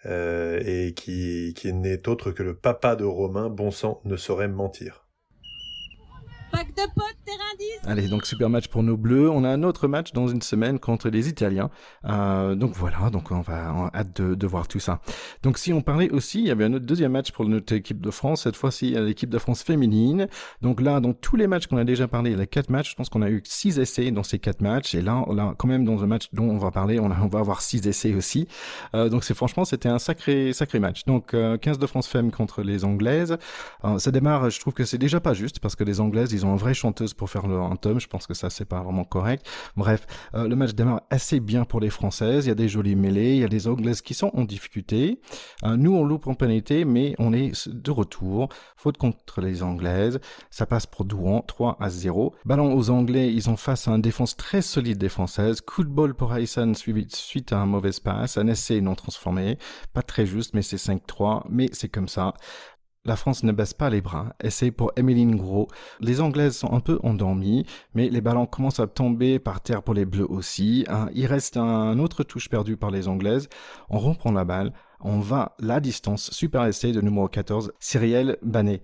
et 0.07 0.95
qui, 0.97 1.53
qui 1.55 1.73
n'est 1.73 2.09
autre 2.09 2.31
que 2.31 2.43
le 2.43 2.55
papa 2.55 2.97
de 2.97 3.05
Romain, 3.05 3.51
bon 3.51 3.71
sang, 3.71 4.01
ne 4.05 4.17
saurait 4.17 4.49
mentir. 4.49 5.07
Pack 6.51 6.69
de 6.69 6.83
potes, 6.95 7.20
terrain 7.20 7.20
10. 7.20 7.20
Allez, 7.87 8.09
donc 8.09 8.27
super 8.27 8.51
match 8.51 8.69
pour 8.69 8.83
nos 8.83 8.97
bleus. 8.97 9.31
On 9.31 9.45
a 9.45 9.49
un 9.49 9.63
autre 9.63 9.89
match 9.89 10.13
dans 10.13 10.29
une 10.29 10.43
semaine 10.43 10.79
contre 10.79 11.09
les 11.09 11.29
Italiens. 11.29 11.71
Euh, 12.05 12.55
donc 12.55 12.73
voilà, 12.75 13.11
donc 13.11 13.31
on 13.31 13.41
va 13.41 13.75
on 13.75 13.87
a 13.87 13.91
hâte 13.95 14.21
de, 14.21 14.47
voir 14.47 14.69
tout 14.69 14.81
ça. 14.81 15.01
Donc 15.43 15.59
si 15.59 15.73
on 15.73 15.81
parlait 15.81 16.11
aussi, 16.11 16.41
il 16.41 16.47
y 16.47 16.51
avait 16.51 16.65
un 16.65 16.73
autre 16.75 16.87
deuxième 16.87 17.13
match 17.13 17.33
pour 17.33 17.47
notre 17.47 17.73
équipe 17.73 18.01
de 18.01 18.11
France. 18.11 18.43
Cette 18.43 18.57
fois-ci, 18.57 18.91
l'équipe 18.93 19.31
de 19.31 19.39
France 19.39 19.63
féminine. 19.63 20.29
Donc 20.61 20.81
là, 20.81 21.01
dans 21.01 21.13
tous 21.13 21.37
les 21.37 21.47
matchs 21.47 21.67
qu'on 21.67 21.77
a 21.77 21.85
déjà 21.85 22.09
parlé, 22.09 22.39
a 22.41 22.47
quatre 22.47 22.71
matchs. 22.71 22.91
Je 22.91 22.97
pense 22.97 23.09
qu'on 23.09 23.23
a 23.23 23.31
eu 23.31 23.43
six 23.45 23.79
essais 23.79 24.11
dans 24.11 24.23
ces 24.23 24.39
quatre 24.39 24.61
matchs. 24.61 24.95
Et 24.95 25.03
là, 25.03 25.25
là, 25.33 25.55
quand 25.57 25.69
même, 25.69 25.85
dans 25.85 26.03
un 26.03 26.07
match 26.07 26.29
dont 26.33 26.49
on 26.49 26.59
va 26.59 26.71
parler, 26.71 26.99
on, 27.01 27.11
on 27.11 27.29
va 27.29 27.39
avoir 27.39 27.63
six 27.63 27.87
essais 27.87 28.15
aussi. 28.15 28.47
Euh, 28.95 29.09
donc 29.09 29.25
c'est 29.25 29.35
franchement, 29.35 29.65
c'était 29.65 29.89
un 29.89 29.99
sacré 29.99 30.53
sacré 30.53 30.79
match. 30.79 31.05
Donc 31.05 31.35
euh, 31.35 31.57
15 31.57 31.79
de 31.79 31.87
France 31.87 32.09
femme 32.09 32.31
contre 32.31 32.63
les 32.63 32.85
Anglaises. 32.85 33.37
Euh, 33.85 33.99
ça 33.99 34.11
démarre, 34.11 34.51
je 34.51 34.61
trouve 34.61 34.75
que 34.75 34.85
c'est 34.85 34.99
déjà 34.99 35.21
pas 35.21 35.35
juste 35.35 35.61
parce 35.61 35.77
que 35.77 35.85
les 35.85 36.01
Anglaises, 36.01 36.33
ils 36.33 36.45
ont 36.47 36.53
une 36.53 36.59
vraie 36.59 36.75
chanteuse 36.75 37.15
pour 37.15 37.30
faire 37.31 37.47
le 37.47 37.77
tome. 37.77 38.01
Je 38.01 38.09
pense 38.09 38.27
que 38.27 38.35
ça, 38.35 38.51
c'est 38.51 38.65
pas 38.65 38.83
vraiment 38.83 39.05
correct. 39.05 39.47
Bref, 39.77 40.07
euh, 40.35 40.49
le 40.49 40.57
match 40.57 40.73
démarre 40.75 41.03
assez 41.11 41.41
bien 41.41 41.65
pour 41.65 41.81
les 41.81 41.91
Françaises. 41.91 42.47
Il 42.47 42.49
y 42.49 42.53
a 42.53 42.57
des 42.57 42.69
jolies 42.69 42.97
mêlées. 42.97 43.35
Il 43.35 43.41
y 43.41 43.45
a 43.45 43.49
des 43.49 43.69
Anglaises 43.69 44.03
qui 44.03 44.15
sont 44.15 44.31
en 44.35 44.45
difficulté. 44.45 45.21
Euh, 45.65 45.77
nous, 45.77 45.95
on 45.95 46.05
loupe 46.05 46.27
en 46.27 46.35
pénalité, 46.35 46.85
mais 46.85 47.15
on 47.19 47.33
est 47.33 47.69
de 47.69 47.91
retour. 47.91 48.49
Faute 48.77 48.99
contre 48.99 49.41
les 49.41 49.63
Anglaises. 49.63 50.21
Ça 50.51 50.67
passe 50.67 50.87
pour 50.87 51.05
Douan, 51.05 51.43
3 51.47 51.77
à 51.81 51.89
0. 51.89 52.35
Ballon 52.45 52.75
aux 52.75 52.91
Anglais. 52.91 53.33
Ils 53.33 53.49
ont 53.49 53.57
face 53.57 53.89
à 53.89 53.93
une 53.93 54.03
défense 54.03 54.37
très 54.37 54.63
solide 54.63 54.99
des 54.99 55.09
Françaises. 55.09 55.61
Coup 55.61 55.85
de 55.85 55.91
pour 56.13 56.35
Haysan 56.35 56.75
suite 56.75 57.53
à 57.53 57.59
un 57.59 57.67
mauvais 57.67 57.91
passe. 58.03 58.39
Un 58.39 58.47
essai 58.49 58.81
non 58.81 58.95
transformé. 58.95 59.59
Pas 59.93 60.03
très 60.03 60.27
juste, 60.27 60.55
mais 60.55 60.63
c'est 60.63 60.77
5-3. 60.77 61.45
Mais 61.49 61.69
c'est 61.73 61.89
comme 61.89 62.09
ça. 62.09 62.35
La 63.07 63.17
France 63.17 63.45
ne 63.45 63.53
baisse 63.53 63.73
pas 63.73 63.89
les 63.89 64.03
bras. 64.03 64.35
Essai 64.43 64.71
pour 64.71 64.93
Emeline 64.97 65.37
Gros. 65.37 65.69
Les 66.01 66.21
Anglaises 66.21 66.57
sont 66.57 66.73
un 66.75 66.81
peu 66.81 66.99
endormies, 67.03 67.65
mais 67.95 68.11
les 68.11 68.21
ballons 68.21 68.45
commencent 68.45 68.81
à 68.81 68.87
tomber 68.87 69.39
par 69.39 69.63
terre 69.63 69.83
pour 69.83 69.95
les 69.95 70.05
Bleus 70.05 70.31
aussi. 70.31 70.85
Hein. 70.89 71.09
Il 71.15 71.25
reste 71.25 71.57
un 71.57 71.99
autre 71.99 72.25
touche 72.25 72.51
perdu 72.51 72.77
par 72.77 72.91
les 72.91 73.09
Anglaises. 73.09 73.49
On 73.89 73.99
reprend 73.99 74.33
la 74.33 74.45
balle. 74.45 74.75
On 75.01 75.19
va 75.19 75.55
la 75.61 75.81
distance. 75.81 76.31
Super 76.31 76.67
essai 76.67 76.93
de 76.93 77.01
numéro 77.01 77.27
14, 77.27 77.73
Cyrielle 77.81 78.37
Banet. 78.43 78.83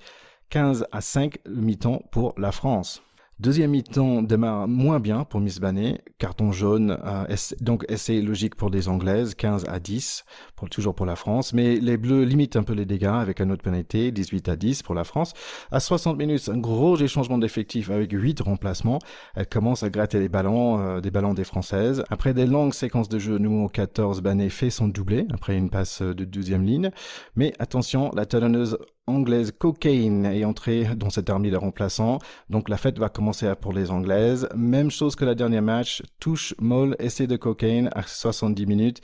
15 0.49 0.87
à 0.93 1.01
5 1.03 1.39
mi-temps 1.47 2.03
pour 2.11 2.33
la 2.39 2.53
France. 2.53 3.03
Deuxième 3.39 3.73
mi-temps 3.73 4.23
démarre 4.23 4.67
moins 4.67 4.99
bien 4.99 5.25
pour 5.25 5.41
Miss 5.41 5.61
Banet. 5.61 6.01
Carton 6.17 6.53
jaune, 6.53 6.97
euh, 7.05 7.37
donc 7.61 7.85
essai 7.91 8.23
logique 8.23 8.55
pour 8.55 8.71
les 8.71 8.89
Anglaises, 8.89 9.35
15 9.35 9.67
à 9.69 9.79
10, 9.79 10.25
pour, 10.57 10.71
toujours 10.71 10.95
pour 10.95 11.05
la 11.05 11.17
France. 11.17 11.53
Mais 11.53 11.77
les 11.77 11.99
Bleus 11.99 12.25
limitent 12.25 12.57
un 12.57 12.63
peu 12.63 12.73
les 12.73 12.87
dégâts 12.87 13.05
avec 13.05 13.43
un 13.43 13.51
autre 13.51 13.63
pénalité, 13.63 14.11
18 14.11 14.49
à 14.49 14.57
10 14.57 14.83
pour 14.83 14.95
la 14.95 15.05
France. 15.05 15.35
À 15.71 15.81
60 15.81 16.17
minutes, 16.17 16.49
un 16.49 16.57
gros 16.57 16.97
échangement 16.97 17.37
d'effectifs 17.37 17.91
avec 17.91 18.11
8 18.11 18.41
remplacements. 18.41 19.01
Elle 19.35 19.49
commence 19.49 19.83
à 19.83 19.91
gratter 19.91 20.19
les 20.19 20.31
ballons, 20.31 20.81
euh, 20.81 21.01
des 21.03 21.11
ballons 21.11 21.35
des 21.35 21.45
Françaises. 21.45 22.05
Après 22.09 22.33
des 22.33 22.47
longues 22.47 22.73
séquences 22.73 23.11
de 23.11 23.19
jeu, 23.19 23.37
numéro 23.37 23.69
14, 23.69 24.23
Banet 24.23 24.49
fait 24.49 24.71
son 24.71 24.89
doublé 24.89 25.27
après 25.31 25.59
une 25.59 25.69
passe 25.69 26.01
de 26.01 26.25
deuxième 26.25 26.65
ligne. 26.65 26.91
Mais 27.35 27.53
attention, 27.59 28.11
la 28.15 28.25
talonneuse 28.25 28.79
anglaise 29.07 29.53
Cocaine 29.53 30.27
est 30.27 30.45
entrée 30.45 30.85
dans 30.97 31.11
cette 31.11 31.31
armée 31.31 31.51
de 31.51 31.57
remplaçants. 31.57 32.19
Donc 32.51 32.69
la 32.69 32.77
fête 32.77 32.99
va 32.99 33.09
commencer 33.09 33.53
pour 33.61 33.73
les 33.73 33.91
Anglaises. 33.91 34.49
Même 34.55 34.91
chose 34.91 35.17
que 35.17 35.25
la 35.25 35.35
dernière 35.35 35.63
match. 35.63 36.03
Touche, 36.21 36.55
molle, 36.59 36.97
essai 36.99 37.27
de 37.27 37.37
Cocaine 37.37 37.91
à 37.95 38.03
70 38.03 38.67
minutes. 38.67 39.01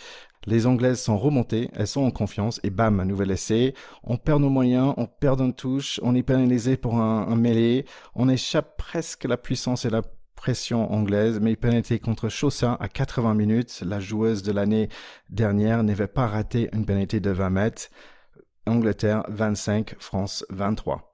Les 0.47 0.67
Anglaises 0.67 1.01
sont 1.01 1.17
remontées, 1.17 1.71
elles 1.73 1.87
sont 1.87 2.03
en 2.03 2.11
confiance 2.11 2.59
et 2.65 2.71
bam, 2.71 2.99
un 2.99 3.05
nouvel 3.05 3.31
essai. 3.31 3.75
On 4.03 4.17
perd 4.17 4.43
nos 4.43 4.51
moyens, 4.51 4.93
on 4.97 5.07
perd 5.07 5.41
une 5.41 5.55
touche, 5.55 6.01
on 6.03 6.17
est 6.17 6.25
pénalisé 6.25 6.77
pour 6.77 6.97
un, 6.97 7.29
un 7.29 7.37
mêlée. 7.37 7.85
On 8.17 8.29
échappe 8.29 8.77
presque 8.77 9.25
la 9.25 9.37
puissance 9.37 9.85
et 9.85 9.91
la 9.91 10.03
pression 10.35 10.93
anglaise, 10.93 11.39
mais 11.41 11.55
pénalité 11.55 12.01
contre 12.01 12.29
Chaussa 12.29 12.77
à 12.81 12.89
80 12.89 13.35
minutes. 13.35 13.85
La 13.87 14.01
joueuse 14.01 14.43
de 14.43 14.51
l'année 14.51 14.89
dernière 15.31 15.85
n'avait 15.85 16.09
pas 16.09 16.27
raté 16.27 16.69
une 16.73 16.85
pénalité 16.85 17.21
de 17.21 17.31
20 17.31 17.51
mètres. 17.51 17.89
Angleterre 18.67 19.25
25, 19.29 19.97
France 19.99 20.45
23. 20.51 21.13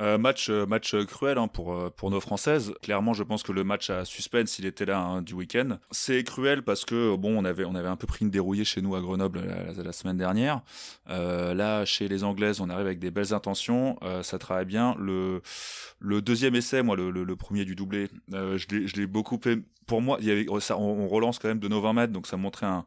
Euh, 0.00 0.18
match 0.18 0.50
euh, 0.50 0.66
match 0.66 0.96
cruel 1.06 1.38
hein, 1.38 1.46
pour 1.46 1.72
euh, 1.72 1.88
pour 1.88 2.10
nos 2.10 2.20
françaises. 2.20 2.74
Clairement, 2.82 3.14
je 3.14 3.22
pense 3.22 3.44
que 3.44 3.52
le 3.52 3.62
match 3.62 3.90
à 3.90 4.04
suspense, 4.04 4.58
il 4.58 4.66
était 4.66 4.86
là 4.86 4.98
hein, 4.98 5.22
du 5.22 5.34
week-end. 5.34 5.78
C'est 5.92 6.24
cruel 6.24 6.62
parce 6.62 6.84
que 6.84 7.14
bon, 7.14 7.38
on 7.38 7.44
avait 7.44 7.64
on 7.64 7.76
avait 7.76 7.88
un 7.88 7.94
peu 7.94 8.08
pris 8.08 8.24
une 8.24 8.30
dérouillée 8.30 8.64
chez 8.64 8.82
nous 8.82 8.96
à 8.96 9.00
Grenoble 9.00 9.42
la, 9.76 9.92
semaine 9.92 10.16
dernière. 10.16 10.62
là, 11.06 11.84
chez 11.84 12.08
les 12.08 12.24
Anglaises, 12.24 12.60
on 12.60 12.68
arrive 12.70 12.86
avec 12.86 12.98
des 12.98 13.12
belles 13.12 13.32
intentions. 13.32 13.96
ça 14.22 14.38
travaille 14.38 14.64
bien. 14.64 14.96
Le 14.98 15.42
le 16.00 16.20
deuxième 16.20 16.56
essai, 16.56 16.82
moi, 16.82 16.96
le, 16.96 17.36
premier 17.36 17.64
du 17.64 17.76
doublé, 17.76 18.08
je 18.32 18.66
l'ai 18.70 18.88
je 18.88 18.96
l'ai 18.96 19.06
beaucoup 19.06 19.38
fait. 19.42 19.60
Pour 19.86 20.02
moi, 20.02 20.16
il 20.20 20.26
y 20.26 20.30
avait 20.32 20.46
ça, 20.60 20.76
on, 20.76 21.04
on 21.04 21.08
relance 21.08 21.38
quand 21.38 21.48
même 21.48 21.60
de 21.60 21.68
nos 21.68 21.80
20 21.80 21.92
mètres, 21.92 22.12
donc 22.12 22.26
ça 22.26 22.36
montrait 22.36 22.66
un 22.66 22.84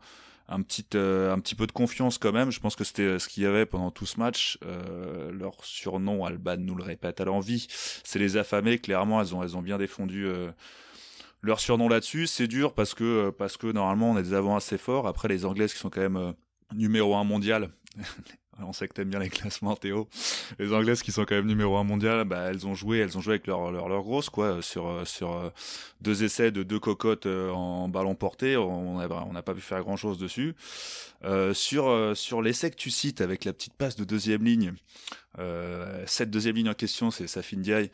un 0.50 0.62
petit 0.62 0.86
euh, 0.96 1.34
un 1.34 1.40
petit 1.40 1.56
peu 1.56 1.68
de 1.68 1.72
confiance 1.72 2.18
quand 2.18 2.32
même. 2.32 2.52
Je 2.52 2.60
pense 2.60 2.76
que 2.76 2.84
c'était 2.84 3.04
euh, 3.04 3.20
ce 3.20 3.28
qu'il 3.28 3.44
y 3.44 3.46
avait 3.46 3.66
pendant 3.66 3.92
tout 3.92 4.06
ce 4.06 4.20
match. 4.20 4.58
Euh, 4.66 5.32
leur 5.32 5.64
surnom, 5.64 6.26
Alban 6.26 6.58
nous 6.58 6.76
le 6.76 6.84
répète 6.84 7.22
à 7.22 7.26
l'envie, 7.26 7.68
c'est 7.70 8.20
les 8.20 8.38
affamés. 8.38 8.80
Clairement, 8.80 9.22
elles 9.22 9.36
ont 9.36 9.44
elles 9.44 9.58
ont 9.58 9.62
bien 9.62 9.78
défendu 9.78 10.26
euh, 10.26 10.52
leur 11.42 11.60
surnom 11.60 11.90
là-dessus. 11.90 12.28
C'est 12.28 12.48
dur 12.48 12.74
parce 12.74 12.94
que 12.94 13.30
parce 13.32 13.58
que 13.58 13.68
normalement 13.68 14.12
on 14.12 14.16
a 14.16 14.22
des 14.22 14.34
avants 14.34 14.56
assez 14.56 14.78
forts. 14.78 15.08
Après 15.08 15.28
les 15.28 15.46
Anglaises 15.46 15.74
qui 15.74 15.80
sont 15.80 15.90
quand 15.90 16.02
même 16.02 16.34
numéro 16.74 17.16
un 17.16 17.24
mondial. 17.24 17.70
on 18.62 18.74
sait 18.74 18.88
que 18.88 18.94
t'aimes 18.94 19.10
bien 19.10 19.20
les 19.20 19.30
classements, 19.30 19.76
Théo. 19.76 20.08
Les 20.60 20.74
Anglaises 20.74 21.02
qui 21.02 21.12
sont 21.12 21.26
quand 21.26 21.36
même 21.36 21.48
numéro 21.48 21.78
un 21.78 21.84
mondial, 21.84 22.24
bah, 22.26 22.48
elles 22.50 22.66
ont 22.68 22.76
joué, 22.76 23.00
elles 23.00 23.18
ont 23.18 23.22
joué 23.22 23.34
avec 23.34 23.48
leur 23.48 24.02
grosse 24.02 24.30
quoi, 24.30 24.62
sur 24.62 25.08
sur 25.08 25.34
euh, 25.34 25.50
deux 26.02 26.24
essais 26.24 26.52
de 26.52 26.64
deux 26.64 26.80
cocottes 26.80 27.26
euh, 27.26 27.50
en 27.52 27.90
ballon 27.90 28.16
porté. 28.16 28.58
On 28.58 28.98
n'a 28.98 29.42
pas 29.42 29.54
pu 29.54 29.62
faire 29.62 29.82
grand 29.84 29.98
chose 29.98 30.18
dessus. 30.18 30.56
Euh, 31.24 31.54
sur 31.54 31.88
euh, 31.88 32.14
sur 32.14 32.42
l'essai 32.42 32.70
que 32.70 32.76
tu 32.76 32.92
cites 32.92 33.22
avec 33.22 33.46
la 33.46 33.54
petite 33.54 33.74
passe 33.74 33.96
de 33.96 34.04
deuxième 34.04 34.44
ligne, 34.44 34.74
cette 36.08 36.32
deuxième 36.32 36.56
ligne 36.56 36.70
en 36.70 36.74
question, 36.74 37.12
c'est 37.12 37.28
Safin 37.28 37.58
Diaye. 37.58 37.92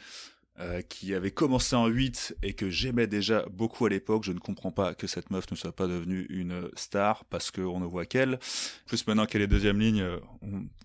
Euh, 0.59 0.83
qui 0.83 1.15
avait 1.15 1.31
commencé 1.31 1.75
en 1.75 1.87
8 1.87 2.35
et 2.43 2.53
que 2.53 2.69
j'aimais 2.69 3.07
déjà 3.07 3.43
beaucoup 3.49 3.87
à 3.87 3.89
l'époque. 3.89 4.23
Je 4.23 4.31
ne 4.31 4.37
comprends 4.37 4.69
pas 4.69 4.93
que 4.93 5.07
cette 5.07 5.31
meuf 5.31 5.49
ne 5.49 5.55
soit 5.55 5.75
pas 5.75 5.87
devenue 5.87 6.27
une 6.29 6.69
star 6.75 7.25
parce 7.25 7.49
qu'on 7.49 7.79
ne 7.79 7.87
voit 7.87 8.05
qu'elle. 8.05 8.37
Plus 8.85 9.07
maintenant 9.07 9.25
qu'elle 9.25 9.41
est 9.41 9.47
deuxième 9.47 9.79
ligne, 9.79 10.05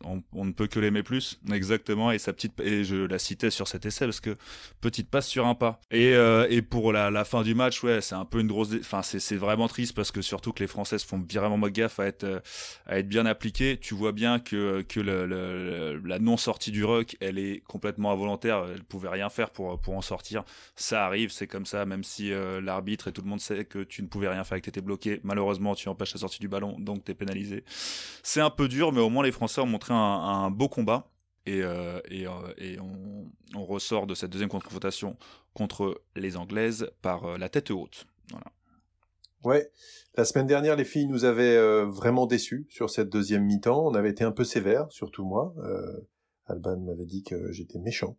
on, 0.05 0.23
on, 0.33 0.45
ne 0.47 0.53
peut 0.53 0.69
que 0.69 0.81
l'aimer 0.81 1.03
plus. 1.03 1.39
Exactement. 1.53 2.11
Et 2.11 2.19
sa 2.19 2.33
petite 2.33 2.59
et 2.61 2.83
je 2.83 2.97
la 2.97 3.19
citais 3.19 3.51
sur 3.51 3.69
cet 3.69 3.85
essai 3.85 4.07
parce 4.07 4.21
que 4.21 4.39
petite 4.81 5.11
passe 5.11 5.29
sur 5.29 5.47
un 5.47 5.55
pas. 5.55 5.83
Et, 5.91 6.15
euh, 6.15 6.47
et 6.49 6.63
pour 6.63 6.91
la, 6.95 7.25
fin 7.27 7.43
du 7.43 7.55
match, 7.55 7.83
ouais, 7.85 8.01
c'est 8.01 8.15
un 8.15 8.25
peu 8.25 8.41
une 8.41 8.49
grosse. 8.49 8.73
Enfin, 8.81 9.03
c'est 9.03 9.37
vraiment 9.37 9.69
triste 9.69 9.95
parce 9.95 10.11
que 10.11 10.23
surtout 10.23 10.55
que 10.55 10.63
les 10.63 10.67
Françaises 10.67 11.05
font 11.05 11.23
vraiment 11.31 11.69
gaffe 11.69 12.01
à 12.01 12.07
être 12.07 12.41
à 12.87 13.01
être 13.01 13.09
bien 13.09 13.27
appliquées. 13.27 13.77
Tu 13.79 13.93
vois 13.93 14.13
bien 14.13 14.39
que 14.39 14.81
que 14.89 15.01
la 15.01 16.19
non 16.21 16.39
sortie 16.39 16.71
du 16.71 16.85
rock, 16.85 17.19
elle 17.21 17.39
est 17.39 17.63
complètement 17.67 18.13
involontaire. 18.13 18.65
Elle 18.73 18.83
pouvait 18.83 19.11
rien 19.11 19.29
faire 19.29 19.51
pour, 19.51 19.58
pour 19.83 19.97
en 19.97 20.03
sortir. 20.03 20.45
Ça 20.77 21.05
arrive, 21.07 21.31
c'est 21.31 21.47
comme 21.47 21.67
ça, 21.67 21.85
même 21.87 22.05
si 22.05 22.33
euh, 22.33 22.61
l'arbitre 22.61 23.09
et 23.09 23.13
tout 23.13 23.23
le 23.23 23.29
monde 23.29 23.41
sait 23.41 23.65
que 23.65 23.81
tu 23.81 24.03
ne 24.03 24.09
pouvais 24.09 24.29
rien 24.29 24.45
faire 24.45 24.59
que 24.59 24.65
tu 24.65 24.71
étais 24.71 24.81
bloqué. 24.81 25.21
Malheureusement, 25.23 25.75
tu 25.75 25.89
empêches 25.89 26.15
la 26.15 26.21
sortie 26.21 26.41
du 26.41 26.49
ballon, 26.49 26.77
donc 26.79 27.05
tu 27.05 27.13
es 27.13 27.15
pénalisé. 27.15 27.65
C'est 28.23 28.41
un 28.41 28.51
peu 28.51 28.69
dur, 28.69 28.93
mais 28.93 29.01
au 29.01 29.11
moins 29.11 29.25
les 29.25 29.33
Français 29.33 29.61
ont 29.61 29.67
montré 29.67 29.95
un, 29.95 30.51
beau 30.51 30.69
combat. 30.69 31.11
Et, 31.47 31.63
euh, 31.63 32.01
et 32.09 32.27
on, 32.79 33.65
ressort 33.65 34.07
de 34.07 34.15
cette 34.15 34.31
deuxième 34.31 34.51
confrontation 34.51 35.17
contre 35.55 36.03
les 36.15 36.37
Anglaises 36.37 36.91
par 37.01 37.39
la 37.39 37.49
tête 37.49 37.71
haute. 37.71 38.07
Voilà. 38.31 38.53
Ouais, 39.45 39.71
la 40.17 40.25
semaine 40.25 40.49
dernière, 40.49 40.75
les 40.75 40.85
filles 40.85 41.07
nous 41.07 41.25
avaient 41.25 41.57
euh, 41.57 41.85
vraiment 41.85 42.27
déçus 42.27 42.67
sur 42.71 42.91
cette 42.91 43.09
deuxième 43.09 43.45
mi-temps. 43.45 43.87
On 43.87 43.95
avait 43.95 44.11
été 44.11 44.25
un 44.25 44.33
peu 44.33 44.43
sévère, 44.43 44.91
surtout 44.91 45.25
moi. 45.25 45.55
Euh, 45.59 46.09
Alban 46.49 46.79
m'avait 46.81 47.05
dit 47.05 47.23
que 47.23 47.53
j'étais 47.53 47.79
méchant. 47.79 48.17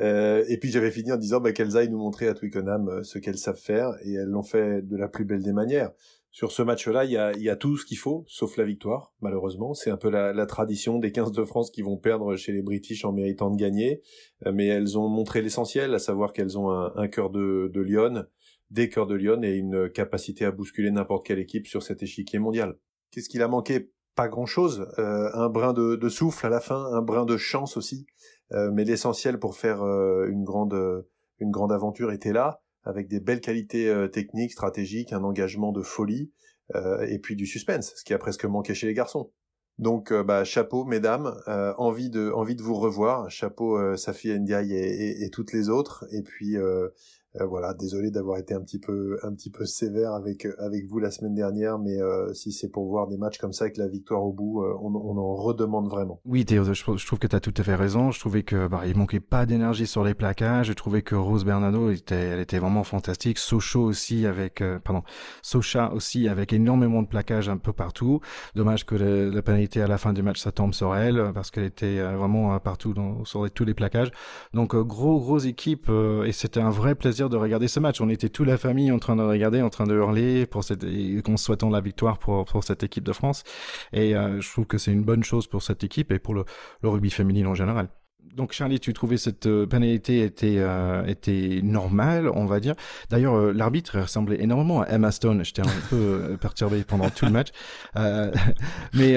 Euh, 0.00 0.44
et 0.48 0.58
puis 0.58 0.70
j'avais 0.70 0.90
fini 0.90 1.12
en 1.12 1.16
disant 1.16 1.40
bah, 1.40 1.52
qu'elles 1.52 1.76
aillent 1.76 1.90
nous 1.90 1.98
montrer 1.98 2.28
à 2.28 2.34
Twickenham 2.34 2.88
euh, 2.88 3.02
ce 3.02 3.18
qu'elles 3.18 3.38
savent 3.38 3.60
faire, 3.60 3.90
et 4.02 4.14
elles 4.14 4.28
l'ont 4.28 4.42
fait 4.42 4.82
de 4.82 4.96
la 4.96 5.08
plus 5.08 5.24
belle 5.24 5.42
des 5.42 5.52
manières. 5.52 5.92
Sur 6.30 6.52
ce 6.52 6.62
match-là, 6.62 7.04
il 7.04 7.10
y 7.10 7.16
a, 7.16 7.32
y 7.36 7.48
a, 7.48 7.56
tout 7.56 7.76
ce 7.76 7.86
qu'il 7.86 7.96
faut, 7.96 8.24
sauf 8.28 8.56
la 8.58 8.64
victoire, 8.64 9.12
malheureusement. 9.20 9.74
C'est 9.74 9.90
un 9.90 9.96
peu 9.96 10.10
la, 10.10 10.32
la, 10.32 10.46
tradition 10.46 10.98
des 10.98 11.10
15 11.10 11.32
de 11.32 11.44
France 11.44 11.70
qui 11.70 11.82
vont 11.82 11.96
perdre 11.96 12.36
chez 12.36 12.52
les 12.52 12.62
British 12.62 13.04
en 13.04 13.12
méritant 13.12 13.50
de 13.50 13.56
gagner. 13.56 14.02
mais 14.44 14.66
elles 14.66 14.98
ont 14.98 15.08
montré 15.08 15.42
l'essentiel, 15.42 15.94
à 15.94 15.98
savoir 15.98 16.32
qu'elles 16.32 16.58
ont 16.58 16.70
un, 16.70 16.92
un 16.96 17.08
cœur 17.08 17.30
de, 17.30 17.70
de 17.72 17.82
des 18.70 18.88
cœurs 18.88 19.06
de 19.06 19.14
Lyon 19.14 19.42
et 19.42 19.54
une 19.54 19.90
capacité 19.90 20.44
à 20.44 20.50
bousculer 20.50 20.90
n'importe 20.90 21.26
quelle 21.26 21.38
équipe 21.38 21.66
sur 21.66 21.82
cet 21.82 22.02
échiquier 22.02 22.38
mondial. 22.38 22.76
Qu'est-ce 23.10 23.28
qu'il 23.28 23.42
a 23.42 23.48
manqué 23.48 23.90
Pas 24.18 24.26
grand-chose. 24.26 24.88
Euh, 24.98 25.30
un 25.32 25.48
brin 25.48 25.72
de, 25.72 26.08
souffle 26.08 26.44
à 26.44 26.48
la 26.48 26.58
fin, 26.58 26.86
un 26.92 27.02
brin 27.02 27.24
de 27.24 27.36
chance 27.36 27.76
aussi. 27.76 28.04
Euh, 28.50 28.68
mais 28.72 28.82
l'essentiel 28.82 29.38
pour 29.38 29.54
faire 29.54 29.82
euh, 29.82 30.26
une 30.28 30.42
grande 30.42 31.06
une 31.38 31.52
grande 31.52 31.70
aventure 31.70 32.10
était 32.10 32.32
là, 32.32 32.60
avec 32.82 33.06
des 33.06 33.20
belles 33.20 33.40
qualités 33.40 33.94
techniques, 34.12 34.50
stratégiques, 34.50 35.12
un 35.12 35.22
engagement 35.22 35.70
de 35.70 35.82
folie 35.82 36.32
et 36.74 37.20
puis 37.20 37.36
du 37.36 37.46
suspense, 37.46 37.92
ce 37.94 38.02
qui 38.02 38.12
a 38.12 38.18
presque 38.18 38.44
manqué 38.44 38.74
chez 38.74 38.88
les 38.88 38.94
garçons. 38.94 39.30
Donc, 39.78 40.12
bah, 40.12 40.42
chapeau, 40.42 40.84
mesdames, 40.84 41.32
envie 41.76 42.10
de 42.10 42.32
envie 42.32 42.56
de 42.56 42.62
vous 42.62 42.74
revoir. 42.74 43.30
Chapeau, 43.30 43.96
Safi 43.96 44.36
Ndiaye 44.36 44.74
et, 44.74 45.22
et, 45.24 45.30
toutes 45.30 45.52
les 45.52 45.68
autres. 45.68 46.04
Et 46.10 46.22
puis, 46.22 46.56
euh, 46.56 46.88
voilà, 47.46 47.74
désolé 47.74 48.10
d'avoir 48.10 48.38
été 48.38 48.54
un 48.54 48.60
petit 48.60 48.78
peu 48.78 49.18
un 49.22 49.32
petit 49.34 49.50
peu 49.50 49.64
sévère 49.64 50.12
avec 50.12 50.46
avec 50.58 50.86
vous 50.86 50.98
la 50.98 51.10
semaine 51.10 51.34
dernière, 51.34 51.78
mais 51.78 52.00
euh, 52.00 52.32
si 52.34 52.52
c'est 52.52 52.68
pour 52.68 52.86
voir 52.88 53.06
des 53.06 53.16
matchs 53.16 53.38
comme 53.38 53.52
ça 53.52 53.64
avec 53.64 53.76
la 53.76 53.88
victoire 53.88 54.22
au 54.22 54.32
bout, 54.32 54.62
euh, 54.62 54.74
on, 54.80 54.94
on, 54.94 55.16
en 55.18 55.34
redemande 55.34 55.88
vraiment. 55.88 56.20
Oui, 56.24 56.44
Théo, 56.44 56.64
je, 56.64 56.82
trouve 56.82 57.18
que 57.18 57.26
tu 57.26 57.36
as 57.36 57.40
tout 57.40 57.54
à 57.56 57.62
fait 57.62 57.74
raison. 57.74 58.10
Je 58.10 58.20
trouvais 58.20 58.42
que 58.42 58.68
bah, 58.68 58.82
manquait 58.94 59.20
pas 59.20 59.46
d'énergie 59.46 59.86
sur 59.86 60.04
les 60.04 60.14
plaquages. 60.14 60.66
Je 60.66 60.72
trouvais 60.72 61.02
que 61.02 61.14
Rose 61.14 61.44
Bernardo 61.44 61.90
était, 61.90 62.14
elle 62.14 62.40
était 62.40 62.58
vraiment 62.58 62.84
fantastique. 62.84 63.38
Socho 63.38 63.80
aussi 63.80 64.26
avec, 64.26 64.62
pardon, 64.84 65.02
Socha 65.42 65.92
aussi 65.92 66.28
avec 66.28 66.52
énormément 66.52 67.02
de 67.02 67.08
plaquages 67.08 67.48
un 67.48 67.58
peu 67.58 67.72
partout. 67.72 68.20
Dommage 68.54 68.84
que 68.86 68.94
la 68.94 69.42
pénalité 69.42 69.82
à 69.82 69.86
la 69.86 69.98
fin 69.98 70.12
du 70.12 70.22
match 70.22 70.40
ça 70.40 70.52
tombe 70.52 70.74
sur 70.74 70.94
elle 70.96 71.32
parce 71.34 71.50
qu'elle 71.50 71.64
était 71.64 72.00
vraiment 72.00 72.58
partout 72.58 72.94
dans, 72.94 73.24
sur 73.24 73.48
tous 73.50 73.64
les 73.64 73.74
plaquages. 73.74 74.10
Donc 74.54 74.74
gros 74.74 75.20
grosse 75.20 75.46
équipe 75.46 75.90
et 76.24 76.32
c'était 76.32 76.60
un 76.60 76.70
vrai 76.70 76.94
plaisir 76.94 77.27
de 77.28 77.36
regarder 77.36 77.68
ce 77.68 77.80
match. 77.80 78.00
On 78.00 78.08
était 78.08 78.28
toute 78.28 78.46
la 78.46 78.58
famille 78.58 78.90
en 78.92 78.98
train 78.98 79.16
de 79.16 79.22
regarder, 79.22 79.62
en 79.62 79.70
train 79.70 79.86
de 79.86 79.94
hurler 79.94 80.46
pour 80.46 80.64
cette, 80.64 80.84
en 80.84 81.36
souhaitant 81.36 81.70
la 81.70 81.80
victoire 81.80 82.18
pour, 82.18 82.44
pour 82.44 82.64
cette 82.64 82.82
équipe 82.82 83.04
de 83.04 83.12
France. 83.12 83.44
Et 83.92 84.16
euh, 84.16 84.40
je 84.40 84.50
trouve 84.50 84.66
que 84.66 84.78
c'est 84.78 84.92
une 84.92 85.04
bonne 85.04 85.24
chose 85.24 85.46
pour 85.46 85.62
cette 85.62 85.84
équipe 85.84 86.12
et 86.12 86.18
pour 86.18 86.34
le 86.34 86.44
rugby 86.82 87.10
féminin 87.10 87.46
en 87.46 87.54
général 87.54 87.88
donc 88.38 88.52
Charlie, 88.52 88.78
tu 88.78 88.92
trouvais 88.92 89.16
cette 89.16 89.46
euh, 89.46 89.66
pénalité 89.66 90.22
était 90.22 90.58
euh, 90.58 91.04
était 91.06 91.60
normale, 91.62 92.28
on 92.32 92.46
va 92.46 92.60
dire. 92.60 92.74
D'ailleurs, 93.10 93.34
euh, 93.34 93.52
l'arbitre 93.52 93.98
ressemblait 93.98 94.40
énormément 94.40 94.82
à 94.82 94.86
Emma 94.90 95.10
Stone. 95.10 95.44
J'étais 95.44 95.62
un 95.62 95.80
peu 95.90 96.36
perturbé 96.40 96.84
pendant 96.84 97.10
tout 97.10 97.24
le 97.24 97.32
match, 97.32 97.48
mais 98.94 99.16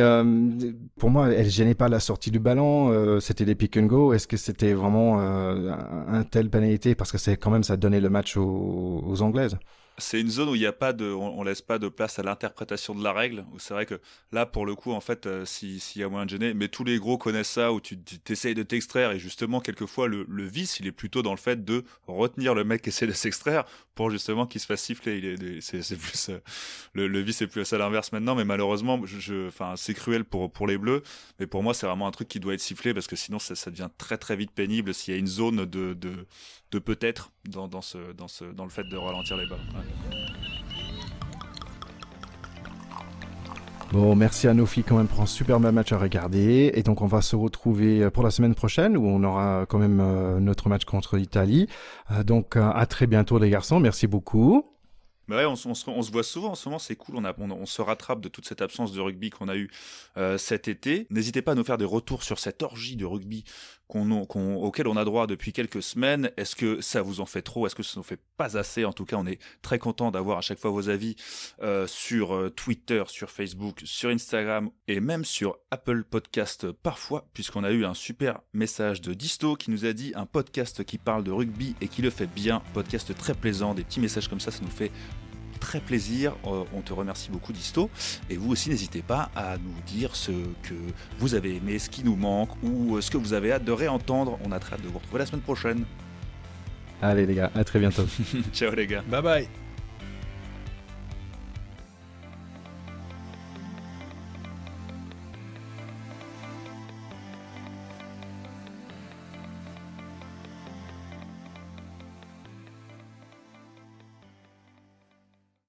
pour 0.98 1.12
moi, 1.12 1.30
elle 1.32 1.50
gênait 1.50 1.76
pas 1.76 1.88
la 1.88 2.00
sortie 2.00 2.32
du 2.32 2.40
ballon. 2.40 3.20
c'était 3.20 3.46
des 3.46 3.56
pick 3.56 3.78
and 3.78 3.84
go. 3.84 4.14
Est-ce 4.14 4.28
que 4.28 4.38
c'était 4.38 4.74
vraiment 4.74 5.20
un 5.20 6.24
tel 6.24 6.50
pénalité? 6.50 6.96
Parce 6.96 7.12
que 7.12 7.20
c'est 7.20 7.38
quand 7.38 7.52
même 7.52 7.64
ça 7.64 7.78
donnait 7.78 8.02
le 8.02 8.10
match 8.10 8.38
aux, 8.38 9.04
aux 9.06 9.22
Anglaises 9.22 9.58
c'est 9.98 10.20
une 10.20 10.30
zone 10.30 10.50
où 10.50 10.56
il 10.56 10.60
n'y 10.60 10.66
a 10.66 10.74
pas 10.74 10.94
de, 10.94 11.06
on, 11.12 11.44
laisse 11.44 11.62
pas 11.62 11.80
de 11.80 11.88
place 11.88 12.18
à 12.20 12.24
l'interprétation 12.24 12.96
de 12.96 13.04
la 13.04 13.14
règle. 13.14 13.46
C'est 13.60 13.74
vrai 13.74 13.86
que 13.86 14.00
là, 14.32 14.46
pour 14.46 14.66
le 14.66 14.76
coup, 14.76 14.92
en 14.92 15.02
fait, 15.02 15.26
euh, 15.26 15.46
s'il 15.46 15.82
y 15.96 16.04
a 16.04 16.10
moyen 16.10 16.26
de 16.26 16.32
gêner, 16.32 16.54
mais 16.54 16.68
tous 16.68 16.84
les 16.84 16.98
gros 16.98 17.18
connaissent 17.18 17.52
ça, 17.52 17.72
où 17.72 17.80
tu 17.80 17.98
essayes 18.30 18.56
de 18.56 18.64
t'extraire 18.64 19.12
et 19.12 19.20
justement, 19.20 19.60
quelquefois, 19.60 20.08
le, 20.08 20.26
vice, 20.44 20.80
il 20.80 20.88
est 20.88 20.92
plutôt 20.92 21.22
dans 21.22 21.32
le 21.32 21.38
fait 21.38 21.64
de 21.64 21.84
retenir 22.08 22.56
le 22.56 22.64
mec 22.64 22.82
qui 22.82 22.90
essaie 22.90 23.08
de 23.08 23.12
s'extraire 23.12 23.66
pour 23.96 24.10
justement 24.10 24.48
qu'il 24.48 24.62
se 24.62 24.66
fasse 24.66 24.82
siffler. 24.82 25.36
C'est, 25.62 25.98
plus 25.98 26.30
euh, 26.30 26.40
le, 26.94 27.20
vice 27.20 27.42
est 27.42 27.48
plus 27.48 27.72
à 27.72 27.78
l'inverse 27.78 28.12
maintenant, 28.12 28.36
mais 28.36 28.46
malheureusement, 28.46 29.00
je, 29.06 29.48
enfin, 29.48 29.74
c'est 29.78 29.94
cruel 29.94 30.24
pour 30.26 30.52
pour 30.52 30.68
les 30.68 30.78
Bleus, 30.78 31.04
mais 31.40 31.48
pour 31.48 31.64
moi, 31.64 31.74
c'est 31.74 31.86
vraiment 31.86 32.08
un 32.08 32.12
truc 32.12 32.28
qui 32.28 32.40
doit 32.40 32.54
être 32.54 32.62
sifflé 32.62 32.94
parce 32.94 33.08
que 33.08 33.16
sinon, 33.16 33.40
ça, 33.40 33.56
ça 33.56 33.70
devient 33.70 33.90
très 33.98 34.18
très 34.18 34.36
vite 34.36 34.52
pénible 34.52 34.94
s'il 34.94 35.14
y 35.14 35.18
a 35.18 35.20
une 35.20 35.28
zone 35.28 35.66
de 35.66 35.94
de, 35.94 36.26
de 36.72 36.80
peut-être 36.80 37.32
dans, 37.46 37.68
dans 37.68 37.82
ce 37.82 38.14
dans 38.14 38.28
ce 38.28 38.46
dans 38.46 38.64
le 38.64 38.70
fait 38.70 38.84
de 38.84 38.98
ralentir 38.98 39.38
les 39.38 39.48
balles. 39.48 39.60
Bon, 43.92 44.16
merci 44.16 44.48
à 44.48 44.54
nos 44.54 44.66
filles 44.66 44.86
quand 44.86 44.96
même 44.96 45.08
pour 45.08 45.20
un 45.20 45.26
super 45.26 45.60
match 45.60 45.92
à 45.92 45.98
regarder. 45.98 46.72
Et 46.76 46.82
donc 46.82 47.02
on 47.02 47.08
va 47.08 47.22
se 47.22 47.36
retrouver 47.36 48.10
pour 48.10 48.24
la 48.24 48.32
semaine 48.32 48.56
prochaine 48.56 48.96
où 48.96 49.06
on 49.06 49.22
aura 49.26 49.66
quand 49.68 49.80
même 49.80 50.00
euh, 50.00 50.40
notre 50.40 50.70
match 50.70 50.86
contre 50.86 51.18
l'Italie. 51.18 51.68
Euh, 52.12 52.24
donc 52.24 52.56
euh, 52.56 52.72
à 52.74 52.86
très 52.86 53.06
bientôt 53.06 53.38
les 53.38 53.50
garçons. 53.50 53.82
Merci 53.82 54.08
beaucoup. 54.08 54.71
Bah 55.32 55.38
ouais, 55.38 55.46
on, 55.46 55.56
se 55.56 56.12
voit 56.12 56.24
souvent 56.24 56.50
en 56.50 56.56
ce 56.56 56.68
moment, 56.68 56.78
c'est 56.78 56.98
cool. 56.98 57.16
On, 57.16 57.66
se 57.66 57.82
rattrape 57.82 58.20
de 58.20 58.28
toute 58.28 58.46
cette 58.46 58.62
absence 58.62 58.92
de 58.92 59.00
rugby 59.00 59.30
qu'on 59.30 59.48
a 59.48 59.56
eu 59.56 59.70
cet 60.38 60.68
été. 60.68 61.08
N'hésitez 61.10 61.42
pas 61.42 61.54
à 61.54 61.56
nous 61.56 61.64
faire 61.64 61.78
des 61.78 61.86
retours 61.86 62.24
sur 62.24 62.38
cette 62.38 62.62
orgie 62.64 62.98
de 62.98 63.06
rugby 63.06 63.46
auquel 63.96 64.88
on 64.88 64.96
a 64.96 65.06
droit 65.06 65.28
depuis 65.28 65.54
quelques 65.54 65.84
semaines. 65.84 66.32
Est-ce 66.38 66.56
que 66.56 66.82
ça 66.82 67.02
vous 67.02 67.22
en 67.22 67.26
fait 67.26 67.42
trop? 67.42 67.66
Est-ce 67.66 67.76
que 67.76 67.84
ça 67.84 68.00
ne 68.00 68.04
fait 68.04 68.20
pas 68.38 68.58
assez? 68.58 68.86
En 68.86 68.94
tout 68.94 69.06
cas, 69.06 69.18
on 69.18 69.26
est 69.26 69.40
très 69.62 69.80
content 69.80 70.12
d'avoir 70.12 70.38
à 70.38 70.42
chaque 70.42 70.60
fois 70.60 70.72
vos 70.72 70.90
avis 70.90 71.16
euh, 71.62 71.88
sur 71.88 72.34
euh, 72.34 72.50
Twitter, 72.50 73.04
sur 73.08 73.30
Facebook, 73.30 73.82
sur 73.84 74.10
Instagram 74.10 74.70
et 74.88 75.00
même 75.00 75.26
sur 75.26 75.58
Apple 75.72 76.04
Podcast 76.04 76.72
parfois, 76.72 77.28
puisqu'on 77.34 77.64
a 77.64 77.72
eu 77.72 77.86
un 77.86 77.94
super 77.94 78.42
message 78.54 79.02
de 79.02 79.14
Disto 79.14 79.56
qui 79.56 79.72
nous 79.72 79.86
a 79.86 79.94
dit 79.94 80.14
un 80.16 80.26
podcast 80.26 80.84
qui 80.84 80.98
parle 80.98 81.24
de 81.24 81.32
rugby 81.32 81.76
et 81.82 81.88
qui 81.88 82.02
le 82.02 82.10
fait 82.10 82.28
bien. 82.28 82.62
Podcast 82.74 83.16
très 83.16 83.34
plaisant, 83.34 83.74
des 83.74 83.84
petits 83.84 84.00
messages 84.00 84.28
comme 84.28 84.40
ça, 84.40 84.52
ça 84.52 84.62
nous 84.62 84.70
fait 84.70 84.92
très 85.62 85.80
plaisir. 85.80 86.34
Euh, 86.46 86.66
on 86.76 86.82
te 86.82 86.92
remercie 86.92 87.30
beaucoup, 87.32 87.54
Disto. 87.54 87.90
Et 88.30 88.36
vous 88.36 88.52
aussi, 88.52 88.70
n'hésitez 88.70 89.02
pas 89.02 89.32
à 89.34 89.58
nous 89.58 89.82
dire 89.88 90.18
ce 90.18 90.32
que 90.64 90.74
vous 91.20 91.36
avez 91.36 91.56
aimé, 91.56 91.80
ce 91.80 91.90
qui 91.90 92.04
nous 92.04 92.18
manque 92.18 92.50
ou 92.62 92.98
euh, 92.98 93.02
ce 93.02 93.10
que 93.10 93.18
vous 93.18 93.32
avez 93.32 93.54
hâte 93.54 93.64
de 93.64 93.72
réentendre. 93.72 94.38
On 94.44 94.52
a 94.52 94.60
très 94.60 94.76
hâte 94.76 94.82
de 94.82 94.90
vous 94.90 94.98
retrouver 94.98 95.20
la 95.20 95.26
semaine 95.26 95.42
prochaine. 95.42 95.86
Allez 97.02 97.26
les 97.26 97.36
gars, 97.36 97.52
à 97.56 97.64
très 97.64 97.80
bientôt. 97.80 98.06
Ciao 98.54 98.74
les 98.76 98.88
gars. 98.88 99.04
Bye 99.10 99.22
bye. 99.22 99.61